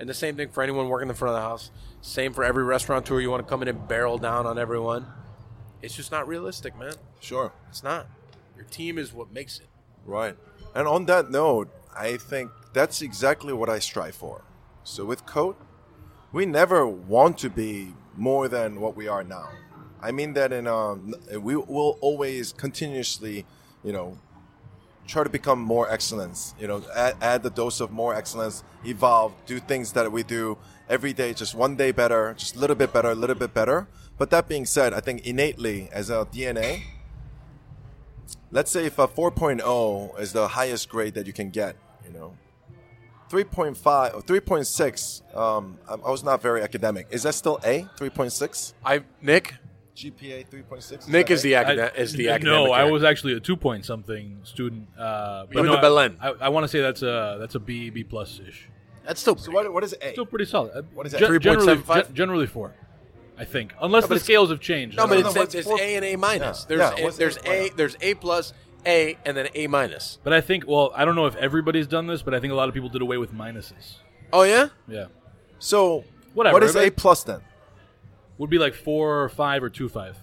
[0.01, 1.71] And the same thing for anyone working in the front of the house.
[2.01, 3.21] Same for every restaurateur.
[3.21, 5.07] You want to come in and barrel down on everyone.
[5.83, 6.95] It's just not realistic, man.
[7.21, 7.53] Sure.
[7.69, 8.07] It's not.
[8.57, 9.67] Your team is what makes it.
[10.07, 10.37] Right.
[10.75, 14.43] And on that note, I think that's exactly what I strive for.
[14.85, 15.61] So with Cote,
[16.33, 19.51] we never want to be more than what we are now.
[20.01, 23.45] I mean that in um, we will always continuously,
[23.85, 24.17] you know,
[25.11, 26.55] try to become more excellence.
[26.59, 30.57] You know, add, add the dose of more excellence, evolve, do things that we do
[30.89, 33.89] every day, just one day better, just a little bit better, a little bit better.
[34.17, 36.83] But that being said, I think innately as a DNA,
[38.51, 42.37] let's say if a 4.0 is the highest grade that you can get, you know,
[43.31, 47.07] 3.5 or 3.6, um, I was not very academic.
[47.11, 47.87] Is that still A?
[47.97, 48.75] 3.6?
[48.85, 49.55] I Nick,
[49.97, 51.09] GPA 3.6?
[51.09, 51.95] Nick is the I- academic.
[51.97, 52.55] Is the academic.
[52.69, 54.89] No, I was actually a two point something student.
[54.99, 56.17] Uh, You went no, to Belen.
[56.21, 58.69] I, I want to say that's a that's a B B plus ish.
[59.05, 59.37] That's still.
[59.37, 60.13] So what, what is A?
[60.13, 60.73] Still pretty solid.
[60.77, 61.19] Uh, What is that?
[61.21, 62.13] gen- generally, 3.75?
[62.13, 62.75] generally four,
[63.39, 64.97] I think, unless but the scales have changed.
[64.97, 66.67] no, I but don't no, it's, it's A and A minus.
[66.69, 66.77] Yeah.
[66.77, 68.53] There's Yeah, a, there's A- A there's A plus
[68.87, 70.19] A and then A minus.
[70.23, 72.57] but I think well, I don't know if everybody's done this, but I think a
[72.57, 73.95] lot of people did away with minuses.
[74.33, 74.69] Oh yeah.
[74.87, 75.07] Yeah,
[75.59, 76.05] So
[76.35, 77.41] Whatever, what is A plus then?
[78.41, 80.17] Would be like four or five or two five.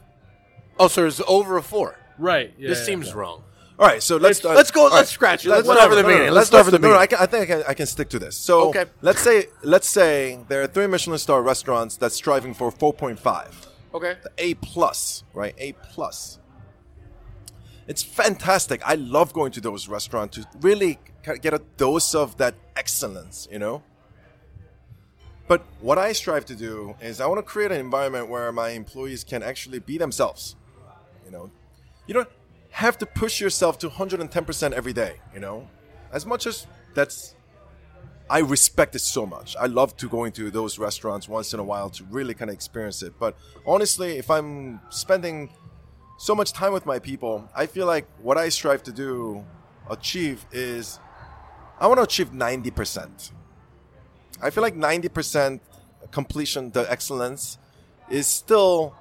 [0.79, 1.97] Oh, so it's over a four.
[2.17, 2.51] Right.
[2.57, 3.13] Yeah, this yeah, seems yeah.
[3.13, 3.43] wrong.
[3.79, 5.49] All right, so let's start, let's go- let's scratch it.
[5.49, 6.27] Let's whatever, start from the no, no, beginning.
[6.29, 6.97] no, Let's start from the no, no.
[6.97, 8.35] I, can, I think I can, I can stick to this.
[8.35, 8.85] So Okay.
[9.01, 13.67] let's say let's say there are three Michelin star restaurants that's striving for 4.5.
[13.93, 14.17] Okay.
[14.23, 15.53] The A plus, right?
[15.59, 16.39] A plus.
[17.87, 18.81] It's fantastic.
[18.83, 20.97] I love going to those restaurants to really
[21.41, 23.83] get a dose of that excellence, you know.
[25.47, 28.69] But what I strive to do is I want to create an environment where my
[28.69, 30.55] employees can actually be themselves.
[31.25, 31.51] You know,
[32.05, 32.29] you don't
[32.71, 35.67] have to push yourself to 110% every day, you know.
[36.11, 37.35] As much as that's
[38.29, 39.55] I respect it so much.
[39.57, 42.55] I love to go into those restaurants once in a while to really kind of
[42.55, 43.13] experience it.
[43.17, 45.49] But honestly, if I'm spending
[46.17, 49.45] so much time with my people, I feel like what I strive to do,
[49.89, 50.99] achieve is
[51.79, 53.31] I want to achieve 90%.
[54.41, 55.59] I feel like 90%
[56.11, 57.57] completion, the excellence,
[58.09, 58.95] is still,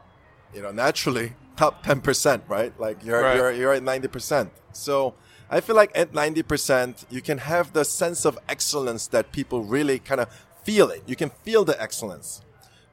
[0.54, 2.78] you know, naturally top 10%, right?
[2.78, 3.36] Like you're, Right.
[3.36, 4.50] you're, you're at 90%.
[4.72, 5.14] So
[5.50, 9.98] I feel like at 90%, you can have the sense of excellence that people really
[9.98, 10.28] kind of
[10.64, 11.02] feel it.
[11.06, 12.42] You can feel the excellence,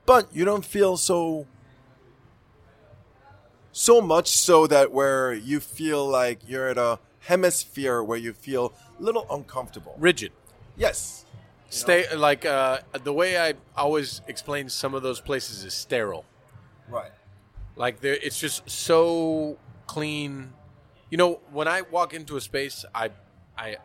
[0.05, 1.47] but you don't feel so,
[3.71, 8.73] so much so that where you feel like you're at a hemisphere where you feel
[8.99, 9.95] a little uncomfortable.
[9.97, 10.31] Rigid.
[10.77, 11.22] Yes.
[11.73, 16.23] Stay like uh, the way I always explain some of those places is sterile.
[16.87, 17.11] Right.
[17.75, 20.53] Like there, it's just so clean.
[21.09, 23.09] You know, when I walk into a space, I,
[23.57, 23.77] I,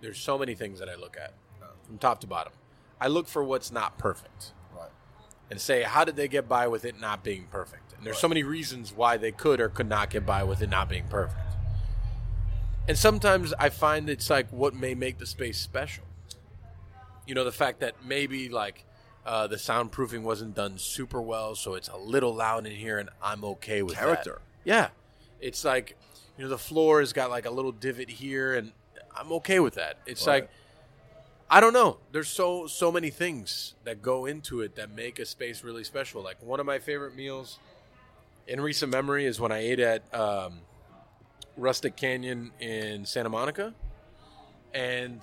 [0.00, 1.34] there's so many things that I look at,
[1.86, 2.52] from top to bottom.
[3.00, 4.88] I look for what's not perfect, Right.
[5.50, 7.92] and say, how did they get by with it not being perfect?
[7.96, 10.70] And there's so many reasons why they could or could not get by with it
[10.70, 11.40] not being perfect.
[12.88, 16.04] And sometimes I find it's like what may make the space special.
[17.26, 18.84] You know, the fact that maybe like
[19.24, 23.08] uh, the soundproofing wasn't done super well, so it's a little loud in here, and
[23.22, 24.00] I'm okay with that.
[24.04, 24.40] Character.
[24.64, 24.88] Yeah,
[25.40, 25.96] it's like
[26.38, 28.72] you know the floor has got like a little divot here, and
[29.16, 29.98] I'm okay with that.
[30.06, 30.42] It's Right.
[30.42, 30.50] like
[31.48, 31.98] I don't know.
[32.12, 36.22] There's so so many things that go into it that make a space really special.
[36.22, 37.58] Like one of my favorite meals
[38.48, 40.60] in recent memory is when I ate at um,
[41.56, 43.74] Rustic Canyon in Santa Monica,
[44.74, 45.20] and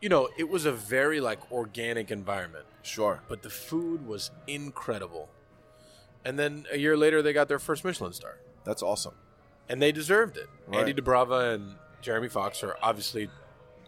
[0.00, 3.20] you know it was a very like organic environment, Sure.
[3.28, 5.28] but the food was incredible.
[6.24, 9.14] And then a year later, they got their first Michelin star That's awesome.
[9.68, 10.48] and they deserved it.
[10.66, 10.80] Right.
[10.80, 13.28] Andy Doubrava and Jeremy Fox are obviously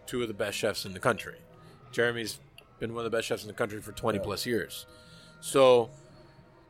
[0.07, 1.37] two of the best chefs in the country.
[1.93, 2.41] Jeremy's
[2.79, 4.25] been one of the best chefs in the country for 20 Yeah.
[4.25, 4.87] plus years.
[5.41, 5.91] So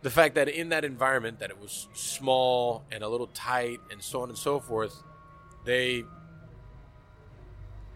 [0.03, 4.03] the fact that in that environment that it was small and a little tight and
[4.03, 5.03] so on and so forth,
[5.65, 6.05] they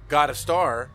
[0.08, 0.90] got a star,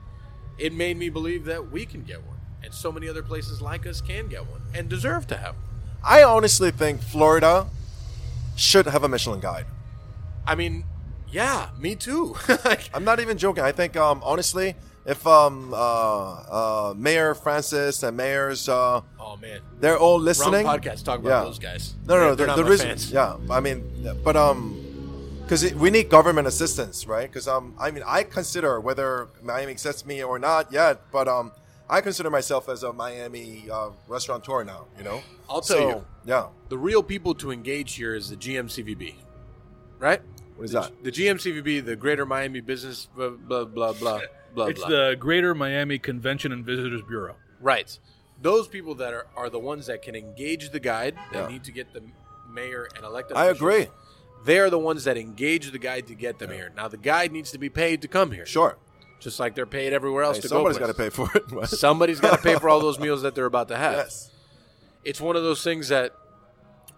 [0.59, 2.37] it made me believe that we can get one.
[2.63, 5.63] And so many other places like us can get one and deserve to have one.
[6.03, 7.67] I honestly think Florida
[8.55, 9.65] should have a Michelin guide.
[10.45, 10.83] I mean,
[11.31, 12.35] yeah, me too.
[12.65, 13.63] Like, I'm not even joking.
[13.63, 14.75] I think um, honestly,
[15.05, 20.65] if um, uh, uh, Mayor Francis and mayors uh, oh man, they're all Wrong listening.
[20.65, 21.03] podcast.
[21.05, 21.43] Talk about Yeah.
[21.45, 21.95] those guys.
[22.05, 23.37] No, no, They're- they're The, not the reason, yeah.
[23.49, 23.83] I mean,
[24.23, 24.88] but um,
[25.49, 27.27] because we need government assistance, right?
[27.27, 31.51] Because um, I mean, I consider whether Miami accepts me or not yet, but um,
[31.89, 34.85] I consider myself as a Miami uh, restaurateur now.
[34.95, 36.05] You know, I'll tell So, you.
[36.25, 36.47] Yeah.
[36.69, 39.15] The real people to engage here is the GMCVB,
[39.97, 40.21] right?
[40.55, 41.03] What is the, that?
[41.03, 44.21] The GMCVB, the Greater Miami Business, blah blah blah blah
[44.53, 44.67] blah.
[44.67, 44.87] It's blah.
[44.89, 47.35] the Greater Miami Convention and Visitors Bureau.
[47.59, 47.97] right.
[48.41, 51.15] Those people that are, are the ones that can engage the guide.
[51.33, 51.47] That Yeah.
[51.49, 52.01] need to get the
[52.49, 53.35] mayor and elected.
[53.35, 53.57] I officials.
[53.57, 53.87] agree.
[54.45, 56.71] They are the ones that engage the guide to get them here.
[56.75, 58.77] Now the guide needs to be paid to come here, Sure.
[59.19, 60.85] just like they're paid everywhere else Hey, to somebody's go.
[60.93, 61.67] Somebody's got to pay for it.
[61.79, 63.93] Somebody's got to pay for all those meals that they're about to have.
[63.93, 64.31] yes.
[65.03, 66.13] it's one of those things that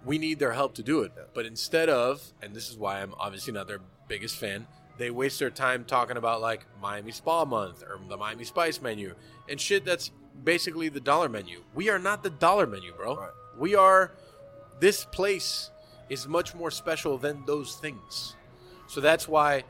[0.06, 1.12] we need their help to do it.
[1.34, 5.40] But instead of, and this is why I'm obviously not their biggest fan, they waste
[5.40, 9.16] their time talking about like Miami Spa Month or the Miami Spice menu
[9.50, 10.12] and shit that's
[10.44, 11.64] basically the dollar menu.
[11.74, 13.16] We are not the dollar menu, bro.
[13.16, 13.30] Right.
[13.58, 14.12] We are,
[14.80, 15.71] this place
[16.12, 18.36] is much more special than those things.
[18.88, 19.64] So that's why,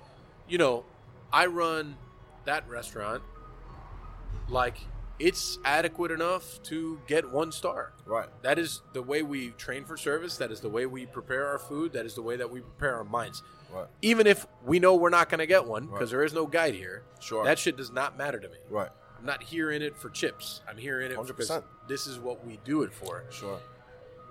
[0.50, 0.84] you know,
[1.32, 1.96] I run
[2.46, 3.22] that restaurant
[4.50, 4.78] like
[5.20, 7.94] it's adequate enough to get one star.
[8.08, 8.28] Right.
[8.42, 10.38] That is the way we train for service.
[10.38, 11.94] That is the way we prepare our food.
[11.94, 13.44] That is the way that we prepare our minds.
[13.72, 13.86] Right.
[14.02, 16.18] Even if we know we're not going to get one because Right.
[16.18, 17.44] there is no guide here, Sure.
[17.46, 18.58] that shit does not matter to me.
[18.68, 18.90] Right.
[19.20, 20.62] I'm not here in it for chips.
[20.68, 21.64] I'm here in it 100%.
[21.88, 23.26] this is what we do it for.
[23.30, 23.60] Sure.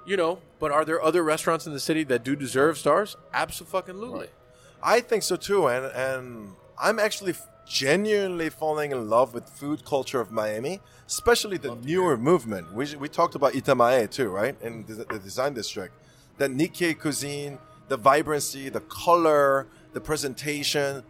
[0.07, 3.17] You know, but are there other restaurants in the city that do deserve stars?
[3.35, 4.19] Absolutely.
[4.21, 4.31] Right.
[4.83, 7.35] I think so too, and and I'm actually
[7.67, 12.73] genuinely falling in love with food culture of Miami, especially the newer movement.
[12.73, 14.57] We we talked about Itamae too, right?
[14.63, 15.95] In the, the design district,
[16.39, 17.59] the Nikkei cuisine,
[17.89, 21.03] the vibrancy, the color, the presentation,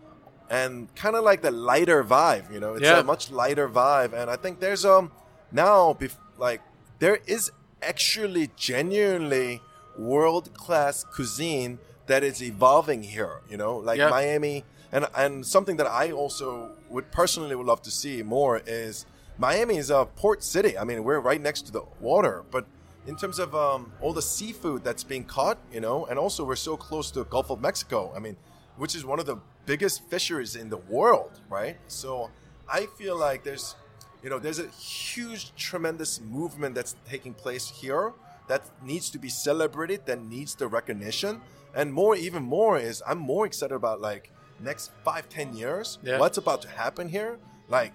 [0.51, 2.53] and kind of like the lighter vibe.
[2.53, 2.99] You know, it's Yeah.
[3.01, 5.12] a much lighter vibe, and I think there's um
[5.53, 6.61] now bef- like
[6.99, 9.61] there is actually genuinely
[9.98, 13.40] world class cuisine that is evolving here.
[13.48, 13.98] You know, like.
[14.11, 19.07] Miami, and and something that I also would personally would love to see more is
[19.39, 20.77] Miami is a port city.
[20.77, 22.66] I mean, we're right next to the water, but
[23.07, 26.57] in terms of um, all the seafood that's being caught, you know, and also we're
[26.57, 28.12] so close to the Gulf of Mexico.
[28.15, 28.36] I mean,
[28.77, 29.36] which is one of the
[29.66, 31.77] biggest fisheries in the world, right?
[31.89, 32.31] So
[32.69, 33.77] I feel like there's,
[34.23, 38.13] you know, there's a huge, tremendous movement that's taking place here
[38.49, 41.41] that needs to be celebrated, that needs the recognition,
[41.75, 46.19] and more, even more is I'm more excited about like next five, ten years, Yeah.
[46.19, 47.39] what's about to happen here,
[47.69, 47.95] like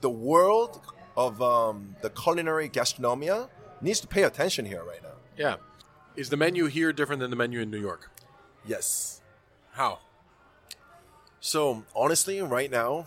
[0.00, 0.80] the world
[1.16, 3.48] of um, the culinary gastronomia
[3.80, 5.16] needs to pay attention here right now.
[5.36, 5.56] Yeah.
[6.16, 8.10] Is the menu here different than the menu in New York?
[8.66, 9.20] Yes.
[9.72, 10.00] How?
[11.40, 13.06] So honestly, right now,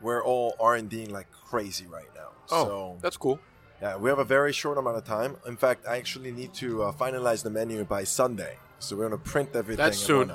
[0.00, 2.30] we're all R and Ding like crazy right now.
[2.50, 3.38] Oh, so that's cool.
[3.80, 5.36] yeah, we have a very short amount of time.
[5.46, 8.56] In fact, I actually need to uh, finalize the menu by Sunday.
[8.78, 9.84] So we're gonna print everything.
[9.84, 10.32] That's soon.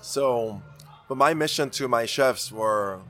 [0.00, 0.62] So,
[1.08, 3.00] but my mission to my chefs were.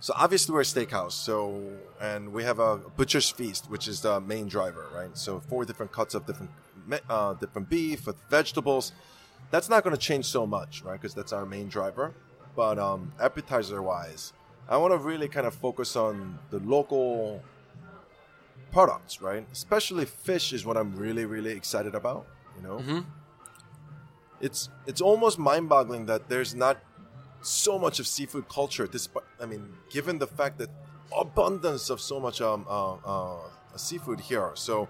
[0.00, 1.12] So obviously we're a steakhouse.
[1.12, 1.62] So
[2.00, 5.16] and we have a butcher's feast, which is the main driver, right?
[5.16, 6.50] So four different cuts of different,
[7.08, 8.92] uh, different beef with vegetables.
[9.50, 11.00] that's not going to change so much, right?
[11.00, 12.12] Because that's our main driver.
[12.56, 14.32] But um, appetizer wise,
[14.68, 17.42] I want to really kind of focus on the local
[18.72, 19.46] products, right?
[19.52, 22.26] Especially fish is what I'm really, really excited about.
[22.56, 23.04] You know,
[24.40, 26.78] it's it's almost mind-boggling that there's not
[27.42, 28.86] so much of seafood culture.
[28.86, 30.70] Despite, I mean, given the fact that
[31.16, 33.38] abundance of so much um, uh, uh,
[33.76, 34.88] seafood here, so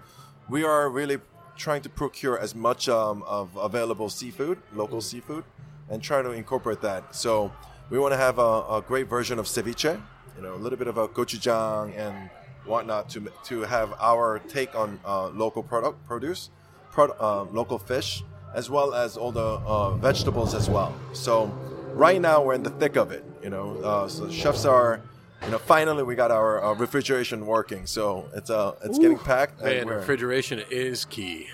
[0.49, 1.19] we are really
[1.57, 5.43] trying to procure as much um, of available seafood, local seafood,
[5.89, 7.15] and try to incorporate that.
[7.15, 7.51] So
[7.89, 8.41] we want to have a,
[8.77, 10.01] a great version of ceviche,
[10.35, 12.29] you know, a little bit of a gochujang and
[12.65, 16.49] whatnot to to have our take on uh, local product produce,
[16.91, 20.93] pro- uh, local fish, as well as all the uh, vegetables as well.
[21.13, 21.45] So
[21.93, 23.23] right now we're in the thick of it.
[23.43, 25.01] You know, uh, so chefs are.
[25.43, 29.59] You know, finally we got our uh, refrigeration working, so it's uh it's getting packed.
[29.61, 31.47] and Man, we're- refrigeration is key.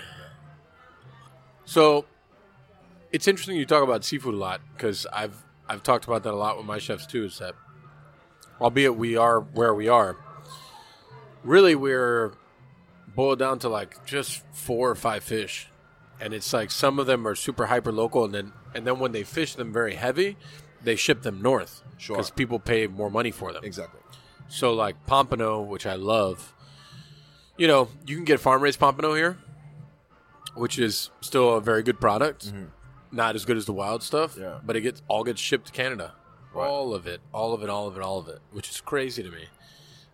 [1.66, 2.06] So
[3.12, 6.36] it's interesting you talk about seafood a lot because I've I've talked about that a
[6.36, 7.24] lot with my chefs too.
[7.26, 7.56] Is that
[8.60, 10.18] albeit we are where we are,
[11.44, 12.34] really we're
[13.16, 15.68] boiled down to like just four or five fish,
[16.20, 19.12] and it's like some of them are super hyper local, and then and then when
[19.14, 20.38] they fish them very heavy,
[20.84, 22.16] they ship them north Sure.
[22.18, 23.64] because people pay more money for them.
[23.64, 24.00] exactly.
[24.50, 26.54] So like pompano, which I love,
[27.58, 29.38] you know, you can get farm raised pompano here,
[30.56, 32.48] which is still a very good product.
[32.48, 32.66] Mm-hmm.
[33.12, 34.60] Not as good as the wild stuff, Yeah.
[34.64, 36.14] but it gets all gets shipped to Canada.
[36.54, 36.68] Right.
[36.68, 39.24] All of it, all of it, all of it, all of it, which is crazy
[39.24, 39.46] to me.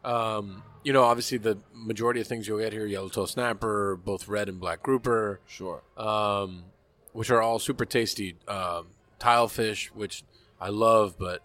[0.03, 4.47] Um, you know, obviously the majority of things you'll get here, yellowtail snapper, both red
[4.47, 5.83] and black grouper, Sure.
[5.97, 6.65] um,
[7.13, 8.35] which are all super tasty.
[8.47, 8.87] Um,
[9.19, 10.23] tile fish, which
[10.61, 11.41] I love, but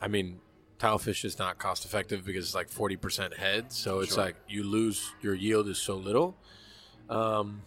[0.00, 0.40] I mean,
[0.78, 4.24] tilefish is not cost effective because it's like forty percent head, so it's Sure.
[4.24, 6.36] like you lose your yield is so little.
[7.08, 7.62] Um,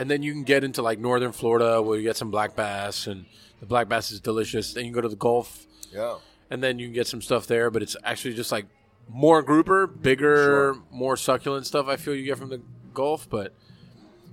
[0.00, 3.06] and then you can get into like northern Florida where you get some black bass,
[3.06, 3.26] and
[3.60, 4.72] the black bass is delicious.
[4.74, 6.16] Then you go to the Gulf, Yeah.
[6.50, 8.66] and then you can get some stuff there, but it's actually just like
[9.08, 10.82] more grouper, bigger, Sure.
[10.90, 11.86] more succulent stuff.
[11.88, 12.60] I feel you get from the
[12.94, 13.52] Gulf, but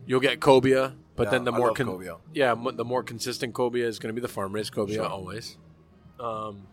[0.06, 0.94] you'll get cobia.
[1.16, 2.18] But Yeah, then the more love cobia.
[2.34, 5.06] yeah, the more consistent cobia is going to be the farm raised cobia Sure.
[5.08, 5.58] always.
[6.20, 6.68] Um,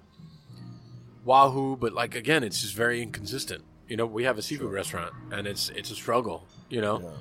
[1.24, 3.64] wahoo, but like again, it's just very inconsistent.
[3.88, 6.46] You know, we have a seafood restaurant, and it's it's a struggle.
[6.68, 7.12] You know,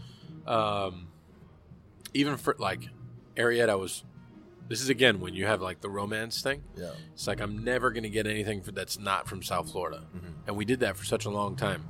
[0.48, 1.08] um,
[2.14, 2.90] even for like
[3.36, 4.04] Ariete was.
[4.70, 6.64] This is again when you have like the romance thing.
[6.78, 6.92] Yeah.
[7.14, 10.28] It's like I'm never going to get anything for, that's not from South Florida, Mm-hmm.
[10.48, 11.84] and we did that for such a long time.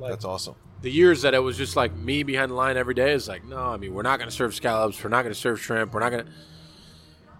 [0.00, 0.56] That's awesome.
[0.82, 3.44] The years that it was just like me behind the line every day is like,
[3.44, 5.94] no, I mean, we're not going to serve scallops, we're not going to serve shrimp,
[5.94, 6.30] we're not going to.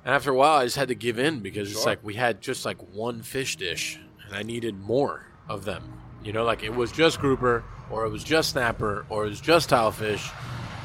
[0.04, 2.40] And after a while, I just had to give in because it's like we had
[2.40, 6.00] just like one fish dish, and I needed more of them.
[6.22, 9.40] You know, like it was just grouper, or it was just snapper, or it was
[9.40, 10.30] just tilefish.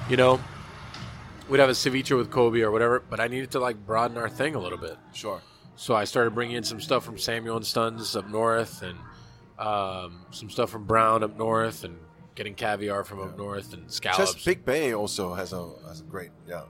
[0.10, 0.40] You know,
[1.50, 4.30] we'd have a ceviche with cobia or whatever, but I needed to like broaden our
[4.30, 4.98] thing a little bit.
[5.14, 5.42] Sure.
[5.76, 8.98] So I started bringing in some stuff from Samuels and Sons up north, and
[9.58, 11.98] um, some stuff from Browne up north, and
[12.36, 14.34] getting caviar from up north and scallops.
[14.34, 16.64] Chesapeake Bay also has a has a great yeah.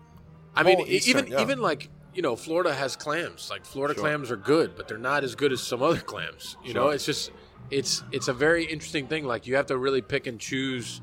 [0.55, 1.41] I mean, Oh, Eastern, even yeah.
[1.41, 3.49] even like you know, Florida has clams.
[3.49, 4.03] Like Florida Sure.
[4.03, 6.57] clams are good, but they're not as good as some other clams.
[6.63, 7.31] You know, it's just
[7.71, 9.25] it's it's a very interesting thing.
[9.25, 11.01] Like you have to really pick and choose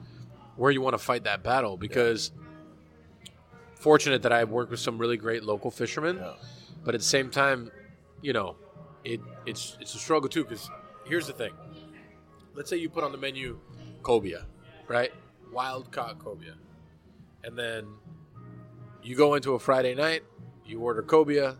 [0.56, 2.30] where you want to fight that battle because.
[3.76, 6.34] Fortunate that I work with some really great local fishermen, Yeah.
[6.84, 7.70] but at the same time,
[8.22, 8.56] you know,
[9.04, 10.42] it it's it's a struggle too.
[10.44, 10.68] Because
[11.04, 11.52] here's the thing:
[12.54, 13.58] let's say you put on the menu
[14.02, 14.44] cobia,
[14.88, 15.12] right?
[15.52, 16.54] Wild caught cobia,
[17.44, 17.86] and then
[19.02, 20.22] you go into a Friday night,
[20.64, 21.56] you order cobia,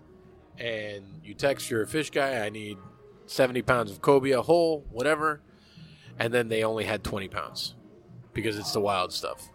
[0.59, 2.79] and you text your fish guy, I need
[3.27, 5.41] 70 pounds of cobia whole, whatever.
[6.19, 7.75] And then they only had 20 pounds
[8.33, 9.49] because it's the wild stuff.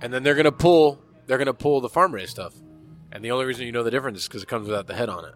[0.00, 2.54] And then they're going to pull, they're going to pull the farm raised stuff.
[3.12, 5.08] And the only reason you know the difference is because it comes without the head
[5.08, 5.34] on it.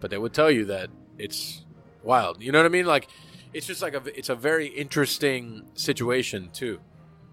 [0.00, 1.64] But they would tell you that it's
[2.02, 2.42] wild.
[2.42, 2.86] You know what I mean?
[2.86, 3.08] Like,
[3.52, 6.80] it's just like a, it's a very interesting situation too.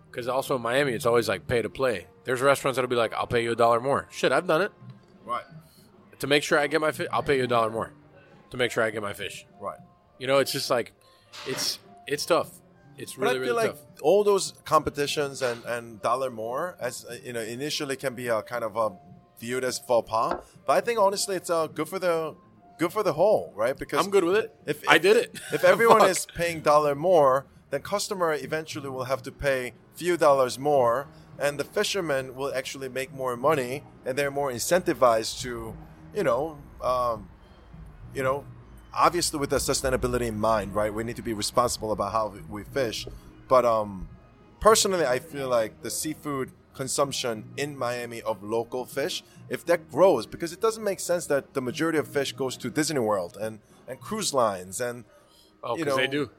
[0.10, 2.08] Because also in Miami, it's always like pay to play.
[2.24, 4.08] There's restaurants that'll be like, I'll pay you a dollar more.
[4.12, 4.72] Shit, I've done it.
[5.24, 5.44] Right.
[6.20, 7.94] To make sure I get my fish, I'll pay you a dollar more.
[8.50, 9.46] To make sure I get my fish.
[9.62, 9.78] Right.
[10.18, 10.94] You know, it's just like,
[11.46, 12.59] it's it's tough.
[13.00, 14.02] It's But really, I feel really like tough.
[14.02, 18.64] all those competitions and, and dollar more as you know initially can be a kind
[18.64, 18.92] of a
[19.40, 20.36] viewed as faux pas,
[20.66, 22.36] but I think honestly it's uh, good for the
[22.78, 23.78] good for the whole, right?
[23.78, 24.56] Because I'm good with it.
[24.66, 25.30] If, I did it.
[25.54, 30.58] If everyone is paying dollar more, then customer eventually will have to pay few dollars
[30.58, 31.08] more,
[31.38, 35.76] and the fishermen will actually make more money, and they're more incentivized to,
[36.16, 37.30] you know, um,
[38.16, 38.46] you know,
[38.94, 40.94] obviously with the sustainability in mind, right?
[40.94, 43.08] We need to be responsible about how we- fish,
[43.48, 44.08] but um,
[44.60, 50.26] personally, I feel like the seafood consumption in Miami of local fish, if that grows,
[50.26, 53.60] because it doesn't make sense that the majority of fish goes to Disney World and,
[53.88, 55.04] and cruise lines and
[55.62, 56.30] Oh, you because they do.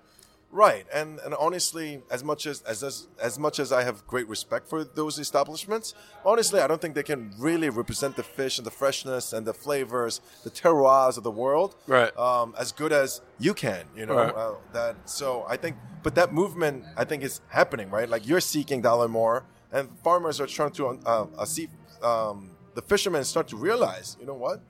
[0.52, 4.66] Right, and and honestly, as much as as as, much as I have great respect
[4.66, 5.94] for those establishments,
[6.24, 9.54] honestly, I don't think they can really represent the fish and the freshness and the
[9.54, 12.16] flavors, the terroirs of the world, Right.
[12.18, 14.16] Um, as good as you can, you know.
[14.16, 14.34] Right.
[14.34, 18.08] Uh, that so I think, but that movement I think is happening, right?
[18.08, 21.68] Like you're seeking dollar more, and farmers are trying to uh, uh, see
[22.02, 24.62] um, the fishermen start to realize, you know what,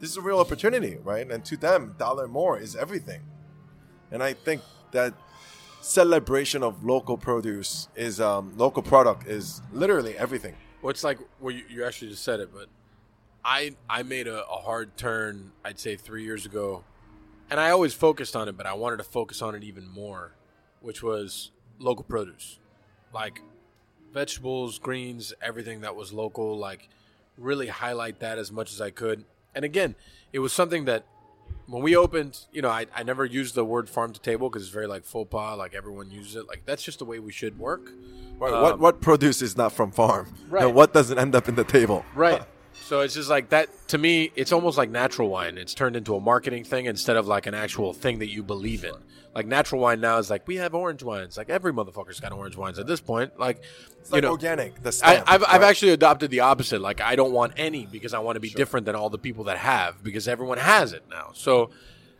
[0.00, 1.30] this is a real opportunity, right?
[1.30, 3.20] And to them, dollar more is everything.
[4.10, 5.12] And I think that
[5.86, 10.54] celebration of local produce is um, local product is literally everything.
[10.82, 12.66] Well, it's like well, you, you actually just said it, but
[13.44, 15.52] I I made a, a hard turn.
[15.64, 16.82] I'd say three years ago,
[17.50, 20.32] and I always focused on it, but I wanted to focus on it even more,
[20.80, 22.58] which was local produce,
[23.14, 23.40] like
[24.12, 26.58] vegetables, greens, everything that was local.
[26.58, 26.88] Like
[27.38, 29.24] really highlight that as much as I could.
[29.54, 29.94] And again,
[30.32, 31.04] it was something that
[31.66, 34.62] when we opened, you know, I, I never used the word farm to table because
[34.62, 36.48] it's very like faux pas, like everyone uses it.
[36.48, 37.90] Like that's just the way we should work.
[38.38, 38.52] Right.
[38.52, 40.32] Um, what what produce is not from farm?
[40.48, 40.64] Right.
[40.64, 42.04] And what doesn't end up in the table?
[42.14, 42.42] Right.
[42.84, 45.58] So it's just like that to me, it's almost like natural wine.
[45.58, 48.84] It's turned into a marketing thing instead of like an actual thing that you believe
[48.84, 48.94] in.
[49.34, 51.36] Like natural wine now is like we have orange wines.
[51.36, 53.38] Like every motherfucker's got orange wines at this point.
[53.38, 53.62] Like
[53.98, 54.82] It's you like know organic.
[54.82, 56.80] The I, stamp, I've, I've actually adopted the opposite.
[56.80, 59.44] Like I don't want any because I want to be different than all the people
[59.44, 61.30] that have because everyone has it now.
[61.34, 61.70] So,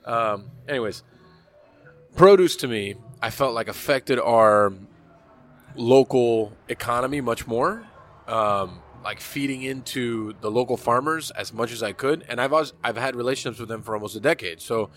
[0.05, 1.05] um, anyways,
[2.17, 4.73] produce to me, I felt like affected our
[5.75, 7.87] local economy much more.
[8.27, 12.73] Um, like feeding into the local farmers as much as I could, and I've always,
[12.83, 14.61] I've had relationships with them for almost a decade.
[14.61, 14.91] So,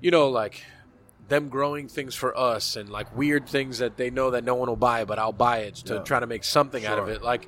[0.00, 0.62] you know, like
[1.28, 4.70] them growing things for us and like weird things that they know that no one
[4.70, 6.00] will buy, but I'll buy it to Yeah.
[6.00, 7.20] try to make something out of it.
[7.20, 7.46] Like,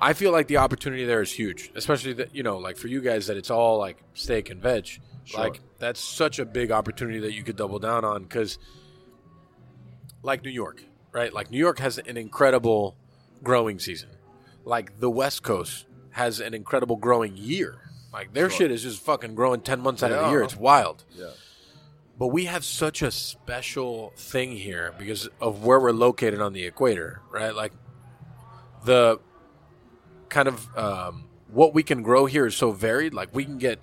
[0.00, 3.00] I feel like the opportunity there is huge, especially that you know, like for you
[3.00, 4.86] guys, that it's all like steak and veg.
[5.24, 5.40] Sure.
[5.40, 8.58] Like that's such a big opportunity that you could double down on because,
[10.22, 11.32] like New York, right?
[11.34, 12.96] Like New York has an incredible
[13.42, 14.10] growing season.
[14.68, 17.90] Like the West Coast has an incredible growing year.
[18.12, 20.42] Like their shit is just fucking growing ten months out of the year.
[20.42, 21.04] It's wild.
[21.16, 21.30] Yeah.
[22.18, 26.64] But we have such a special thing here because of where we're located on the
[26.66, 27.54] equator, right?
[27.54, 27.72] Like
[28.84, 29.20] the
[30.28, 33.14] kind of um, what we can grow here is so varied.
[33.14, 33.78] Like we can get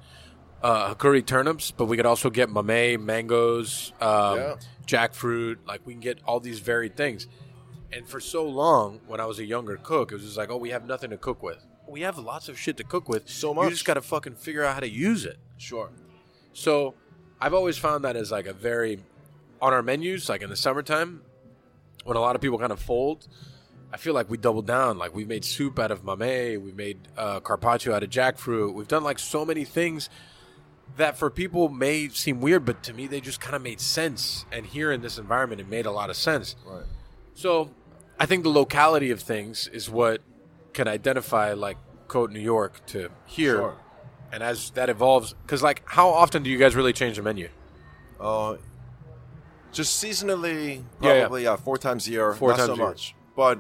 [0.62, 4.56] uh, hakurei turnips, but we could also get mamey, mangoes, um, Yeah.
[4.86, 5.58] jackfruit.
[5.68, 7.28] Like we can get all these varied things.
[7.96, 10.58] And for so long, when I was a younger cook, it was just like, oh,
[10.58, 11.66] we have nothing to cook with.
[11.88, 13.30] We have lots of shit to cook with.
[13.30, 13.66] So much.
[13.66, 15.38] You just got to fucking figure out how to use it.
[15.58, 15.90] Sure.
[16.52, 16.96] So
[17.40, 19.00] I've always found that as like a very
[19.62, 21.22] on our menus, like in the summertime,
[22.04, 23.28] when a lot of people kind of fold,
[23.94, 24.98] I feel like we doubled down.
[24.98, 28.74] Like we've made soup out of mamey, we've made uh, carpaccio out of jackfruit.
[28.74, 30.10] We've done like so many things
[30.98, 34.46] that for people may seem weird, but to me they just kind of made sense.
[34.52, 36.56] And here in this environment, it made a lot of sense.
[36.66, 36.84] Right.
[37.36, 37.70] So
[38.20, 40.22] I think the locality of things is what
[40.74, 41.78] can identify like
[42.08, 43.58] Cote New York to here.
[43.58, 43.76] Sure.
[44.32, 47.50] And as that evolves, because like, how often do you guys really change the menu?
[48.20, 48.58] Uh,
[49.72, 51.20] just seasonally, Yeah, yeah.
[51.22, 52.34] probably yeah, four times a year.
[52.34, 53.16] Four not times so much.
[53.36, 53.60] But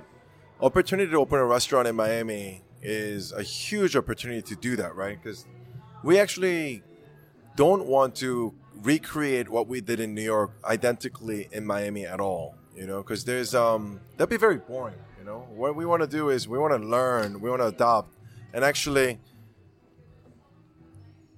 [0.62, 5.22] opportunity to open a restaurant in Miami is a huge opportunity to do that, right?
[5.22, 5.46] Because
[6.04, 6.84] we actually
[7.56, 12.56] don't want to recreate what we did in New York identically in Miami at all.
[12.76, 14.96] You know, because there's um that'd be very boring.
[15.20, 17.68] You know, what we want to do is we want to learn, we want to
[17.68, 18.14] adopt,
[18.54, 19.20] and actually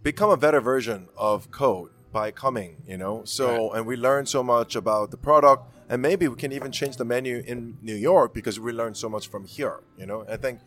[0.04, 4.42] become a better version of Cote by coming you know so and we learn so
[4.42, 8.34] much about the product and maybe we can even change the menu in new york
[8.34, 10.60] because we learned so much from here you know i think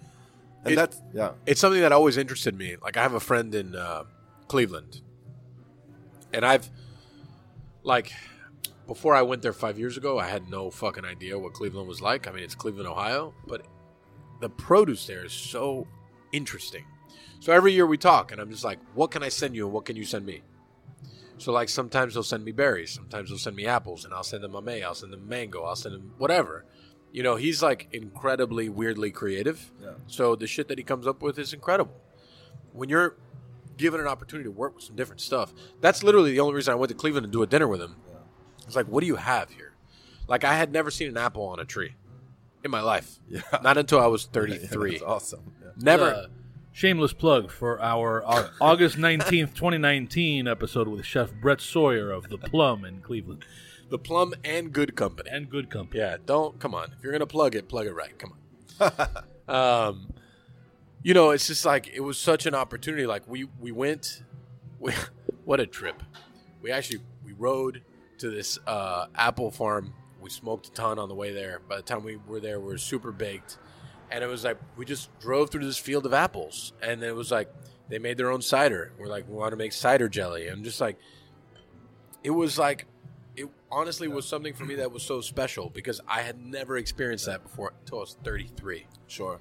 [0.65, 2.77] and It- that's yeah It's something that always interested me.
[2.83, 4.05] Like, I have a friend in uh,
[4.49, 5.01] Cleveland,
[6.35, 6.69] and I've
[7.83, 8.13] like
[8.91, 12.03] before I went there five years ago, I had no fucking idea what Cleveland was
[12.03, 12.27] like.
[12.27, 13.65] I mean, it's Cleveland, Ohio, but
[14.41, 15.87] the produce there is so
[16.33, 16.85] interesting.
[17.39, 19.73] So every year we talk, and I'm just like, what can I send you, and
[19.73, 20.43] what can you send me?
[21.39, 24.43] So like sometimes they'll send me berries, sometimes they'll send me apples, and I'll send
[24.43, 26.65] them mamey, I'll send them mango, I'll send them whatever.
[27.13, 29.71] You know, he's like incredibly weirdly creative.
[29.81, 29.91] Yeah.
[30.09, 31.95] So the shit that he comes up with is incredible.
[32.73, 33.15] When you're
[33.77, 36.75] given an opportunity to work with some different stuff, that's literally the only reason I
[36.75, 37.95] went to Cleveland to do a dinner with him.
[38.71, 39.73] It's like, what do you have here?
[40.29, 41.95] Like I had never seen an apple on a tree
[42.65, 43.19] in my life.
[43.29, 43.43] Yeah.
[43.63, 44.91] Not until I was Yeah, 33.
[44.93, 45.69] that's awesome yeah.
[45.77, 46.05] Never.
[46.05, 46.27] Uh,
[46.73, 52.39] shameless plug for our, our August 19th, 2019 episode with Chef Brett Sawyer of The
[52.39, 53.45] Plum in Cleveland.
[53.89, 55.29] the plum and good company.
[55.33, 55.99] And good company.
[56.01, 56.93] Yeah, don't come on.
[56.97, 58.17] If you're gonna plug it, plug it right.
[58.19, 58.35] Come
[58.81, 59.09] on.
[59.89, 60.13] um,
[61.03, 63.05] you know, it's just like it was such an opportunity.
[63.07, 64.23] Like we we went,
[64.79, 64.93] we,
[65.45, 66.03] what a trip.
[66.63, 67.83] We actually we rode
[68.21, 69.93] to this uh, apple farm.
[70.21, 71.61] We smoked a ton on the way there.
[71.69, 73.59] By the time we were there, we were super baked,
[74.11, 77.31] and it was like we just drove through this field of apples, and it was
[77.31, 77.51] like
[77.89, 78.93] they made their own cider.
[78.99, 80.97] We're like, we want to make cider jelly, and just like
[82.23, 82.87] it was like
[83.37, 87.27] it honestly was something for me that was so special because I had never experienced
[87.27, 88.87] that before until I was 33.
[89.07, 89.39] Sure.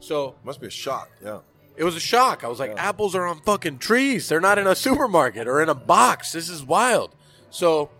[0.00, 1.10] So Must be a shock.
[1.22, 1.40] Yeah.
[1.76, 2.42] it was a shock.
[2.44, 4.28] I was like, apples are on fucking trees.
[4.28, 6.32] They're not in a supermarket or in a box.
[6.32, 7.14] This is wild.
[7.50, 7.90] So,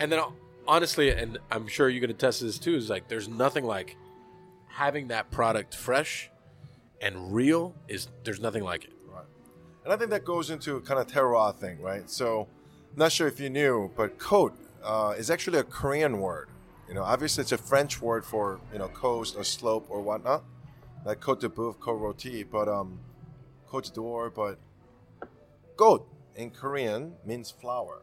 [0.00, 0.20] and then
[0.66, 3.96] honestly, and I'm sure you're going to test this too, is like there's nothing like
[4.66, 6.30] having that product fresh
[7.00, 8.92] and real is there's nothing like it.
[9.08, 9.24] Right.
[9.84, 12.08] And I think that goes into kind of terroir thing, right?
[12.08, 12.48] So,
[12.96, 16.48] not sure if you knew, but cote uh, is actually a Korean word.
[16.88, 20.44] You know, obviously it's a French word for you know coast or slope or whatnot,
[21.04, 22.98] like Côte de Boeuf, Côte Rôtie, but um,
[23.68, 24.58] Côte d'Or, but
[25.76, 28.02] Cote in Korean means flower.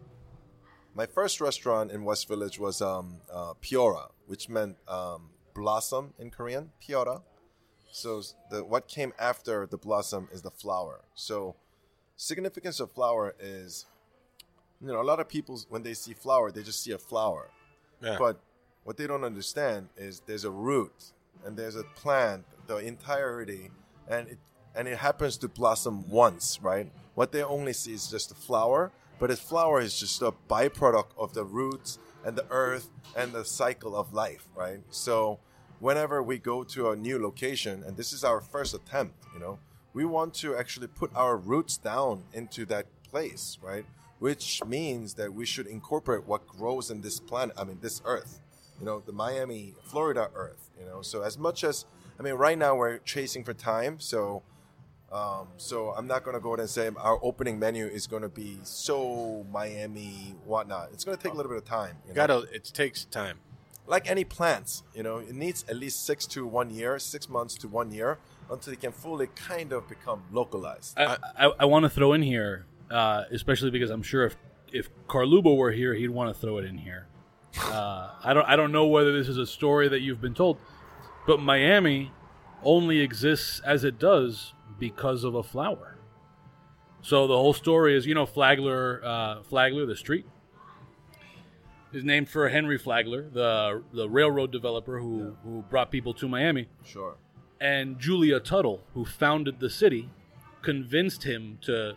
[0.98, 6.32] My first restaurant in West Village was um, uh, Piora, which meant um, blossom in
[6.32, 7.22] Korean, Piora.
[7.92, 11.02] So the what came after the blossom is the flower.
[11.14, 11.56] So
[12.16, 13.86] significance of flower is,
[14.82, 17.52] you know, a lot of people when they see flower, they just see a flower.
[18.02, 18.16] Yeah.
[18.18, 18.40] But
[18.84, 21.14] what they don't understand is there's a root
[21.46, 23.70] and there's a plant, the entirety,
[24.10, 24.40] and it
[24.74, 26.92] and it happens to blossom once, right?
[27.14, 31.12] What they only see is just the flower, but the flower is just a byproduct
[31.18, 34.80] of the roots and the earth and the cycle of life, right?
[34.90, 35.40] So
[35.80, 39.60] whenever we go to a new location, and this is our first attempt, you know,
[39.94, 43.86] we want to actually put our roots down into that place, right?
[44.20, 48.40] Which means that we should incorporate what grows in this planet, I mean, this earth,
[48.80, 51.02] you know, the Miami, Florida earth, you know.
[51.02, 51.86] So, as much as,
[52.20, 54.44] I mean, right now we're chasing for time, so.
[55.12, 58.60] Um, so I'm not gonna go ahead and say our opening menu is gonna be
[58.64, 60.90] so Miami whatnot.
[60.92, 61.96] It's gonna take a little bit of time.
[62.04, 62.16] You know?
[62.16, 63.40] Gotta it takes time.
[63.88, 67.56] like any plants, you know, it needs at least six to one year, six months
[67.56, 68.18] to one year
[68.52, 70.98] until it can fully kind of become localized.
[71.00, 74.36] I, I, I want to throw in here, uh, especially because I'm sure if
[74.74, 77.08] if Carlubo were here, he'd want to throw it in here.
[77.58, 80.58] Uh, I don't I don't know whether this is a story that you've been told,
[81.26, 82.12] but Miami
[82.62, 85.98] only exists as it does because of a flower.
[87.02, 90.26] So the whole story is, you know, Flagler, uh, Flagler, the street,
[91.94, 96.68] is named for Henry Flagler, the the railroad developer who who brought people to Miami
[96.84, 97.16] Sure.
[97.62, 100.10] and Julia Tuttle, who founded the city,
[100.62, 101.96] convinced him to.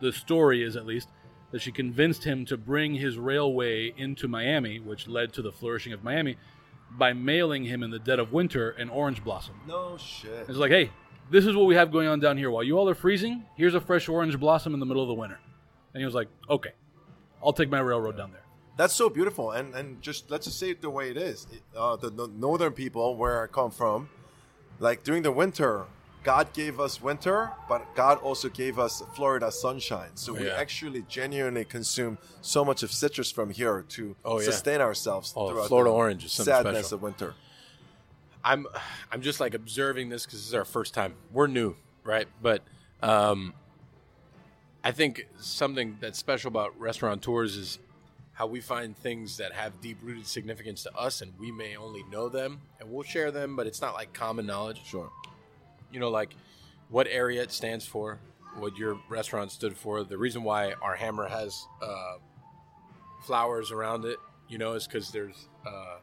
[0.00, 1.08] The story is at least
[1.52, 5.92] that she convinced him to bring his railway into Miami, which led to the flourishing
[5.92, 6.36] of Miami,
[6.90, 9.54] by mailing him in the dead of winter an orange blossom.
[9.68, 10.48] No shit.
[10.48, 10.90] It's like, hey,
[11.32, 12.50] this is what we have going on down here.
[12.50, 15.14] While you all are freezing, here's a fresh orange blossom in the middle of the
[15.14, 15.40] winter.
[15.94, 16.72] And he was like, okay,
[17.44, 18.42] I'll take my railroad down there.
[18.76, 21.46] That's so beautiful, and and just let's just say it the way it is.
[21.76, 24.08] Uh, the, the northern people, where I come from,
[24.78, 25.84] like during the winter,
[26.24, 30.10] God gave us winter, but God also gave us Florida sunshine.
[30.14, 30.54] So we Yeah.
[30.56, 34.46] actually genuinely consume so much of citrus from here to Oh, yeah.
[34.46, 36.96] sustain ourselves Oh, throughout Florida the orange is something sadness special.
[36.96, 37.34] of winter.
[38.44, 38.66] I'm
[39.10, 41.14] I'm just like observing this because this is our first time.
[41.32, 42.26] We're new, right?
[42.40, 42.62] But
[43.02, 43.54] um,
[44.82, 47.78] I think something that's special about restaurateurs is
[48.34, 52.02] how we find things that have deep rooted significance to us, and we may only
[52.10, 54.82] know them, and we'll share them, but it's not like common knowledge.
[54.84, 55.10] Sure.
[55.92, 56.34] You know, like
[56.88, 58.18] what Ariete it stands for,
[58.56, 60.02] what your restaurant stood for.
[60.02, 62.14] The reason why our hammer has uh,
[63.22, 65.98] flowers around it, you know, is because there's uh,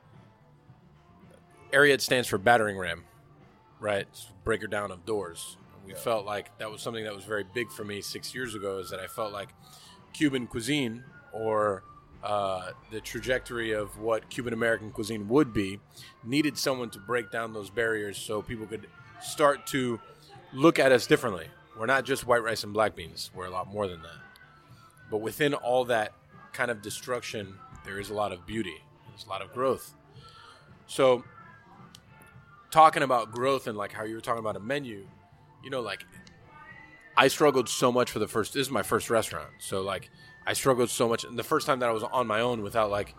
[1.72, 3.04] Ariete it stands for battering ram,
[3.80, 4.08] right?
[4.10, 5.58] It's breaker down of doors.
[5.86, 8.78] We felt like that was something that was very big for me six years ago.
[8.78, 9.50] Is that I felt like
[10.14, 11.84] Cuban cuisine or
[12.24, 15.80] uh, the trajectory of what Cuban American cuisine would be
[16.24, 18.88] needed someone to break down those barriers so people could
[19.22, 20.00] start to
[20.54, 21.48] look at us differently.
[21.78, 23.32] We're not just white rice and black beans.
[23.34, 24.18] We're a lot more than that.
[25.10, 26.14] But within all that
[26.52, 27.56] kind of destruction,
[27.86, 28.76] there is a lot of beauty.
[29.08, 29.94] There's a lot of growth.
[30.88, 31.24] So,
[32.72, 35.08] talking about growth and like how you were talking about a menu,
[35.64, 36.06] you know, like
[37.18, 38.54] I struggled so much for the first.
[38.54, 40.10] This is my first restaurant, so like
[40.46, 41.24] I struggled so much.
[41.24, 43.16] And the first time that I was on my own without like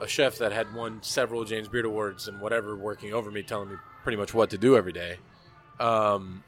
[0.00, 3.70] a chef that had won several James Beard awards and whatever working over me, telling
[3.70, 5.18] me pretty much what to do every day.
[5.78, 6.42] Um,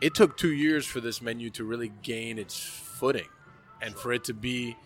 [0.00, 3.28] it took two years for this menu to really gain its footing,
[3.80, 4.76] and for it to be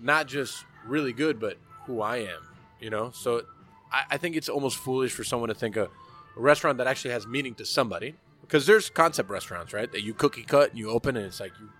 [0.00, 2.48] not just really good, but who I am.
[2.80, 3.42] You know, so
[3.92, 5.88] I, I think it's almost foolish for someone to think a
[6.36, 8.14] a restaurant that actually has meaning to somebody.
[8.40, 9.90] Because there's concept restaurants, right?
[9.90, 11.70] That you cookie cut and you open and it's like you,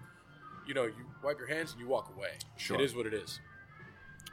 [0.67, 2.31] you know, you wipe your hands and you walk away.
[2.57, 2.77] Sure.
[2.77, 3.41] It is what it is.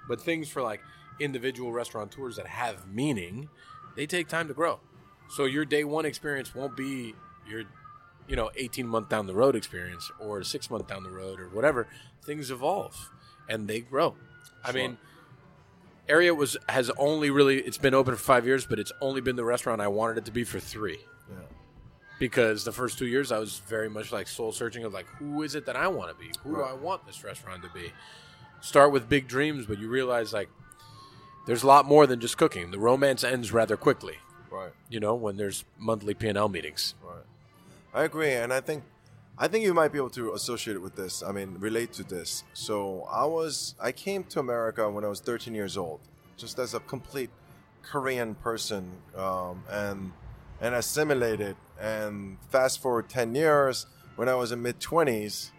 [0.08, 0.82] But things for like
[1.20, 3.50] individual restaurateurs that have meaning,
[3.96, 4.80] they take time to grow.
[5.30, 7.14] So your day one experience won't be
[7.48, 7.64] your,
[8.28, 11.50] you know, 18 month down the road experience or six month down the road or
[11.50, 11.88] whatever.
[12.24, 13.12] Things evolve
[13.48, 14.16] and they grow.
[14.64, 14.98] I mean,
[16.10, 19.36] Ariete was has only really it's been open for five years, but it's only been
[19.36, 21.00] the restaurant I wanted it to be for three.
[21.30, 21.38] Yeah.
[22.20, 25.44] Because the first two years I was very much like soul searching of like who
[25.44, 26.32] is it that I want to be?
[26.44, 27.92] Who do I want this restaurant to be?
[28.62, 30.50] Start with big dreams, but you realize like
[31.46, 32.72] there's a lot more than just cooking.
[32.72, 34.18] The romance ends rather quickly.
[34.52, 34.72] Right.
[34.90, 36.96] You know, when there's monthly P and L meetings.
[37.04, 37.24] Right.
[37.94, 38.84] I agree, and I think
[39.42, 41.24] I think you might be able to associate it with this.
[41.24, 42.44] I mean, relate to this.
[42.54, 46.02] So I was I came to America when I was 13 years old,
[46.36, 47.30] just as a complete
[47.82, 50.12] Korean person, um, and
[50.60, 51.56] and assimilated.
[51.80, 53.86] And fast forward 10 years,
[54.18, 55.52] when I was in mid 20s,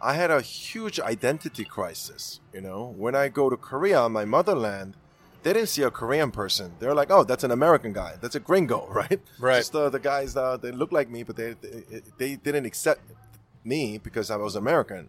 [0.00, 2.40] I had a huge identity crisis.
[2.54, 4.96] You know, when I go to Korea, my motherland,
[5.42, 6.72] they didn't see a Korean person.
[6.78, 8.14] They're like, oh, that's an American guy.
[8.20, 9.20] That's a gringo, right?
[9.38, 9.56] Right.
[9.58, 13.00] Just uh, the guys uh, they look like me, but they, they they didn't accept
[13.64, 15.08] me because I was American.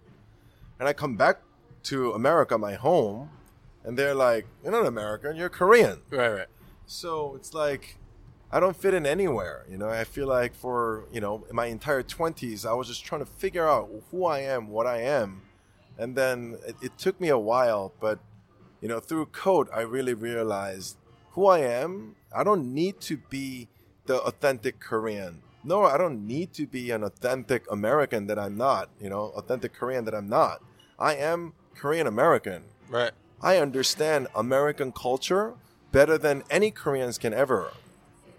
[0.80, 1.42] And I come back
[1.84, 3.30] to America, my home,
[3.84, 6.02] and they're like, you're not American, you're Korean.
[6.10, 6.48] Right, right.
[6.86, 7.98] So it's like
[8.52, 9.66] I don't fit in anywhere.
[9.70, 13.22] You know, I feel like for you know my entire twenties, I was just trying
[13.22, 15.42] to figure out who I am, what I am,
[15.98, 18.20] and then it, it took me a while, but
[18.84, 20.98] you know, through Cote, I really realized
[21.32, 22.18] who I am.
[22.36, 23.70] I don't need to be
[24.08, 25.42] the authentic Korean.
[25.64, 28.90] No, I don't need to be an authentic American that I'm not.
[29.00, 30.62] You know, authentic Korean that I'm not.
[31.00, 32.64] I am Korean American.
[32.90, 33.12] Right.
[33.42, 35.54] I understand American culture
[35.94, 37.72] better than any Koreans can ever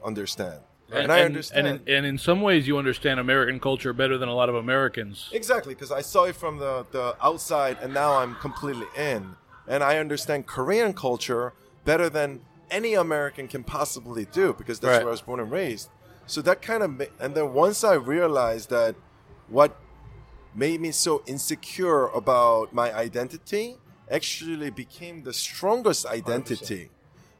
[0.04, 0.60] understand.
[0.92, 1.66] And, I understand.
[1.66, 4.56] And in, and in some ways, you understand American culture better than a lot of
[4.56, 5.30] Americans.
[5.32, 9.36] exactly, because I saw it from the, the outside and now I'm completely in.
[9.66, 11.52] And I understand Korean culture
[11.84, 14.98] better than any American can possibly do because that's Right.
[15.02, 15.88] where I was born and raised.
[16.26, 18.94] So that kind of, ma- and then once I realized that
[19.48, 19.76] what
[20.54, 23.76] made me so insecure about my identity
[24.10, 26.90] actually became the strongest identity.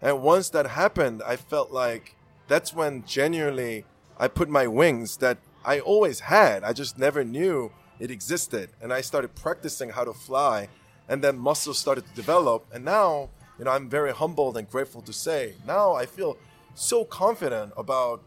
[0.02, 2.14] And once that happened, I felt like
[2.48, 3.86] that's when genuinely
[4.18, 6.62] I put my wings that I always had.
[6.62, 8.70] I just never knew it existed.
[8.82, 10.68] And I started practicing how to fly,
[11.08, 12.66] and then muscles started to develop.
[12.72, 16.36] And now, you know, I'm very humbled and grateful to say, now I feel
[16.74, 18.22] so confident about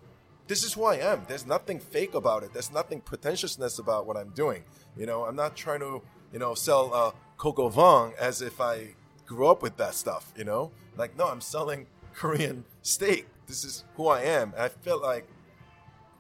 [0.48, 1.24] this is who I am.
[1.28, 2.54] There's nothing fake about it.
[2.54, 4.64] There's nothing pretentiousness about what I'm doing.
[4.98, 6.02] You know, I'm not trying to,
[6.32, 8.96] you know, sell uh, coq au vin as if I
[9.26, 10.32] grew up with that stuff.
[10.38, 13.28] You know, like no, I'm selling Korean steak.
[13.48, 14.54] This is who I am.
[14.54, 15.28] And I feel like,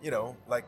[0.01, 0.65] you know, like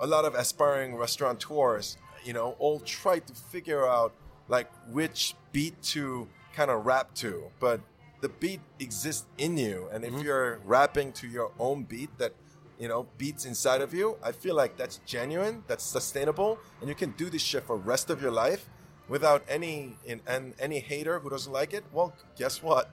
[0.00, 4.12] a lot of aspiring restaurateurs, you know, all try to figure out
[4.48, 7.80] like which beat to kind of rap to, but
[8.20, 10.22] the beat exists in you, and if mm-hmm.
[10.22, 12.32] you're rapping to your own beat that
[12.78, 16.94] you know beats inside of you, I feel like that's genuine, that's sustainable, and you
[16.94, 18.68] can do this shit for the rest of your life
[19.08, 21.84] without any in, and any hater who doesn't like it.
[21.92, 22.90] Well, guess what?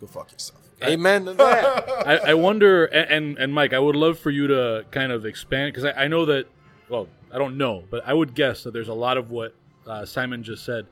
[0.00, 0.60] Go fuck yourself.
[0.82, 1.88] Amen to that.
[2.06, 5.26] I, I wonder, and, and and Mike, I would love for you to kind of
[5.26, 6.46] expand because I, I know that.
[6.88, 9.54] Well, I don't know, but I would guess that there's a lot of what
[9.88, 10.86] uh, Simon just said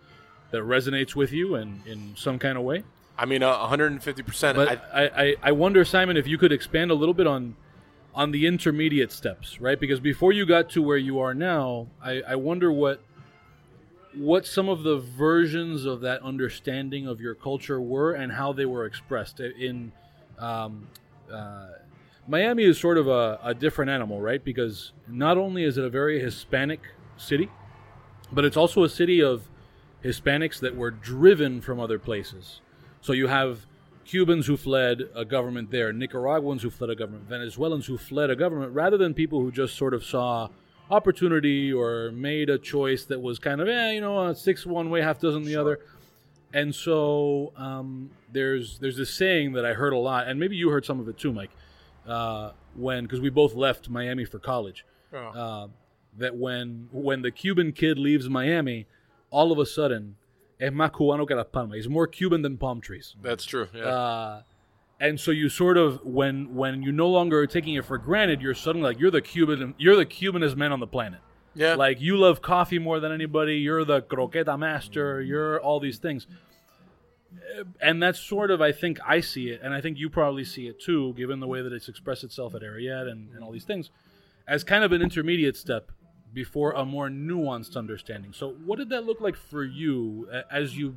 [0.50, 2.84] that resonates with you in in some kind of way.
[3.18, 4.54] I mean, uh, 150%.
[4.54, 7.56] But I, I, I, I wonder, Simon, if you could expand a little bit on
[8.14, 9.78] on the intermediate steps, right?
[9.78, 13.02] Because before you got to where you are now, I, I wonder what
[14.14, 18.64] what some of the versions of that understanding of your culture were and how they
[18.64, 19.92] were expressed in
[20.38, 20.86] um,
[21.30, 21.66] uh,
[22.26, 24.42] Miami is sort of a, a different animal, right?
[24.42, 26.80] Because not only is it a very Hispanic
[27.18, 27.50] city,
[28.32, 29.48] but it's also a city of
[30.04, 32.60] Hispanics that were driven from other places.
[33.00, 33.66] So you have
[34.04, 38.36] Cubans who fled a government there, Nicaraguans who fled a government, Venezuelans who fled a
[38.36, 40.48] government, rather than people who just sort of saw
[40.90, 45.02] opportunity or made a choice that was kind of, eh, you know, six one way,
[45.02, 45.80] half dozen the other.
[46.52, 50.70] And so um, there's there's this saying that I heard a lot, and maybe you
[50.70, 51.50] heard some of it too, Mike,
[52.06, 54.84] uh, when because we both left Miami for college.
[55.34, 55.68] Uh,
[56.18, 58.86] that when when the Cuban kid leaves Miami,
[59.30, 60.16] all of a sudden,
[60.60, 61.76] es más cubano que las palmas.
[61.76, 63.14] He's more Cuban than palm trees.
[63.22, 63.68] that's true.
[63.74, 63.84] Yeah.
[63.84, 64.42] Uh,
[64.98, 68.40] and so you sort of when when you no longer are taking it for granted,
[68.40, 71.20] you're suddenly like you're the Cuban, you're the Cubanest man on the planet.
[71.54, 71.74] yeah.
[71.74, 73.56] Like you love coffee more than anybody.
[73.58, 75.20] You're the croqueta master.
[75.20, 76.26] You're all these things.
[77.80, 80.66] and that's sort of I think I see it, and I think you probably see
[80.68, 83.64] it too, given the way that it's expressed itself at Ariete and, and all these
[83.64, 83.90] things,
[84.48, 85.90] as kind of an intermediate step
[86.32, 88.32] before a more nuanced understanding.
[88.32, 90.96] So, what did that look like for you as you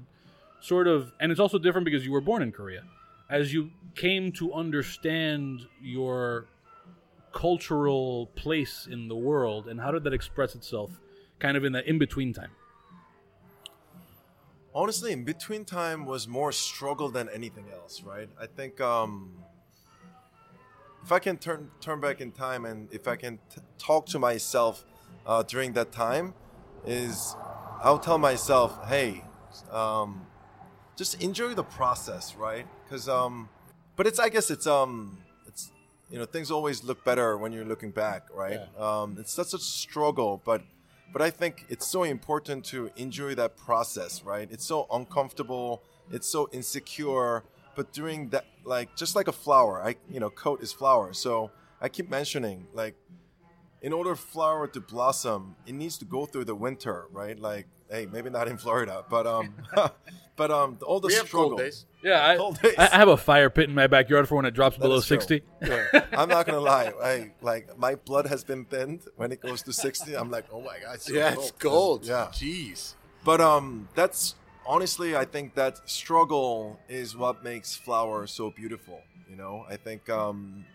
[0.62, 2.84] sort of, and it's also different because you were born in Korea,
[3.30, 6.48] as you came to understand your
[7.32, 10.92] cultural place in the world, and how did that express itself,
[11.40, 12.52] kind of in that in between time?
[14.74, 19.32] honestly in between time was more struggle than anything else right i think um
[21.04, 24.20] if i can turn turn back in time and if i can t- talk to
[24.20, 24.86] myself
[25.30, 26.34] uh, during that time
[26.86, 27.36] is
[27.86, 29.24] i'll tell myself hey
[29.72, 30.10] um
[30.96, 33.48] just enjoy the process right because um
[33.96, 35.72] but it's i guess it's um it's
[36.12, 39.60] you know things always look better when you're looking back right um it's such a
[39.60, 40.62] struggle but
[41.12, 44.48] but I think it's so important to enjoy that process, right?
[44.52, 45.82] It's so uncomfortable,
[46.12, 47.44] it's so insecure,
[47.76, 51.14] but during that, like just like a flower, I you know, Cote is flower.
[51.14, 51.52] So
[51.82, 52.96] I keep mentioning, like,
[53.82, 57.40] in order for flower to blossom, it needs to go through the winter, right?
[57.40, 59.54] Like, hey, maybe not in Florida, but um,
[60.36, 61.50] but um, all the We have struggle.
[61.52, 61.86] cold days.
[62.04, 62.76] Yeah, I, Cold days.
[62.78, 65.06] I I have a fire pit in my backyard for when it drops below is
[65.06, 65.18] true.
[65.18, 65.44] 60.
[66.14, 69.74] I'm not gonna lie, I like my blood has been thinned when it goes to
[69.74, 70.16] 60.
[70.16, 72.06] I'm like, oh my god, it's so Yeah, it's gold.
[72.06, 72.94] Yeah, Jeez.
[73.26, 74.36] But um, that's
[74.66, 79.02] honestly, I think that struggle is what makes flower so beautiful.
[79.30, 80.66] You know, I think um,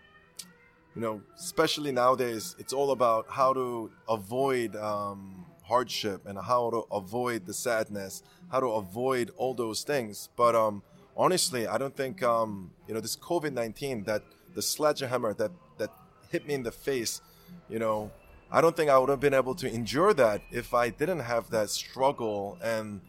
[0.95, 6.85] you know, especially nowadays, it's all about how to avoid um, hardship and how to
[6.91, 10.29] avoid the sadness, how to avoid all those things.
[10.35, 10.81] But um,
[11.17, 14.23] honestly, I don't think um, you know this COVID nineteen that
[14.53, 15.91] the sledgehammer that that
[16.29, 17.21] hit me in the face,
[17.69, 18.11] you know,
[18.51, 21.49] I don't think I would have been able to endure that if I didn't have
[21.49, 23.01] that struggle and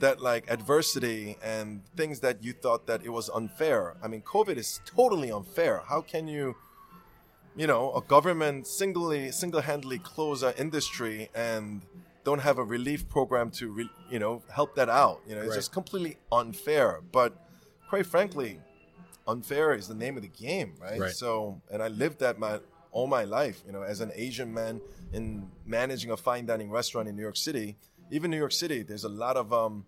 [0.00, 3.94] that like adversity and things that you thought that it was unfair.
[4.02, 5.82] I mean, COVID is totally unfair.
[5.86, 6.56] How can you,
[7.58, 11.82] you know, a government singly single-handedly close an industry and
[12.24, 15.20] don't have a relief program to, re, you know, help that out?
[15.26, 15.56] You know, it's Right.
[15.56, 17.00] just completely unfair.
[17.18, 17.30] But
[17.90, 18.60] quite frankly,
[19.26, 21.00] unfair is the name of the game, right?
[21.00, 21.10] Right.
[21.10, 22.60] So, and I lived that my
[22.90, 24.80] all my life, you know, as an Asian man
[25.12, 27.76] in managing a fine dining restaurant in New York City.
[28.10, 29.84] Even New York City, there's a lot of um,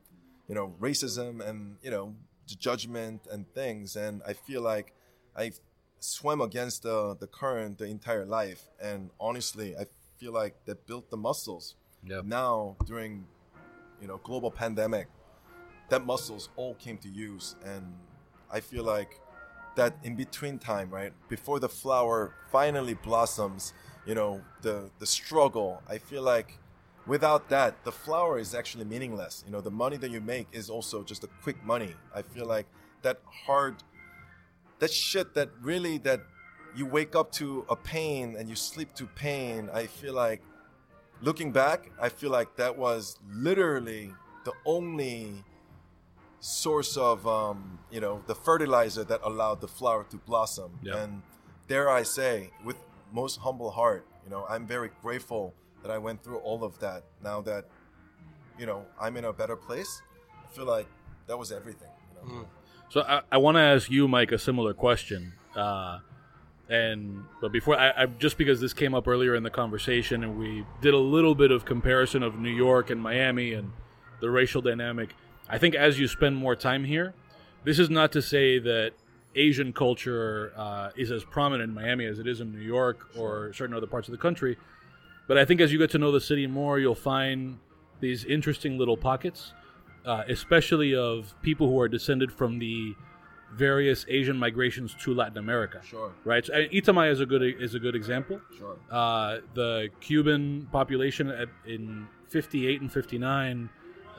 [0.49, 2.15] you know, racism and you know,
[2.47, 4.93] judgment and things, and I feel like
[5.37, 5.53] I
[6.01, 9.87] swam against the the current the entire life, and honestly, I
[10.19, 11.77] feel like that built the muscles.
[12.05, 12.25] Yep.
[12.25, 13.27] Now during,
[14.01, 15.09] you know, global pandemic,
[15.91, 17.85] that muscles all came to use and
[18.51, 19.21] i feel like
[19.77, 23.75] that in between time right before the flower finally blossoms
[24.07, 26.59] you know the the struggle i feel like
[27.07, 30.71] without that the flower is actually meaningless you know the money that you make is
[30.71, 32.67] also just a quick money i feel like
[33.03, 33.75] that hard
[34.81, 36.21] that shit that really that
[36.75, 40.43] you wake up to a pain and you sleep to pain i feel like
[41.23, 44.13] looking back i feel like that was literally
[44.45, 45.45] the only
[46.41, 50.71] source of um, you know the fertilizer that allowed the flower to blossom.
[50.97, 51.23] And
[51.69, 52.77] dare i say with
[53.13, 57.05] most humble heart you know i'm very grateful that i went through all of that.
[57.23, 57.67] Now that
[58.59, 60.03] you know i'm in a better place
[60.45, 60.87] i feel like
[61.27, 62.49] that was everything you know
[62.91, 65.33] So I, I want to ask you, Mike, a similar question.
[65.55, 66.01] Uh,
[66.69, 70.37] and but before, I, I just because this came up earlier in the conversation, and
[70.37, 73.71] we did a little bit of comparison of New York and Miami and
[74.21, 75.15] the racial dynamic.
[75.49, 77.15] I think as you spend more time here,
[77.65, 78.93] this is not to say that
[79.37, 83.53] Asian culture uh, is as prominent in Miami as it is in New York or
[83.53, 84.57] certain other parts of the country.
[85.29, 87.59] But I think as you get to know the city more, you'll find
[88.01, 89.53] these interesting little pockets,
[90.05, 92.95] uh, especially of people who are descended from the
[93.55, 95.81] various Asian migrations to Latin America.
[95.85, 96.13] Sure.
[96.25, 96.45] Right.
[96.45, 98.41] So, Itamae is a good is a good example.
[98.57, 103.69] sure Uh, the Cuban population at, in '58 and '59,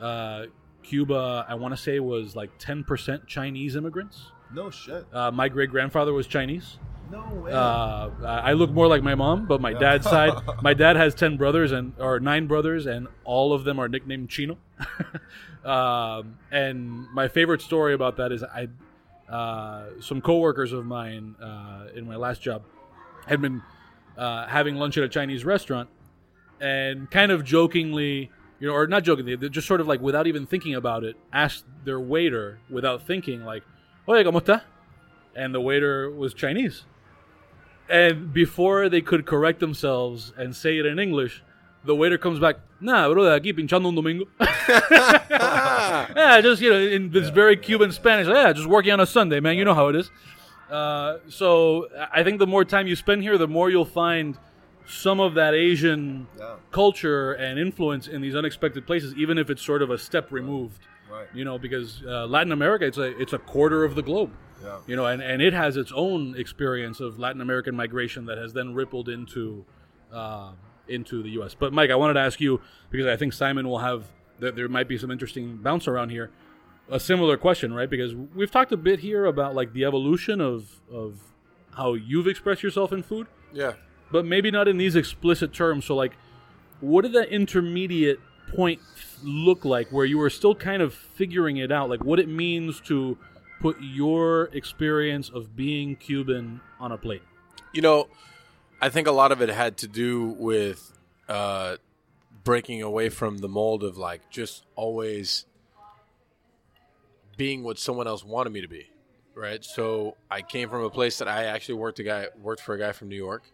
[0.00, 0.44] uh,
[0.82, 4.32] Cuba, I want to say, was like 10% Chinese immigrants.
[4.52, 6.78] no shit Uh, my great grandfather was Chinese.
[7.12, 10.32] No Uh, I look more like my mom, but my dad's side,
[10.62, 14.30] my dad has ten brothers and or nine brothers, and all of them are nicknamed
[14.30, 14.56] Chino.
[15.64, 18.68] um, and my favorite story about that is I,
[19.30, 22.62] uh, some coworkers of mine uh, in my last job
[23.26, 23.62] had been
[24.16, 25.88] uh, having lunch at a Chinese restaurant,
[26.60, 30.26] and kind of jokingly, you know, or not jokingly, they just sort of like without
[30.26, 33.62] even thinking about it, asked their waiter without thinking, like,
[34.08, 34.62] "Oye, cómo está?"
[35.34, 36.84] And the waiter was Chinese.
[37.88, 41.42] And before they could correct themselves and say it in English,
[41.84, 42.56] the waiter comes back.
[42.80, 44.26] Nah, bro, aquí pinchando un domingo.
[45.30, 48.26] yeah, just you know, in this very Cuban Spanish.
[48.26, 49.56] Yeah, just working on a Sunday, man.
[49.56, 50.10] You know how it is.
[50.70, 54.38] Uh, so I think the more time you spend here, the more you'll find
[54.86, 56.54] some of that Asian Yeah.
[56.70, 60.80] culture and influence in these unexpected places, even if it's sort of a step removed.
[61.10, 61.26] Right.
[61.34, 64.30] You know, because uh, Latin America, it's a it's a quarter of the globe.
[64.62, 64.78] Yeah.
[64.86, 68.52] You know, and, and it has its own experience of Latin American migration that has
[68.52, 69.64] then rippled into
[70.12, 70.52] uh,
[70.88, 71.54] into the U.S.
[71.58, 72.60] But Mike, I wanted to ask you
[72.90, 74.04] because I think Simon will have
[74.38, 76.30] there, there might be some interesting bounce around here.
[76.90, 77.88] A similar question, right?
[77.88, 81.18] Because we've talked a bit here about like the evolution of of
[81.74, 83.72] how you've expressed yourself in food Yeah.
[84.10, 85.86] but maybe not in these explicit terms.
[85.86, 86.12] So, like,
[86.80, 88.20] what did that intermediate
[88.54, 88.80] point
[89.24, 92.78] look like where you were still kind of figuring it out, like what it means
[92.82, 93.16] to
[93.62, 97.22] put your experience of being Cuban on a plate?
[97.72, 98.08] You know,
[98.80, 100.92] I think a lot of it had to do with
[101.28, 101.76] uh,
[102.42, 105.46] breaking away from the mold of like just always
[107.36, 108.90] being what someone else wanted me to be,
[109.34, 109.64] right?
[109.64, 112.78] So I came from a place that I actually worked a guy worked for a
[112.78, 113.44] guy from New York,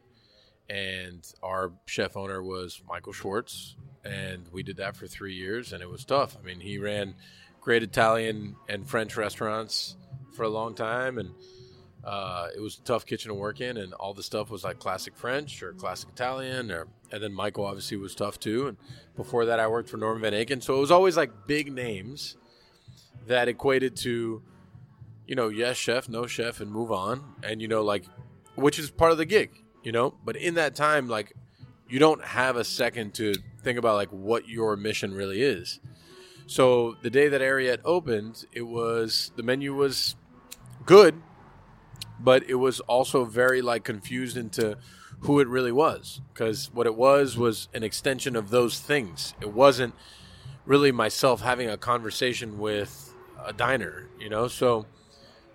[0.71, 5.83] and our chef owner was Michael Schwartz, and we did that for three years, and
[5.83, 6.37] it was tough.
[6.41, 7.15] I mean, he ran
[7.61, 9.97] great Italian and French restaurants
[10.35, 11.31] for a long time, and
[12.05, 14.79] uh, it was a tough kitchen to work in, and all the stuff was like
[14.79, 18.69] classic French or classic Italian, or and then Michael obviously was tough too.
[18.69, 18.77] And
[19.17, 22.37] before that, I worked for Norman Van Aken, so it was always like big names
[23.27, 24.43] that equated to,
[25.27, 28.05] you know, yes chef, no chef, and move on, and you know, like,
[28.55, 29.51] which is part of the gig,
[29.83, 30.15] you know.
[30.25, 31.35] But in that time, like,
[31.89, 35.81] you don't have a second to think about like what your mission really is.
[36.49, 40.17] So the day that Ariete opened, it was the menu was
[40.87, 41.21] good,
[42.19, 44.79] but it was also very like confused into
[45.21, 49.35] who it really was because what it was was an extension of those things.
[49.43, 49.95] It wasn't
[50.65, 53.15] really myself having a conversation with
[53.45, 54.49] a diner, you know.
[54.49, 54.87] So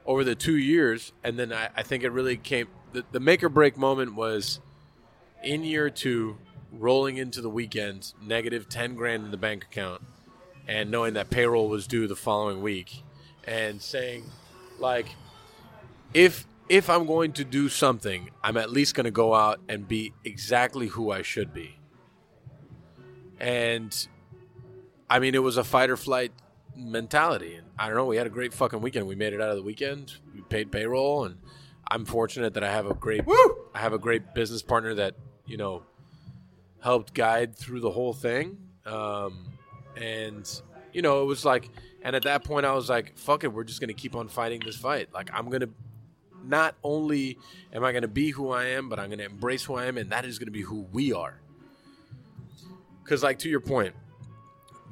[0.05, 2.67] over the two years, and then I, I think it really came.
[2.91, 4.59] The, the make or break moment was
[5.43, 6.37] in year two,
[6.71, 10.03] rolling into the weekend, negative ten grand in the bank account,
[10.67, 13.03] and knowing that payroll was due the following week,
[13.45, 14.25] and saying,
[14.79, 15.07] like,
[16.13, 19.87] if if I'm going to do something, I'm at least going to go out and
[19.87, 21.77] be exactly who I should be.
[23.39, 24.07] And
[25.09, 26.31] I mean, it was a fight or flight
[26.75, 27.55] mentality.
[27.55, 29.07] And I don't know, we had a great fucking weekend.
[29.07, 30.13] We made it out of the weekend.
[30.33, 31.37] We paid payroll, and
[31.87, 35.15] I'm fortunate that I have a great I have a great business partner that
[35.45, 35.83] you know
[36.81, 38.57] helped guide through the whole thing.
[38.85, 39.52] Um,
[39.95, 40.61] and
[40.93, 41.69] you know, it was like,
[42.03, 44.61] and at that point, I was like, "Fuck it, we're just gonna keep on fighting
[44.63, 45.09] this fight.
[45.13, 45.69] Like, I'm gonna
[46.45, 47.39] not only
[47.73, 50.11] am I gonna be who I am, but I'm gonna embrace who I am, and
[50.11, 51.39] that is gonna be who we are."
[53.03, 53.95] Because, like, to your point,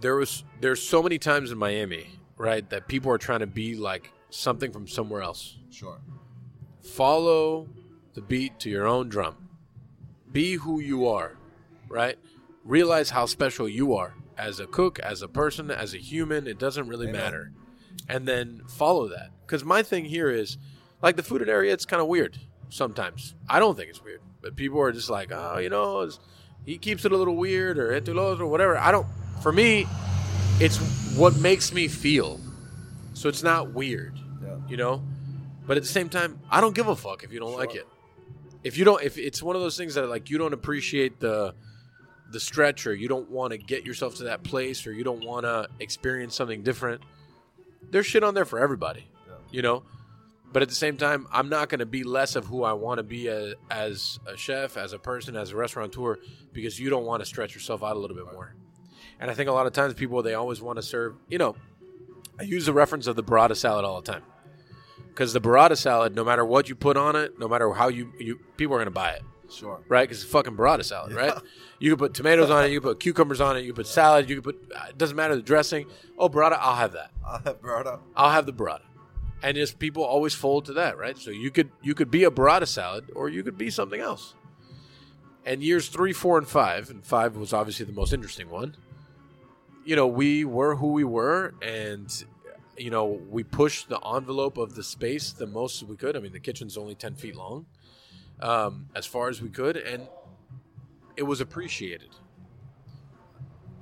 [0.01, 2.07] there was there's so many times in Miami,
[2.37, 5.57] right, that people are trying to be like something from somewhere else.
[5.69, 5.99] Sure.
[6.81, 7.69] Follow
[8.13, 9.49] the beat to your own drum.
[10.31, 11.37] Be who you are,
[11.87, 12.17] right?
[12.63, 16.47] Realize how special you are as a cook, as a person, as a human.
[16.47, 17.21] It doesn't really Amen.
[17.21, 17.51] matter.
[18.09, 19.29] And then follow that.
[19.45, 20.57] Because my thing here is
[21.01, 22.37] like the food area, it's kind of weird
[22.69, 23.35] sometimes.
[23.47, 26.19] I don't think it's weird, but people are just like, oh, you know, it's,
[26.65, 28.77] he keeps it a little weird or entulos or whatever.
[28.77, 29.07] I don't,
[29.43, 29.87] for me,
[30.59, 30.77] it's
[31.15, 32.39] what makes me feel.
[33.13, 34.55] So it's not weird, Yeah.
[34.67, 35.03] you know?
[35.67, 37.87] But at the same time, I don't give a fuck if you don't like it.
[38.63, 41.53] If you don't, if it's one of those things that like you don't appreciate the
[42.31, 45.23] the stretch, or you don't want to get yourself to that place, or you don't
[45.23, 47.01] want to experience something different,
[47.91, 49.33] there's shit on there for everybody, Yeah.
[49.51, 49.83] you know.
[50.53, 52.97] But at the same time, I'm not going to be less of who I want
[52.97, 56.17] to be as, as a chef, as a person, as a restaurateur,
[56.51, 58.53] because you don't want to stretch yourself out a little bit more.
[59.19, 61.15] And I think a lot of times people they always want to serve.
[61.29, 61.55] You know,
[62.39, 64.23] I use the reference of the burrata salad all the time
[65.09, 68.11] because the burrata salad, no matter what you put on it, no matter how you
[68.19, 69.21] you people are going to buy it
[69.51, 69.79] Sure.
[69.89, 70.03] right?
[70.07, 71.33] Because it's fucking burrata salad, right?
[71.79, 73.87] You can put tomatoes on it, you can put cucumbers on it, you can put
[73.87, 74.71] salad, you can put.
[74.75, 75.87] uh, It doesn't matter the dressing.
[76.17, 77.11] Oh, burrata, I'll have that.
[77.25, 78.03] I have up.
[78.15, 78.81] I'll have the burrata.
[79.43, 81.17] And just people always fold to that, right?
[81.17, 84.35] So you could you could be a burrata salad, or you could be something else.
[85.45, 88.75] And years three, four, and five, and five was obviously the most interesting one.
[89.83, 92.07] You know, we were who we were, and
[92.77, 96.15] you know, we pushed the envelope of the space the most we could.
[96.15, 97.65] I mean, the kitchen's only ten feet long,
[98.41, 100.07] um, as far as we could, and
[101.17, 102.09] it was appreciated.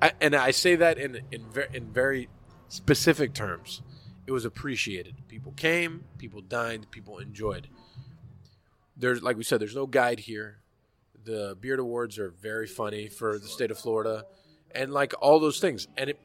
[0.02, 2.30] I, and I say that in in, ver- in very
[2.70, 3.82] specific terms.
[4.28, 5.16] It was appreciated.
[5.28, 7.70] People came, people dined, people enjoyed.
[8.98, 10.60] There's like we said, there's no guide here.
[11.26, 14.26] the Beard Awards are very funny for the state of Florida,
[14.76, 15.88] and like all those things.
[15.98, 16.22] And it,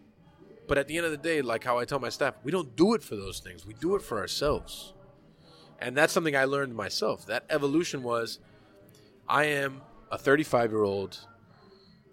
[0.69, 2.77] but at the end of the day, like how I tell my staff, we don't
[2.77, 3.67] do it for those things.
[3.67, 4.94] We do it for ourselves,
[5.81, 7.27] and that's something I learned myself.
[7.27, 8.39] That evolution was,
[9.29, 11.19] I am a 35 year old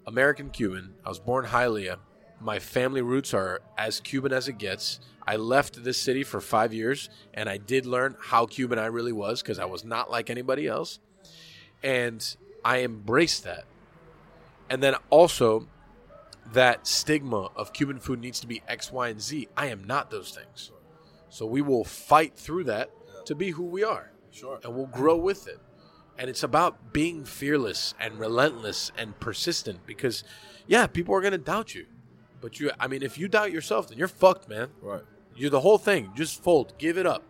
[0.06, 0.94] American Cuban.
[1.04, 1.96] I was born in Hialeah.
[2.40, 5.00] My family roots are as Cuban as it gets.
[5.26, 9.12] I left this city for five years, and I did learn how Cuban I really
[9.12, 10.98] was because I was not like anybody else.
[11.82, 13.64] And I embraced that.
[14.68, 15.68] And then also,
[16.52, 19.48] that stigma of Cuban food needs to be X, Y, and Z.
[19.56, 20.72] I am not those things.
[21.28, 22.90] So we will fight through that
[23.26, 24.12] to be who we are.
[24.30, 24.60] Sure.
[24.64, 25.58] And we'll grow with it.
[26.18, 30.24] And it's about being fearless and relentless and persistent because,
[30.66, 31.86] yeah, people are going to doubt you.
[32.40, 34.68] But you, I mean, if you doubt yourself, then you're fucked, man.
[34.80, 35.02] Right.
[35.34, 36.10] You're the whole thing.
[36.14, 37.22] Just fold, give it up.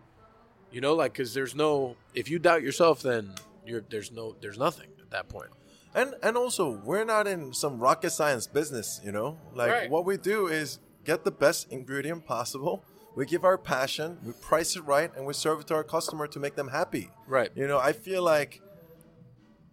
[0.71, 3.31] You know, like, because there's no, if you doubt yourself, then
[3.65, 5.49] you're, there's no, there's nothing at that point.
[5.95, 9.37] And and also, we're not in some rocket science business, you know.
[9.53, 9.89] Like Right.
[9.91, 12.83] what we do is get the best ingredient possible.
[13.15, 16.25] We give our passion, we price it right, and we serve it to our customer
[16.27, 17.11] to make them happy.
[17.27, 17.51] Right.
[17.55, 18.61] You know, I feel like,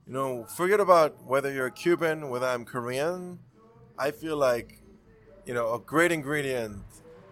[0.06, 3.38] you know, forget about whether you're a Cuban, whether I'm Korean.
[3.98, 4.82] I feel like,
[5.46, 6.82] you know, a great ingredient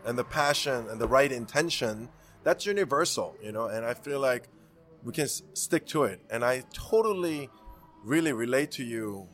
[0.06, 2.08] and the passion and the right intention,
[2.42, 4.48] that's universal, you know, and I feel like
[5.02, 6.20] we can s- stick to it.
[6.30, 7.50] And I totally,
[8.02, 9.28] really relate to you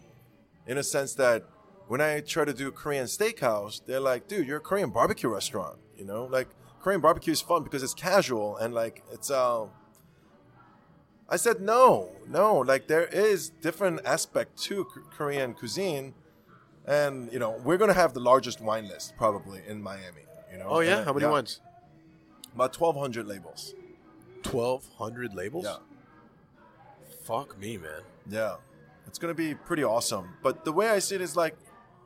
[0.66, 1.44] in a sense that
[1.86, 5.78] when I try to do Korean steakhouse, they're like, dude, you're a Korean barbecue restaurant,
[5.96, 6.48] you know, like
[6.84, 9.64] Korean barbecue is fun because it's casual and like it's, uh,
[11.30, 12.58] I said no, no.
[12.58, 16.12] Like there is different aspect to K- Korean cuisine,
[16.86, 20.26] and you know we're gonna have the largest wine list probably in Miami.
[20.52, 20.66] You know.
[20.68, 20.98] Oh, yeah?
[20.98, 21.60] And, How many yeah, ones?
[22.54, 23.74] About twelve hundred labels.
[24.42, 25.64] 1,200 labels?
[25.64, 25.76] Yeah,
[27.24, 28.02] Fuck me, man.
[28.28, 28.56] yeah.
[29.06, 30.34] It's gonna be pretty awesome.
[30.42, 31.56] But the way I see it is like,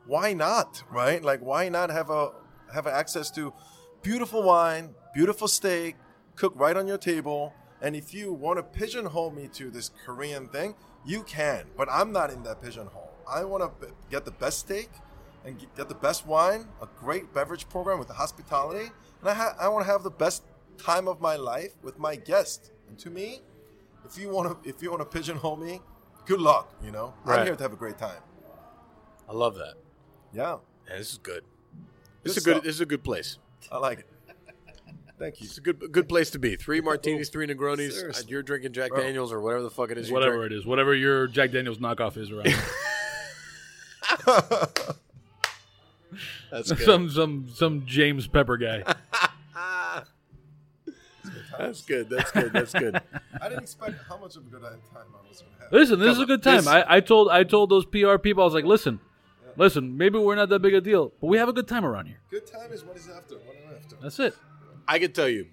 [0.05, 0.83] why not?
[0.89, 1.21] Right?
[1.21, 2.31] Like why not have a
[2.73, 3.53] have access to
[4.01, 5.95] beautiful wine, beautiful steak,
[6.35, 7.53] cooked right on your table.
[7.81, 11.65] And if you want to pigeonhole me to this Korean thing, you can.
[11.77, 13.11] But I'm not in that pigeonhole.
[13.29, 14.89] I want to b- get the best steak
[15.45, 19.55] and get the best wine, a great beverage program with the hospitality, and I, ha-
[19.59, 20.43] I want to have the best
[20.77, 22.71] time of my life with my guests.
[22.89, 23.41] And to me,
[24.05, 25.81] if you want to if you want to pigeonhole me,
[26.25, 26.73] good luck.
[26.83, 27.39] You know, Right.
[27.39, 28.21] I'm here to have a great time.
[29.29, 29.75] I love that.
[30.33, 30.57] Yeah,
[30.89, 31.43] Yeah, this is good.
[32.23, 32.63] This is a good.
[32.63, 33.37] This is a good place.
[33.71, 34.07] I like it.
[35.17, 35.45] Thank you.
[35.45, 36.55] It's a good, good place to be.
[36.55, 37.91] Three martinis, three Negronis.
[37.91, 38.25] Seriously.
[38.29, 39.01] You're drinking Jack Bro.
[39.01, 40.07] Daniels or whatever the fuck it is.
[40.07, 42.47] you Whatever it is, whatever your Jack Daniels knockoff is around.
[46.51, 46.85] That's good.
[46.85, 48.83] some some some James Pepper guy.
[51.57, 52.09] That's good.
[52.09, 52.53] That's good.
[52.53, 53.01] That's good.
[53.41, 55.73] I didn't expect how much of a good time I was going to have.
[55.73, 56.57] Listen, this Come is a good time.
[56.57, 58.99] this- I, I told I told those PR people I was like, listen,
[59.59, 62.07] listen, maybe we're not that big a deal, but we have a good time around
[62.07, 62.19] here.
[62.31, 63.35] Good time is what is after.
[63.35, 63.95] What am I after?
[64.01, 64.35] That's it.
[64.87, 65.45] I can tell you,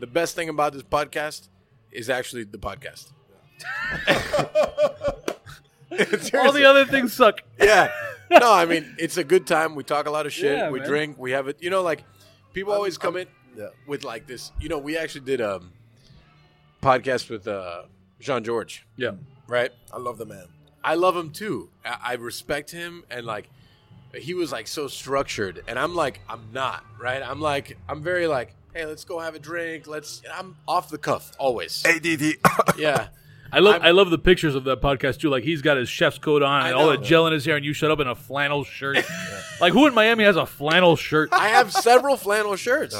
[0.00, 1.48] the best thing about this podcast
[1.90, 3.12] is actually the podcast.
[6.34, 7.42] All the other things suck.
[7.60, 7.90] yeah.
[8.30, 9.74] No, I mean it's a good time.
[9.74, 10.56] We talk a lot of shit.
[10.56, 10.88] Yeah, we man.
[10.88, 11.18] drink.
[11.18, 11.58] We have it.
[11.62, 12.02] You know, like
[12.54, 13.68] people always come in Yeah.
[13.86, 14.52] with like this.
[14.58, 15.60] You know, we actually did a
[16.82, 17.82] podcast with uh,
[18.20, 19.12] Jean Georges, Yeah.
[19.46, 19.70] right?
[19.92, 20.46] I love the man.
[20.84, 21.68] I love him too.
[21.84, 23.48] I, I respect him, and like
[24.14, 27.22] he was like so structured, and I'm like I'm not right.
[27.22, 29.86] I'm like I'm very like, hey, let's go have a drink.
[29.86, 30.22] Let's.
[30.32, 31.84] I'm off the cuff always.
[31.84, 32.36] ADD.
[32.78, 33.08] Yeah.
[33.54, 35.28] I love I'm- i love the pictures of that podcast too.
[35.28, 37.64] Like he's got his chef's coat on and all the gel in his hair, and
[37.64, 38.98] you shut up in a flannel shirt.
[39.60, 41.28] Like who in Miami has a flannel shirt?
[41.32, 42.96] I have several flannel shirts.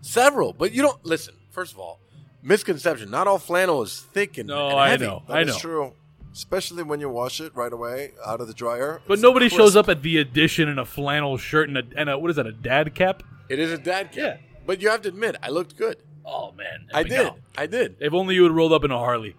[0.00, 1.34] Several, but you don't listen.
[1.50, 2.00] First of all,
[2.42, 3.10] misconception.
[3.10, 5.22] Not all flannel is thick and, No, and I know.
[5.28, 5.58] That I is know.
[5.58, 5.92] true.
[6.32, 9.00] Especially when you wash it right away out of the dryer.
[9.06, 9.56] But It's nobody crisp.
[9.60, 12.36] shows up at the edition in a flannel shirt and a, and a what is
[12.36, 12.46] that?
[12.46, 13.22] A dad cap?
[13.48, 14.16] It is a dad cap.
[14.16, 14.36] Yeah.
[14.66, 15.96] But you have to admit, I looked good.
[16.24, 17.10] Oh man, I did.
[17.18, 17.36] go.
[17.58, 17.96] I did.
[17.98, 19.34] If only you had rolled up in a Harley.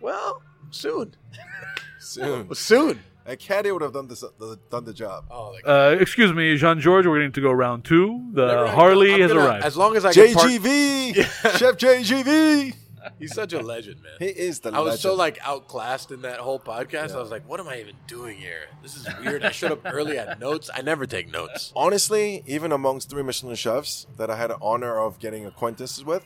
[0.00, 1.14] Well, soon.
[1.98, 2.54] soon.
[2.54, 3.00] Soon.
[3.26, 4.22] And Caddy would have done this,
[4.70, 5.24] done the job.
[5.30, 7.08] Oh, Uh, excuse me, Jean Georges.
[7.08, 8.22] We're going to go round two.
[8.34, 8.74] The never mind.
[8.76, 9.64] Harley I'm has gonna- arrived.
[9.64, 11.14] As long as I get park- JGV,
[11.58, 12.74] Chef JGV.
[13.18, 14.12] He's such a legend, man.
[14.18, 14.70] He is the.
[14.72, 17.12] I was so like outclassed in that whole podcast.
[17.14, 18.66] I was like, "What am I even doing here?
[18.82, 20.18] This is weird." I showed up early.
[20.18, 20.70] I had notes.
[20.74, 21.72] I never take notes.
[21.76, 26.24] honestly, even amongst three Michelin chefs that I had the honor of getting acquaintances with,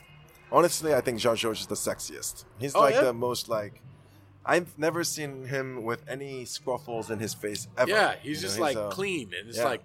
[0.53, 2.45] honestly, I think Jean Georges is the sexiest.
[2.59, 3.03] He's Oh, like yeah?
[3.03, 3.83] the most like.
[4.47, 7.91] I've never seen him with any scruffles in his face ever.
[7.91, 9.65] Yeah, he's You know, just like clean, and it's yeah.
[9.65, 9.83] like,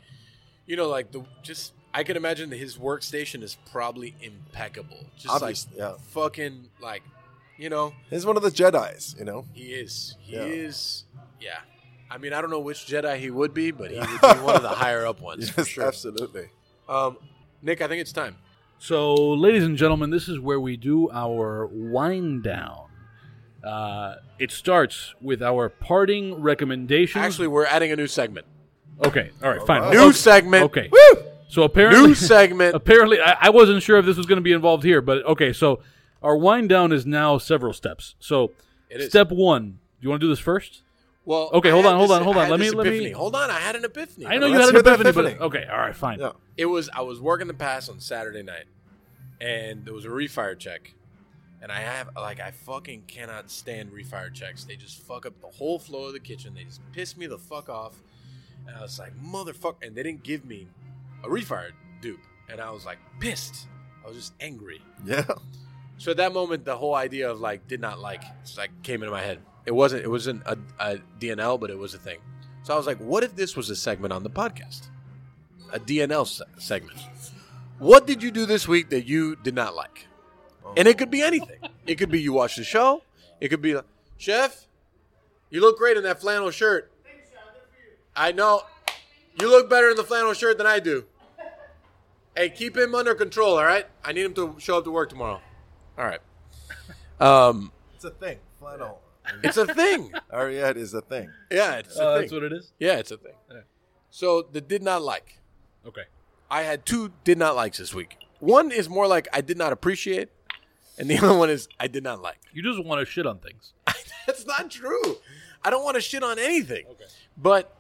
[0.65, 1.73] you know, like the just.
[1.93, 5.05] I can imagine that his workstation is probably impeccable.
[5.17, 5.93] Just Obvious, like yeah.
[6.09, 7.03] fucking like,
[7.57, 9.15] you know, He's one of the Jedi's.
[9.19, 9.45] You know.
[9.53, 10.15] he is.
[10.19, 10.41] He Yeah.
[10.43, 11.03] is.
[11.39, 11.59] yeah.
[12.09, 14.55] I mean, I don't know which Jedi he would be, but he would be one
[14.55, 15.85] of the higher up ones for Yes, sure.
[15.85, 16.49] absolutely.
[16.87, 17.17] Um,
[17.61, 18.35] Nick, I think it's time.
[18.77, 22.87] So, ladies and gentlemen, this is where we do our wind down.
[23.63, 27.23] Uh, it starts with our parting recommendations.
[27.23, 28.45] Actually, we're adding a new segment.
[29.05, 29.81] okay, all right, fine.
[29.83, 29.93] right.
[29.93, 30.11] New Okay.
[30.11, 30.63] segment.
[30.65, 30.89] Okay.
[30.91, 31.23] Woo!
[31.53, 32.73] So apparently, New segment.
[32.81, 35.53] apparently, I, I wasn't sure if this was going to be involved here, but okay.
[35.53, 35.81] So
[36.23, 38.15] our wind down is now several steps.
[38.19, 38.53] So
[38.89, 39.09] It is.
[39.09, 39.73] step one.
[39.73, 40.81] Do you want to do this first?
[41.25, 42.45] Well, Okay, hold had on, hold this- on, hold I on.
[42.45, 43.11] had Let me- this let me- epiphany.
[43.11, 44.25] Hold on, I had an epiphany.
[44.25, 45.35] I know you Let's had an hear epiphany, epiphany.
[45.39, 46.19] but okay, all right, fine.
[46.19, 46.31] Yeah.
[46.57, 48.65] It was I was working the pass on Saturday night,
[49.39, 50.93] and there was a refire check,
[51.61, 54.63] and I have like I fucking cannot stand refire checks.
[54.63, 56.55] They just fuck up the whole flow of the kitchen.
[56.55, 57.93] They just piss me the fuck off,
[58.67, 59.75] and I was like motherfucker.
[59.85, 60.67] And they didn't give me
[61.23, 61.71] a refire
[62.01, 62.19] dupe,
[62.49, 63.67] and I was like pissed.
[64.03, 64.81] I was just angry.
[65.05, 65.25] Yeah.
[65.97, 69.01] So at that moment, the whole idea of like did not like just like came
[69.03, 69.39] into my head.
[69.65, 72.19] It wasn't it wasn't a, a DNL, but it was a thing.
[72.63, 74.87] So I was like, what if this was a segment on the podcast,
[75.71, 76.99] a DNL se- segment?
[77.79, 80.07] What did you do this week that you did not like?
[80.65, 80.73] Oh.
[80.77, 81.59] And it could be anything.
[81.85, 83.03] It could be you watched the show.
[83.41, 83.85] It could be, like,
[84.17, 84.67] Chef,
[85.49, 86.89] you look great in that flannel shirt.
[88.15, 88.61] I know.
[89.39, 91.03] You look better in the flannel shirt than I do.
[92.35, 93.85] Hey, keep him under control, all right?
[94.03, 95.39] I need him to show up to work tomorrow.
[95.97, 96.19] All right.
[97.19, 98.39] Um, It's a thing.
[98.59, 98.99] Flannel.
[99.43, 100.11] it's a thing.
[100.33, 101.29] Ariete is a thing.
[101.51, 102.21] Yeah, it's a Oh, thing.
[102.21, 102.71] that's what it is.
[102.79, 103.33] yeah, it's a thing.
[104.09, 105.39] So the did not like.
[105.85, 106.03] Okay.
[106.49, 108.17] I had two did not likes this week.
[108.39, 110.29] One is more like I did not appreciate,
[110.97, 112.37] and the other one is I did not like.
[112.53, 113.73] You just want to shit on things.
[114.27, 115.17] That's not true.
[115.63, 116.85] I don't want to shit on anything.
[116.91, 117.05] Okay.
[117.37, 117.75] But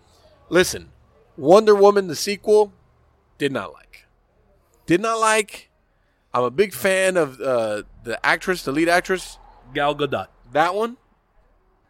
[0.49, 0.91] listen,
[1.37, 2.73] Wonder Woman the sequel
[3.37, 3.92] did not like.
[4.85, 5.69] Did not like.
[6.33, 9.37] I'm a big fan of uh, the actress, the lead actress.
[9.73, 10.27] Gal Gadot.
[10.51, 10.97] That one.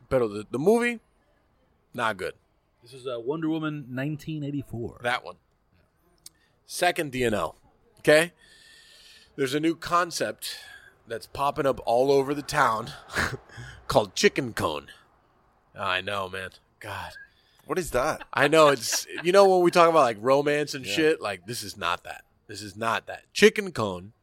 [0.09, 0.99] But the, the movie,
[1.93, 2.33] not good.
[2.83, 4.99] This is uh, Wonder Woman 1984.
[5.03, 5.35] That one.
[6.65, 7.55] Second DNL.
[7.99, 8.33] Okay?
[9.35, 10.57] There's a new concept
[11.07, 12.91] that's popping up all over the town
[13.87, 14.87] called chicken cone.
[15.77, 16.49] I know, man.
[16.79, 17.13] God.
[17.65, 18.23] What is that?
[18.33, 21.63] I know it's you know when we talk about like romance and shit, like this
[21.63, 22.25] is not that.
[22.53, 23.33] This is not that.
[23.33, 24.13] Chicken cone.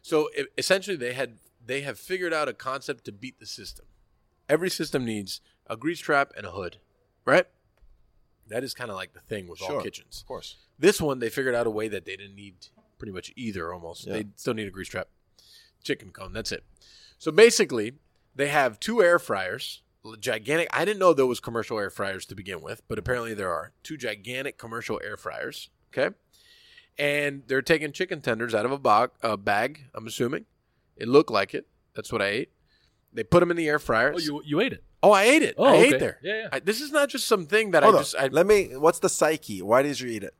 [0.00, 1.34] So e- essentially they had
[1.66, 3.84] they have figured out a concept to beat the system.
[4.48, 6.78] Every system needs a grease trap and a hood,
[7.26, 7.44] right?
[8.48, 10.22] That is kind of like the thing with all kitchens.
[10.22, 10.56] Of course.
[10.78, 12.54] This one, they figured out a way that they didn't need
[12.96, 14.06] pretty much either almost.
[14.06, 14.14] Yeah.
[14.14, 15.08] They still need a grease trap,
[15.82, 16.32] chicken cone.
[16.32, 16.64] That's it.
[17.18, 17.92] So basically,
[18.34, 19.82] they have two air fryers,
[20.20, 20.68] gigantic.
[20.72, 23.72] I didn't know there was commercial air fryers to begin with, but apparently there are
[23.82, 25.68] two gigantic commercial air fryers.
[25.92, 26.14] Okay,
[26.98, 29.10] and they're taking chicken tenders out of a bag.
[29.22, 30.46] A bag I'm assuming.
[30.96, 31.66] It looked like it.
[31.94, 32.50] That's what I ate.
[33.12, 34.12] They put them in the air fryer.
[34.14, 34.82] Oh, you, you ate it.
[35.02, 35.54] Oh, I ate it.
[35.58, 35.94] Oh, I okay.
[35.94, 36.18] ate there.
[36.22, 36.48] Yeah, yeah.
[36.52, 38.04] I, this is not just something that Hold I on.
[38.04, 38.16] just.
[38.16, 38.76] I, Let me.
[38.76, 39.60] What's the psyche?
[39.62, 40.34] Why did you eat it?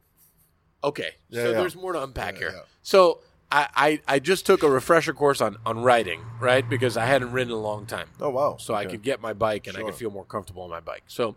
[0.83, 1.57] Okay, Yeah, so yeah.
[1.61, 2.51] there's more to unpack Yeah, here.
[2.57, 2.61] yeah.
[2.83, 3.21] So
[3.51, 6.69] I, I I just took a refresher course on on writing, right?
[6.69, 8.57] Because I hadn't ridden in a long time, Oh wow.
[8.59, 11.05] so I could get my bike and I could feel more comfortable on my bike.
[11.07, 11.37] So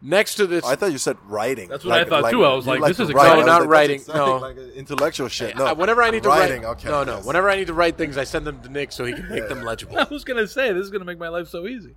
[0.00, 1.68] next to this, I thought you said writing.
[1.68, 2.44] That's what I thought, too.
[2.44, 3.26] I was like, this is write.
[3.26, 3.42] exciting.
[3.44, 4.02] I No, not like, writing.
[4.08, 4.36] No.
[4.38, 5.56] like intellectual shit.
[5.56, 5.66] No.
[5.66, 6.62] I- whenever I need to writing.
[6.62, 6.88] write, Okay.
[6.88, 7.16] no, no.
[7.16, 7.24] yes.
[7.26, 9.48] Whenever I need to write things, I send them to Nick so he can make
[9.48, 9.98] them legible.
[9.98, 11.94] I was gonna say this is gonna make my life so easy.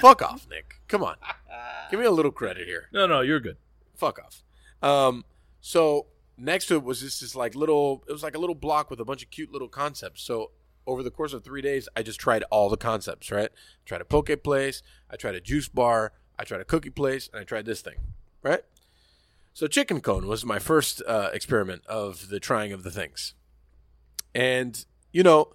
[0.00, 0.80] Fuck off, Nick.
[0.88, 1.16] Come on,
[1.90, 2.88] give me a little credit here.
[2.92, 3.56] No, no, you're good.
[3.94, 4.42] fuck off.
[4.82, 5.24] Um,
[5.60, 6.06] so
[6.38, 9.00] next to it was just this like little, it was like a little block with
[9.00, 10.22] a bunch of cute little concepts.
[10.22, 10.50] So
[10.86, 13.30] over the course of three days, I just tried all the concepts.
[13.30, 16.12] Right, I tried a poke place, I tried a juice bar,
[16.42, 17.94] I tried a cookie place, and I tried this thing.
[18.42, 18.64] Right.
[19.54, 23.34] So chicken cone was my first uh, experiment of the trying of the things,
[24.34, 25.52] and you know,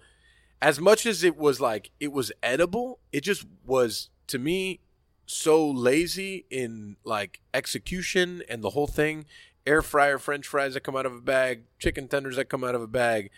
[0.62, 4.80] as much as it was like it was edible, it just was to me
[5.26, 9.26] so lazy in like execution and the whole thing.
[9.66, 12.74] Air fryer French fries that come out of a bag, chicken tenders that come out
[12.74, 13.28] of a bag,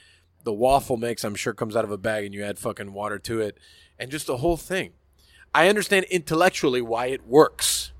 [0.45, 3.19] the waffle mix I'm sure comes out of a bag and you add fucking water
[3.19, 3.59] to it,
[3.99, 4.93] and just the whole thing.
[5.55, 7.93] I understand intellectually why it works.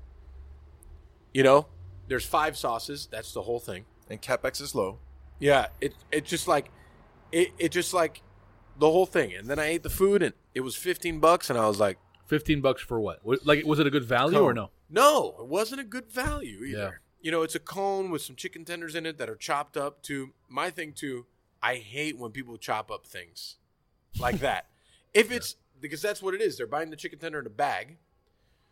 [1.33, 1.67] You know,
[2.07, 3.07] there's five sauces.
[3.11, 3.85] That's the whole thing.
[4.09, 4.99] And capex is low.
[5.39, 6.69] Yeah, it it just like
[7.31, 8.21] it it just like
[8.77, 9.33] the whole thing.
[9.33, 11.97] And then I ate the food and it was 15 bucks and I was like,
[12.27, 13.25] Fifteen bucks for what?
[13.25, 14.69] Wa- Like, was it a good value or no?
[14.89, 16.77] no, it wasn't a good value either.
[16.77, 16.89] Yeah.
[17.21, 20.01] You know, it's a cone with some chicken tenders in it that are chopped up
[20.03, 21.25] to my thing too.
[21.61, 23.57] I hate when people chop up things
[24.17, 24.67] like that.
[25.13, 26.57] If it's because that's what it is.
[26.57, 27.97] They're buying the chicken tender in a bag.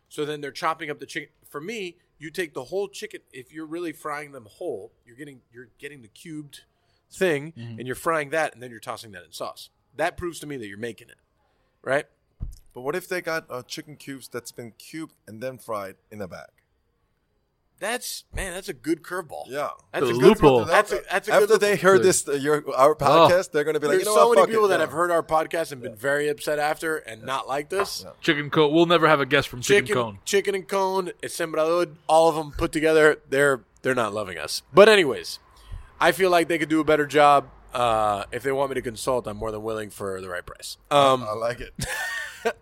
[0.08, 1.28] So then they're chopping up the chicken.
[1.48, 5.40] For me, you take the whole chicken if you're really frying them whole, you're getting
[5.52, 6.62] you're getting the cubed
[7.12, 9.70] thing and you're frying that and then you're tossing that in sauce.
[9.96, 11.18] That proves to me that you're making it.
[11.82, 12.06] Right?
[12.72, 16.20] But what if they got uh, chicken cubes that's been cubed and then fried in
[16.20, 16.50] a bag?
[17.80, 19.44] That's man, that's a good curveball.
[19.48, 19.70] Yeah.
[19.92, 20.64] That's The a good loophole.
[20.66, 21.90] That's a, that's a After good they loophole.
[21.92, 24.36] heard this, uh, your our podcast, they're gonna be like, There's you know so what?
[24.36, 24.68] many people it.
[24.68, 24.80] that Yeah.
[24.86, 28.04] have heard our podcast and been very upset after and not like this.
[28.20, 28.72] Chicken cone.
[28.72, 30.18] We'll never have a guest from chicken, Chicken, cone.
[30.26, 34.60] chicken and cone, Sembrador, all of them put together, they're they're not loving us.
[34.74, 35.38] But anyways,
[35.98, 37.48] I feel like they could do a better job.
[37.72, 40.76] Uh, if they want me to consult, I'm more than willing for the right price.
[40.90, 41.72] Um, I like it.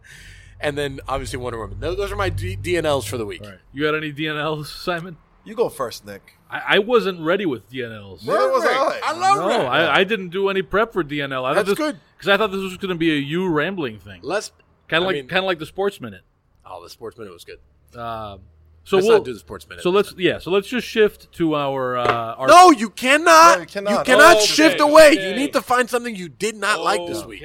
[0.61, 1.81] and then obviously Wonder Woman.
[1.81, 3.43] Those, those are my D- DNLs for the week.
[3.73, 5.17] You got any DNLs, Simon?
[5.45, 6.35] You go first, Nick.
[6.51, 8.27] I, I wasn't ready with DNLs.
[8.27, 9.01] Neither was Rick, I.
[9.05, 11.45] I love No, I, I didn't do any prep for DNL.
[11.45, 11.99] I That's this, good.
[12.17, 14.53] because I thought this was going to be a you rambling thing, Let's
[14.89, 16.23] kind of like mean- kind of like the Sports Minute.
[16.71, 17.59] Oh, the sports minute was good.
[17.99, 18.37] Uh,
[18.85, 19.83] so Let's we'll not do the sports minute.
[19.83, 23.57] so let's yeah so let's just shift to our uh, our No, you cannot.
[23.57, 23.91] No, you cannot.
[23.91, 25.13] You cannot Okay, shift away.
[25.13, 25.31] okay.
[25.31, 27.43] You need to find something you did not like this week.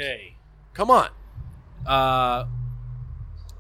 [0.74, 1.10] Come on.
[1.86, 2.46] Uh,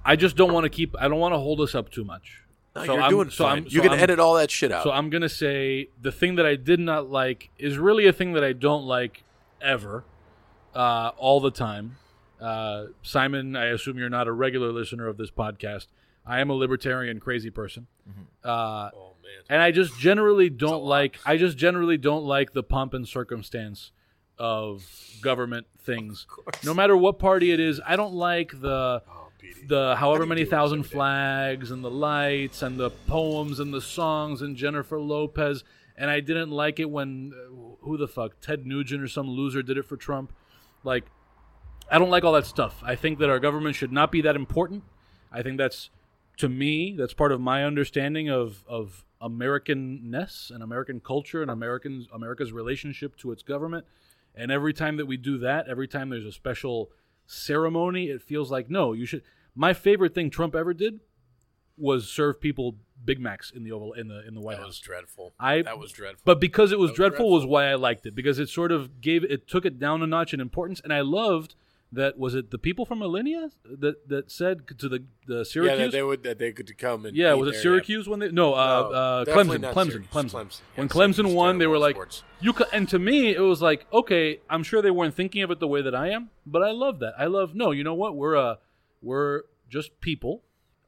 [0.05, 0.95] I just don't want to keep.
[0.99, 2.39] I don't want to hold us up too much.
[2.75, 3.57] No, so you're I'm, doing so fine.
[3.59, 4.83] I'm, you can I'm- edit all that shit out.
[4.83, 8.33] So I'm gonna say the thing that I did not like is really a thing
[8.33, 9.23] that I don't like
[9.61, 10.03] ever,
[10.73, 11.97] uh, all the time.
[12.41, 15.87] Uh, Simon, I assume you're not a regular listener of this podcast.
[16.25, 17.87] I am a libertarian crazy person,
[18.43, 18.47] uh,
[18.93, 19.43] oh man.
[19.49, 21.19] and I just generally don't like.
[21.25, 23.91] I just generally don't like the pomp and circumstance
[24.37, 24.83] of
[25.21, 26.25] government things.
[26.63, 29.22] no matter what party it is, I don't like the Oh,
[29.67, 34.55] The however many thousand flags and the lights and the poems and the songs and
[34.55, 35.63] Jennifer Lopez.
[35.97, 39.61] And I didn't like it when uh, who the fuck Ted Nugent or some loser
[39.61, 40.33] did it for Trump.
[40.83, 41.05] Like,
[41.91, 42.81] I don't like all that stuff.
[42.83, 44.83] I think that our government should not be that important.
[45.31, 45.89] I think that's
[46.37, 52.07] to me that's part of my understanding of of Americanness and American culture and Americans
[52.13, 53.85] America's relationship to its government.
[54.35, 56.89] And every time that we do that, every time there's a special
[57.25, 59.23] ceremony, it feels like no, you should.
[59.55, 60.99] My favorite thing Trump ever did
[61.77, 64.61] was serve people Big Macs in the Oval in the in the White House.
[64.63, 65.33] That was dreadful.
[65.39, 66.21] I- that was dreadful.
[66.25, 67.31] But because it was, was dreadful, dreadful.
[67.33, 70.07] was why I liked it because it sort of gave it took it down a
[70.07, 71.55] notch in importance, and I loved
[71.93, 72.17] that.
[72.17, 75.77] Was it the people from Alinea that that said to the the yeah, Syracuse?
[75.79, 78.29] that they would that they could come and Yeah, was it Syracuse when they?
[78.29, 80.07] No, uh, No, uh, Clemson, Clemson, Syracuse.
[80.11, 80.31] Clemson.
[80.31, 80.61] Clemson.
[80.75, 82.23] When Clemson won, they were like, sports.
[82.41, 85.51] "You." ca And to me, it was like, okay, I'm sure they weren't thinking of
[85.51, 87.13] it the way that I am, but I love that.
[87.17, 87.71] I love no.
[87.71, 88.15] You know what?
[88.15, 88.55] We're uh,
[89.01, 90.43] we're just people,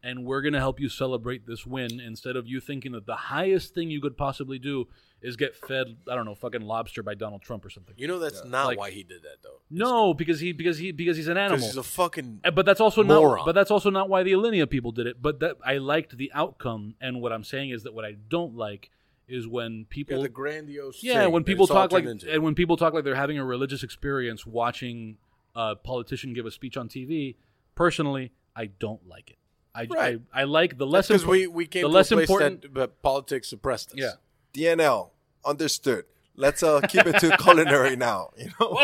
[0.06, 3.74] and we're gonna help you celebrate this win instead of you thinking that the highest
[3.74, 4.88] thing you could possibly do
[5.22, 7.96] is get fed, I don't know, fucking lobster by Donald Trump or something.
[7.98, 9.62] You know that's not Like- why he did that though.
[9.70, 11.66] No, because he because he because he's an animal.
[11.66, 13.38] he's a fucking Uh, But that's also Moron.
[13.38, 13.46] not.
[13.48, 15.22] But that's also not why the Alinea people did it.
[15.22, 18.56] But that I liked the outcome, and what I'm saying is that what I don't
[18.56, 18.92] like
[19.28, 20.22] is when yeah, people.
[20.22, 21.02] the grandiose.
[21.02, 22.32] Yeah, thing when people talk like, into.
[22.32, 25.18] and when people talk like they're having a religious experience watching
[25.56, 27.36] a politician give a speech on TV.
[27.74, 29.38] Personally, I don't like it.
[29.76, 30.20] I Right.
[30.34, 32.30] I, I like the less because impor- we we came the to less a place
[32.30, 32.62] important.
[32.62, 33.98] that but politics suppressed us.
[33.98, 34.12] Yeah.
[34.54, 35.10] DNL,
[35.46, 36.06] understood.
[36.38, 38.32] Let's uh, keep it to culinary now.
[38.38, 38.76] You know,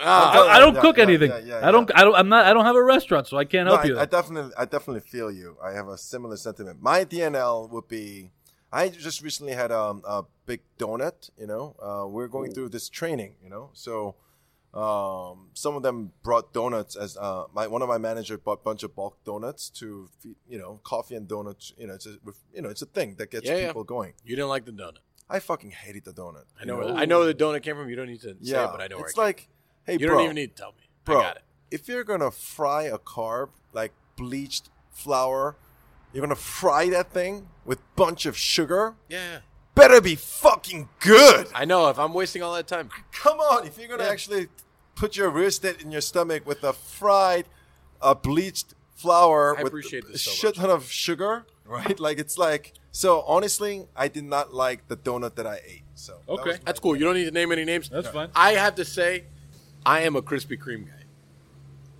[0.00, 1.30] Ah, I, I don't Yeah, cook yeah, anything.
[1.30, 1.90] yeah, yeah, I don't.
[1.94, 2.14] I don't.
[2.14, 2.44] I'm not.
[2.46, 3.98] I don't have a restaurant, so I can't No, help you.
[3.98, 5.56] I, I definitely, I definitely feel you.
[5.64, 6.82] I have a similar sentiment.
[6.82, 8.30] My DNL would be,
[8.72, 11.30] I just recently had um, a big donut.
[11.38, 13.36] You know, uh, we're going through this training.
[13.42, 14.16] You know, so
[14.74, 18.64] um, some of them brought donuts as uh, my one of my managers bought a
[18.64, 21.72] bunch of bulk donuts to feed, you know coffee and donuts.
[21.78, 22.16] You know, it's a,
[22.52, 23.66] you know it's a thing that gets Yeah, yeah.
[23.68, 24.14] people going.
[24.24, 24.98] You didn't like the donut.
[25.30, 26.44] I fucking hated the donut.
[26.60, 26.86] I know.
[26.86, 27.88] you I know where the donut came from.
[27.88, 29.48] You don't need to say Yeah, it, but I know where it's came like,
[29.86, 29.94] hey.
[29.94, 30.88] You bro, don't even need to tell me.
[31.04, 31.42] bro, I got it.
[31.70, 35.56] if you're gonna fry a carb like bleached flour,
[36.12, 38.96] you're gonna fry that thing with bunch of sugar.
[39.08, 39.38] Yeah.
[39.74, 41.48] Better be fucking good.
[41.52, 41.88] I know.
[41.88, 44.10] If I'm wasting all that time, Come on, if you're gonna Yeah.
[44.10, 44.48] actually
[44.94, 47.46] put your wrist in your stomach with a fried,
[48.00, 51.98] uh, bleached flour I with appreciate a so shit ton of sugar, right?
[51.98, 52.72] Like it's like.
[52.92, 55.82] So honestly, I did not like the donut that I ate.
[55.96, 56.50] So Okay.
[56.50, 56.94] was my- that's cool.
[56.94, 57.88] You don't need to name any names.
[57.88, 58.30] That's fine.
[58.36, 59.24] I have to say,
[59.84, 60.92] I am a Krispy Kreme guy.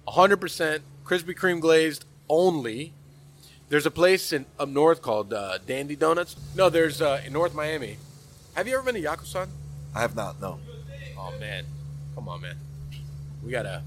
[0.07, 2.93] 100% Krispy Kreme glazed only.
[3.71, 6.37] There's a place in up north called uh, Dandy Donuts.
[6.55, 7.97] No, there's uh, in North Miami.
[8.55, 9.49] Have you ever been to Yakosan?
[9.95, 10.41] I have not.
[10.41, 10.61] No.
[11.19, 11.65] Oh man,
[12.15, 12.57] come on, man.
[13.45, 13.83] We gotta,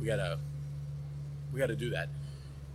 [0.00, 0.38] we gotta,
[1.52, 2.08] we gotta do that.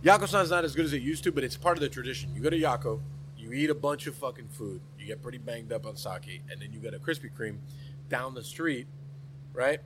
[0.02, 2.34] Yakosan's not as good as it used to, but it's part of the tradition.
[2.34, 3.00] You go to Yako,
[3.38, 6.60] you eat a bunch of fucking food, you get pretty banged up on sake, and
[6.60, 7.58] then you get a Krispy Kreme
[8.08, 8.86] down the street,
[9.52, 9.80] right?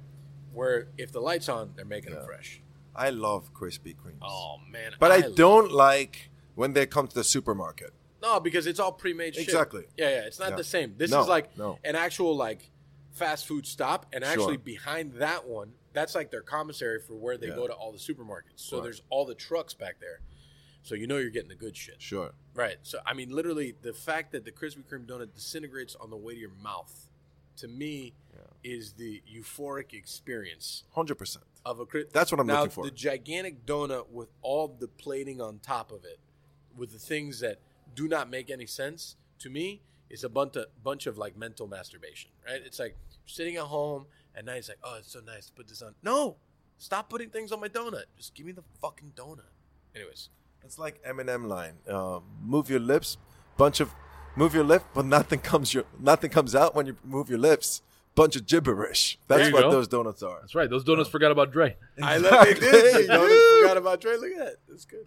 [0.52, 2.26] Where if the lights on, they're making them Yeah.
[2.26, 2.60] fresh.
[2.96, 4.22] I love Krispy Kremes.
[4.22, 7.92] Oh man, But I, love- don't like when they come to the supermarket.
[8.22, 9.44] No, because it's all pre-made shit.
[9.44, 9.84] Exactly.
[9.98, 10.16] Yeah, yeah.
[10.26, 10.56] It's not Yeah.
[10.56, 10.94] the same.
[10.96, 11.78] This No, is like no.
[11.84, 12.70] an actual like
[13.10, 14.32] fast food stop, and Sure.
[14.32, 17.54] actually behind that one that's like their commissary for where they Yeah.
[17.54, 18.56] go to all the supermarkets.
[18.58, 18.84] So Right.
[18.84, 20.20] there's all the trucks back there.
[20.82, 22.02] So you know you're getting the good shit.
[22.02, 22.34] Sure.
[22.52, 22.76] Right.
[22.82, 26.34] So I mean, literally, the fact that the Krispy Kreme donut disintegrates on the way
[26.34, 27.08] to your mouth,
[27.56, 28.12] to me,
[28.62, 31.44] is the euphoric experience Hundred percent.
[31.66, 31.86] of a.
[31.86, 32.84] Kri- That's what I'm now, looking for.
[32.84, 36.18] The gigantic donut with all the plating on top of it,
[36.76, 37.58] with the things that
[37.94, 41.66] do not make any sense to me, is a bunch of bunch of like mental
[41.66, 42.30] masturbation.
[42.46, 42.62] Right.
[42.64, 42.96] It's like
[43.26, 44.06] sitting at home
[44.36, 44.56] at night.
[44.59, 45.94] It's like, oh, it's so nice to put this on.
[46.02, 46.36] No,
[46.78, 48.05] stop putting things on my donut.
[48.16, 49.40] Just give me the fucking donut.
[49.94, 50.28] Anyways.
[50.65, 51.74] It's like Eminem line.
[51.89, 53.19] Um, move your lips,
[53.59, 53.90] bunch of
[54.35, 57.82] move your lip, but nothing comes your nothing comes out when you move your lips.
[58.15, 59.19] Bunch of gibberish.
[59.27, 59.70] That's what go.
[59.73, 60.39] those donuts are.
[60.40, 60.70] That's right.
[60.70, 61.77] Those donuts forgot about Dre.
[62.01, 62.56] I love it.
[62.59, 63.61] Exactly, Donuts dude.
[63.62, 64.16] forgot about Dre.
[64.16, 64.56] Look at that.
[64.69, 65.06] That's good.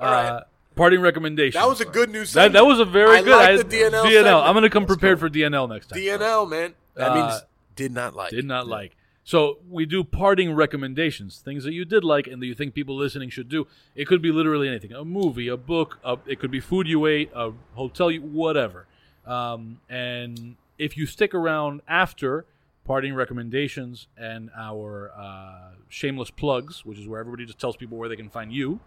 [0.00, 0.26] All right.
[0.28, 0.40] Uh,
[0.74, 1.60] parting recommendation.
[1.60, 2.32] That was a good news.
[2.32, 3.32] that, that was a very good.
[3.34, 3.58] I good.
[3.58, 4.04] like I- the DNL.
[4.04, 4.12] DNL.
[4.14, 4.36] segment.
[4.36, 5.98] I'm going to come prepared for DNL next time.
[6.00, 6.74] DNL, man.
[6.94, 7.42] That Uh, means
[7.78, 8.30] did not like.
[8.30, 8.96] Did not like.
[9.24, 12.96] So we do parting recommendations, things that you did like and that you think people
[12.96, 13.66] listening should do.
[13.94, 17.06] It could be literally anything: a movie, a book, a, it could be food you
[17.06, 18.86] ate, a hotel, you, whatever.
[19.26, 22.46] Um, and if you stick around after
[22.84, 28.08] parting recommendations and our uh, shameless plugs, which is where everybody just tells people where
[28.08, 28.80] they can find you,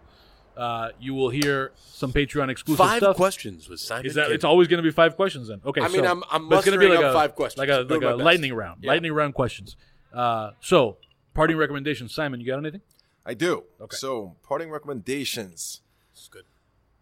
[0.58, 3.16] uh, you will hear some Patreon exclusive Five stuff.
[3.16, 4.06] questions with Simon.
[4.06, 4.36] Is that Kidd.
[4.36, 5.62] it's always going to be five questions then?
[5.66, 7.58] Okay, I mean, so- I'm- I'm but it's gonna mustering like up a, five questions.
[7.60, 8.26] like a I'm doing like a best.
[8.26, 8.92] lightning round, Yeah.
[8.92, 9.76] lightning round questions.
[10.14, 10.98] Uh, so
[11.34, 12.82] parting recommendations, Simon, you got anything?
[13.26, 13.64] I do.
[13.80, 13.96] Okay.
[13.96, 15.82] So parting recommendations:
[16.14, 16.44] It's good.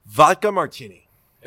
[0.06, 1.08] vodka martini.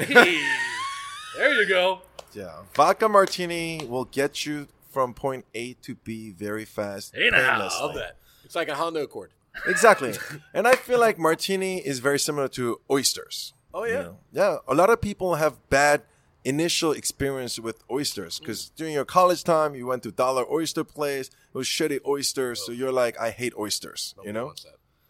[1.36, 2.02] there you go.
[2.32, 7.14] Yeah, vodka martini will get you from point A to B very fast.
[7.14, 7.52] Hey now.
[7.56, 7.80] painlessly.
[7.86, 8.16] Love that.
[8.44, 9.30] It's like a Honda Accord.
[9.66, 10.14] Exactly.
[10.54, 13.54] and I feel like martini is very similar to oysters.
[13.74, 14.02] Oh you yeah.
[14.02, 14.18] know?
[14.32, 16.02] Yeah, a lot of people have bad
[16.44, 21.28] initial experience with oysters because during your college time you went to Dollar Oyster Place,
[21.28, 24.14] it was shitty oysters, so you're like, I hate oysters.
[24.24, 24.54] you know,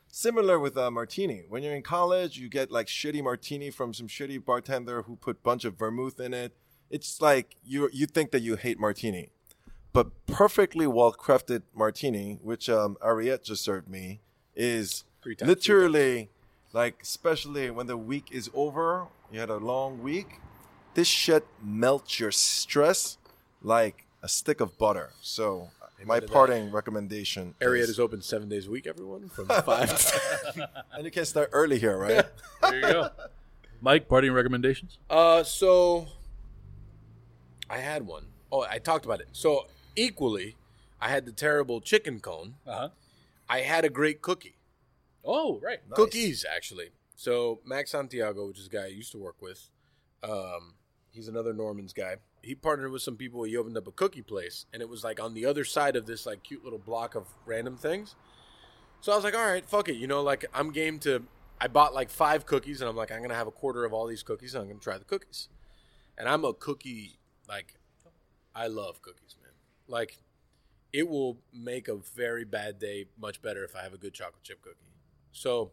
[0.09, 1.45] similar with uh, martini.
[1.49, 5.43] When you're in college, you get like shitty martini from some shitty bartender who put
[5.43, 6.53] bunch of vermouth in it.
[6.91, 9.31] It's like you you think that you hate martini,
[9.93, 14.21] but perfectly well crafted martini, which um, Ariete just served me,
[14.55, 16.29] is times, literally
[16.73, 20.41] like especially when the week is over, you had a long week.
[20.95, 23.19] This shit melts your stress
[23.63, 25.11] like a stick of butter.
[25.21, 25.71] So
[26.05, 26.33] my to that.
[26.33, 28.87] parting recommendation Ariete is, is open seven days a week.
[28.87, 29.89] Everyone from five.
[29.99, 32.27] to and you can start early here, right?
[32.63, 33.11] There you go.
[33.81, 34.99] Mike, parting recommendations.
[35.11, 36.07] Uh, so
[37.69, 38.27] I had one.
[38.51, 39.29] Oh, I talked about it.
[39.33, 39.67] So
[39.97, 40.57] equally,
[41.01, 42.55] I had the terrible chicken cone.
[42.67, 42.89] Uh huh.
[43.53, 44.57] I had a great cookie.
[45.23, 45.81] Oh, right.
[45.91, 46.89] Cookies, actually.
[47.17, 49.69] So Max Santiago, which is a guy I used to work with,
[50.23, 50.77] um,
[51.11, 52.17] he's another Norman's guy.
[52.41, 53.43] He partnered with some people.
[53.43, 56.07] He opened up a cookie place, and it was like on the other side of
[56.07, 58.17] this like cute little block of random things.
[59.03, 59.97] So I was like, all right, fuck it.
[59.97, 61.25] You know, like I'm game to.
[61.61, 64.07] I bought like five cookies, and I'm like, I'm gonna have a quarter of all
[64.07, 65.49] these cookies, and I'm gonna try the cookies.
[66.17, 67.75] And I'm a cookie like,
[68.55, 69.53] I love cookies, man.
[69.87, 70.19] Like,
[70.93, 74.43] it will make a very bad day much better if I have a good chocolate
[74.43, 74.77] chip cookie.
[75.33, 75.73] So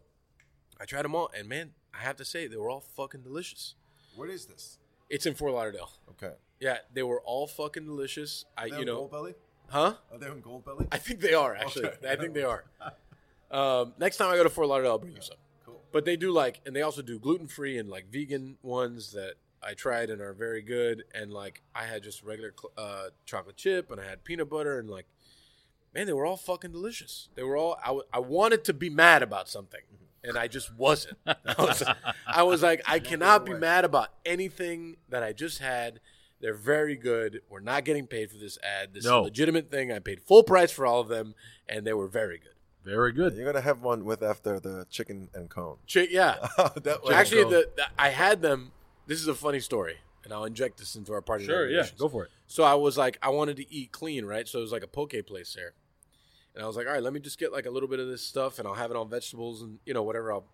[0.80, 3.74] I tried them all, and man, I have to say they were all fucking delicious.
[4.16, 4.78] What is this?
[5.08, 5.90] It's in Fort Lauderdale.
[6.10, 6.34] Okay.
[6.60, 8.44] Yeah, they were all fucking delicious.
[8.56, 9.34] I, you know, Goldbelly?
[9.68, 9.94] huh?
[10.12, 10.86] Are they in Goldbelly?
[10.92, 11.86] I think they are actually.
[11.86, 12.10] Okay.
[12.10, 12.64] I think they are.
[13.50, 15.36] Um, next time I go to Fort Lauderdale, I'll bring you some.
[15.66, 15.80] Cool.
[15.90, 19.34] But they do like, and they also do gluten free and like vegan ones that
[19.62, 21.04] I tried and are very good.
[21.14, 24.78] And like, I had just regular cl- uh, chocolate chip, and I had peanut butter,
[24.78, 25.06] and like,
[25.94, 27.28] man, they were all fucking delicious.
[27.34, 27.76] They were all.
[27.82, 29.80] I, w- I wanted to be mad about something,
[30.24, 31.18] and I just wasn't.
[31.26, 31.82] I was,
[32.26, 36.00] I was like, I cannot be mad about anything that I just had.
[36.40, 37.42] They're very good.
[37.50, 38.94] We're not getting paid for this ad.
[38.94, 39.20] This is No.
[39.20, 39.92] a legitimate thing.
[39.92, 41.34] I paid full price for all of them,
[41.68, 42.54] and they were very good.
[42.82, 43.34] Very good.
[43.36, 45.76] You're gonna have one with after the chicken and cone.
[45.92, 46.36] Chi- yeah.
[46.82, 47.12] that way.
[47.14, 47.52] Actually, cone.
[47.52, 48.72] the, the I had them.
[49.10, 51.44] This is a funny story, and I'll inject this into our party.
[51.44, 51.68] Sure.
[51.68, 51.84] Yeah.
[51.98, 52.30] Go for it.
[52.46, 54.46] So I was like, I wanted to eat clean, right?
[54.46, 55.72] So it was like a poke place there,
[56.54, 58.06] and I was like, all right, let me just get like a little bit of
[58.06, 60.32] this stuff, and I'll have it on vegetables and you know whatever.
[60.32, 60.44] I'll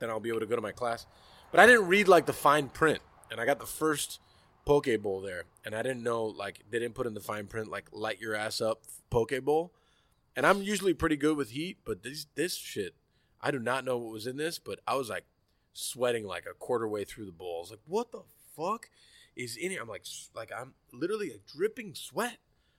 [0.00, 1.06] then I'll be able to go to my class.
[1.52, 2.98] But I didn't read like the fine print,
[3.30, 4.18] and I got the first
[4.64, 7.70] poke bowl there, and I didn't know like they didn't put in the fine print
[7.70, 9.72] like light your ass up poke bowl.
[10.34, 12.96] And I'm usually pretty good with heat, but this this shit,
[13.40, 15.22] I do not know what was in this, but I was like
[15.72, 17.56] sweating like a quarter way through the bowl.
[17.58, 18.22] I was like, what the
[18.56, 18.88] fuck
[19.36, 19.80] is in here?
[19.82, 20.04] I'm like,
[20.34, 22.38] like I'm literally like dripping sweat.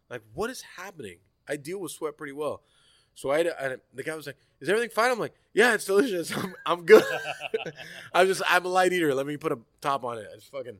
[0.10, 1.18] Like, what is happening?
[1.48, 2.62] I deal with sweat pretty well.
[3.16, 6.32] So I, a- the guy was like, "Is everything fine?" I'm like, "Yeah, it's delicious.
[6.38, 7.04] I'm, I'm good.
[8.14, 9.14] I'm just I'm a light eater.
[9.14, 10.28] Let me put a top on it.
[10.34, 10.78] It's fucking."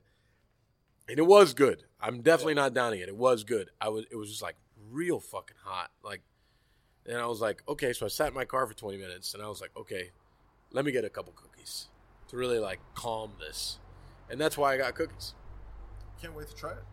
[1.10, 1.84] And it was good.
[2.02, 3.10] I'm definitely not downing it.
[3.10, 3.70] It was good.
[3.80, 4.06] I was.
[4.10, 4.56] It was just like
[4.90, 5.92] real fucking hot.
[6.04, 6.22] Like
[7.06, 7.94] And I was like, okay.
[7.94, 10.10] So I sat in my car for 20 minutes, and I was like, okay,
[10.72, 11.88] let me get a couple cookies
[12.34, 13.78] to really like calm this.
[14.30, 15.36] And that's why I got cookies.
[16.20, 16.84] Can't wait to try it.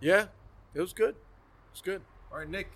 [0.00, 0.26] Yeah,
[0.74, 1.14] it was good.
[1.70, 2.02] It's good.
[2.32, 2.72] All right, Nick.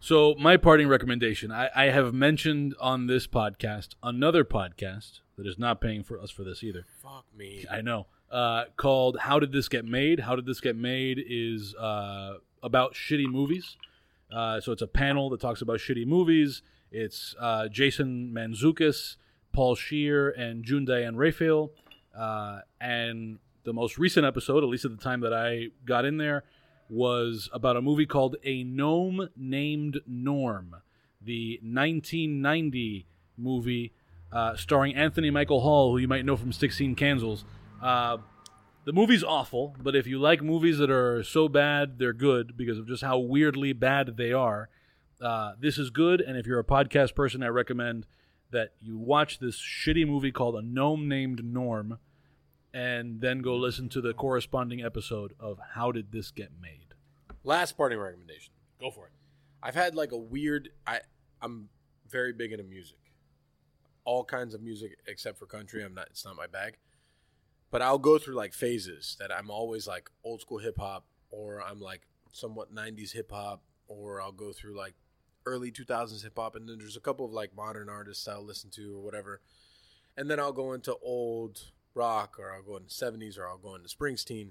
[0.00, 5.58] So my parting recommendation: I, I have mentioned on this podcast another podcast that is
[5.58, 6.84] not paying for us for this either.
[7.02, 7.64] Fuck me.
[7.70, 8.06] I know.
[8.30, 12.94] Uh, called "How Did This Get Made?" How did this get made is uh, about
[12.94, 13.76] shitty movies.
[14.32, 16.62] Uh, so it's a panel that talks about shitty movies.
[16.90, 19.16] It's uh, Jason Mantzoukas,
[19.56, 21.70] Paul Scheer, and June Diane Raphael.
[22.14, 26.18] Uh, and the most recent episode, at least at the time that I got in
[26.18, 26.44] there,
[26.90, 30.76] was about a movie called A Gnome Named Norm,
[31.22, 33.06] the 1990
[33.38, 33.92] movie
[34.30, 37.46] uh, starring Anthony Michael Hall, who you might know from 16 Candles.
[37.82, 38.18] Uh,
[38.84, 42.76] the movie's awful, but if you like movies that are so bad they're good because
[42.76, 44.68] of just how weirdly bad they are,
[45.22, 46.20] uh, this is good.
[46.20, 48.06] And if you're a podcast person, I recommend
[48.50, 51.98] that you watch this shitty movie called A Gnome Named Norm
[52.76, 56.94] and then go listen to the corresponding episode of How Did This Get Made?
[57.42, 58.52] Last parting recommendation.
[58.78, 59.12] Go for it.
[59.62, 60.68] I've had like a weird.
[60.86, 61.00] I
[61.40, 61.70] I'm
[62.08, 62.98] very big into music,
[64.04, 65.82] all kinds of music except for country.
[65.82, 66.08] I'm not.
[66.10, 66.76] It's not my bag.
[67.70, 71.62] But I'll go through like phases that I'm always like old school hip hop, or
[71.62, 72.02] I'm like
[72.32, 74.94] somewhat '90s hip hop, or I'll go through like
[75.46, 78.70] early 2000s hip hop, and then there's a couple of like modern artists I'll listen
[78.70, 79.40] to or whatever,
[80.16, 83.74] and then I'll go into old rock, or I'll go into 70s, or I'll go
[83.74, 84.50] into Springsteen.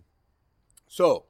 [0.87, 1.25] So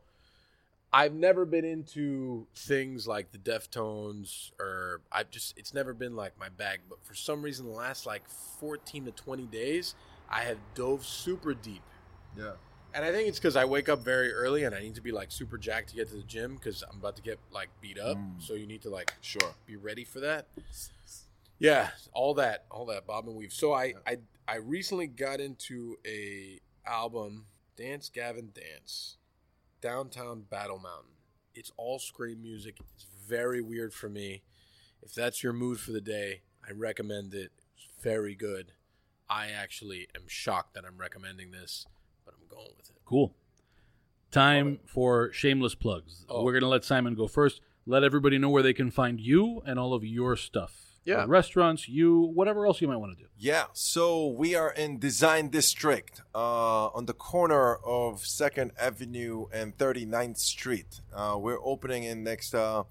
[0.95, 6.39] I've never been into things like the Deftones or I've just it's never been like
[6.39, 6.81] my bag.
[6.87, 9.95] But for some reason, the last like 14 to 20 days,
[10.29, 11.81] I have dove super deep.
[12.37, 12.53] Yeah.
[12.95, 15.11] And I think it's because I wake up very early and I need to be
[15.11, 17.99] like super jacked to get to the gym because I'm about to get like beat
[17.99, 18.15] up.
[18.17, 18.41] Mm.
[18.41, 19.53] So you need to like Sure.
[19.65, 20.47] be ready for that.
[21.59, 23.51] Yeah, all that, all that bob and weave.
[23.53, 24.17] So I, I,
[24.47, 27.45] I recently got into a album,
[27.75, 29.17] Dance Gavin Dance,
[29.81, 31.11] Downtown Battle Mountain.
[31.53, 32.77] It's all scream music.
[32.95, 34.43] It's very weird for me.
[35.01, 37.51] If that's your mood for the day, I recommend it.
[37.75, 38.71] It's very good.
[39.29, 41.94] I actually am shocked that I'm recommending this, but I'm
[42.55, 42.95] going with it.
[43.05, 43.33] Cool.
[44.31, 46.25] Time for shameless plugs.
[46.29, 46.43] Oh.
[46.43, 47.61] We're going to let Simon go first.
[47.85, 50.85] Let everybody know where they can find you and all of your stuff.
[51.05, 51.17] Yeah.
[51.17, 53.29] Uh, restaurants, you, whatever else you might want to do.
[53.37, 59.77] Yeah, so we are in Design District uh, on the corner of 2nd Avenue and
[59.77, 61.01] 39th Street.
[61.13, 62.83] Uh, we're opening in next, uh,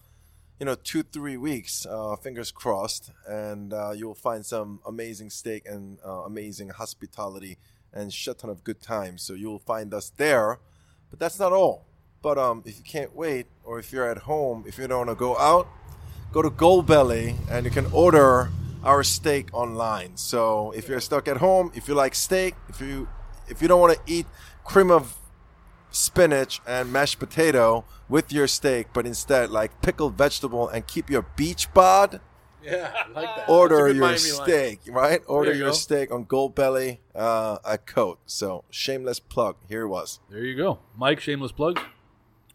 [0.61, 3.11] you know, two, three weeks, uh, fingers crossed.
[3.27, 7.59] And uh, you'll find some amazing steak and uh, amazing hospitality
[7.95, 9.23] and shit ton of good times.
[9.23, 10.59] So you'll find us there.
[11.11, 11.87] But that's not all.
[12.21, 15.11] But um, if you can't wait, or if you're at home, if you don't want
[15.11, 15.69] to go out,
[16.33, 18.51] go to Goldbelly and you can order
[18.83, 20.17] our steak online.
[20.17, 23.09] So if you're stuck at home, if you like steak, if you
[23.49, 24.27] if you don't want to eat
[24.65, 25.17] cream of
[25.91, 31.23] spinach and mashed potato with your steak, but instead like pickled vegetable and keep your
[31.37, 32.21] beach bod,
[32.71, 33.49] Yeah, I like that.
[33.49, 34.45] order That's a good your Miami line.
[34.45, 35.21] steak, right?
[35.27, 35.75] Order you your go.
[35.75, 38.19] steak on Goldbelly uh, a Cote.
[38.27, 39.57] So shameless plug.
[39.69, 40.21] Here it was.
[40.31, 40.79] There you go.
[40.97, 41.83] Mike, shameless plugs.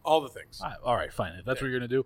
[0.03, 0.59] All the things.
[0.63, 1.33] Ah, All right, fine.
[1.33, 2.05] If that's what you're going to do.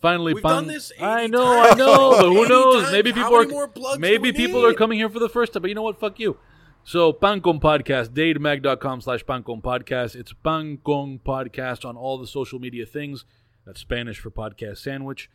[0.00, 2.82] Finally, We've pan- done this 80 I know, I know, but who knows?
[2.82, 2.92] times.
[2.92, 5.28] Maybe How people many are more plugs maybe we people are coming here for the
[5.28, 5.62] first time.
[5.62, 5.98] But you know what?
[5.98, 6.36] Fuck you.
[6.84, 10.14] So Pan Con Podcast, dademag.com slash Pan Con Podcast.
[10.14, 13.24] It's Pan Con Podcast on all the social media things.
[13.66, 15.28] That's Spanish for podcast sandwich.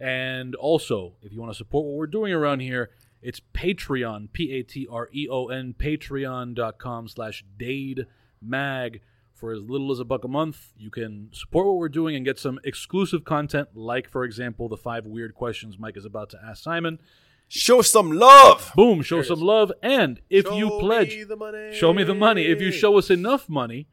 [0.00, 5.74] And also, if you want to support what we're doing around here, it's Patreon, P-A-T-R-E-O-N,
[5.78, 8.06] patreon.com slash Dade
[8.40, 9.00] Mag.
[9.34, 12.24] For as little as a buck a month, you can support what we're doing and
[12.24, 16.40] get some exclusive content, like, for example, the five weird questions Mike is about to
[16.44, 16.98] ask Simon.
[17.46, 18.72] Show some love.
[18.74, 19.72] Boom, show some love.
[19.80, 21.72] And if you pledge, me the money.
[21.72, 22.46] show me the money.
[22.46, 23.86] If you show us enough money,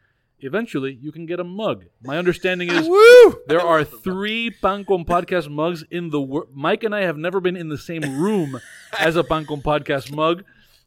[0.45, 1.85] eventually you can get a mug.
[2.03, 3.35] My understanding is Woo!
[3.47, 6.49] there are three Pan Con Podcast mugs in the world.
[6.53, 8.59] Mike and I have never been in the same room
[8.99, 10.43] as a Pan Con Podcast mug.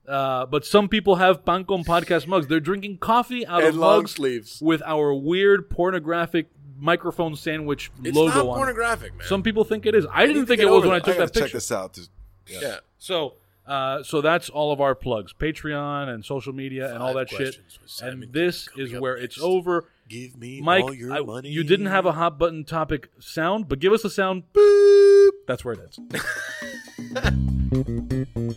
[0.06, 2.46] Uh, but some people have Pan Con Podcast mugs.
[2.46, 4.58] They're drinking coffee out of and long mugs sleeves.
[4.62, 6.46] with our weird pornographic
[6.80, 8.52] microphone sandwich It's logo not on.
[8.52, 8.56] it.
[8.56, 9.26] pornographic, man.
[9.26, 10.06] Some people think it is.
[10.10, 11.56] I didn't think it was over when I took I gotta that check picture.
[11.58, 11.98] this out.
[12.46, 12.76] yeah.
[12.98, 13.34] So,
[13.68, 17.38] uh, so that's all of our plugs: Patreon and social media and all that shit.
[17.38, 19.36] questions with Simon And this is where next.
[19.36, 19.84] it's over.
[20.08, 21.50] Give me Mike, all your I- money.
[21.50, 24.44] you didn't have a hot button topic sound, but give us a sound.
[24.54, 25.30] Boop.
[25.46, 25.98] That's where it is.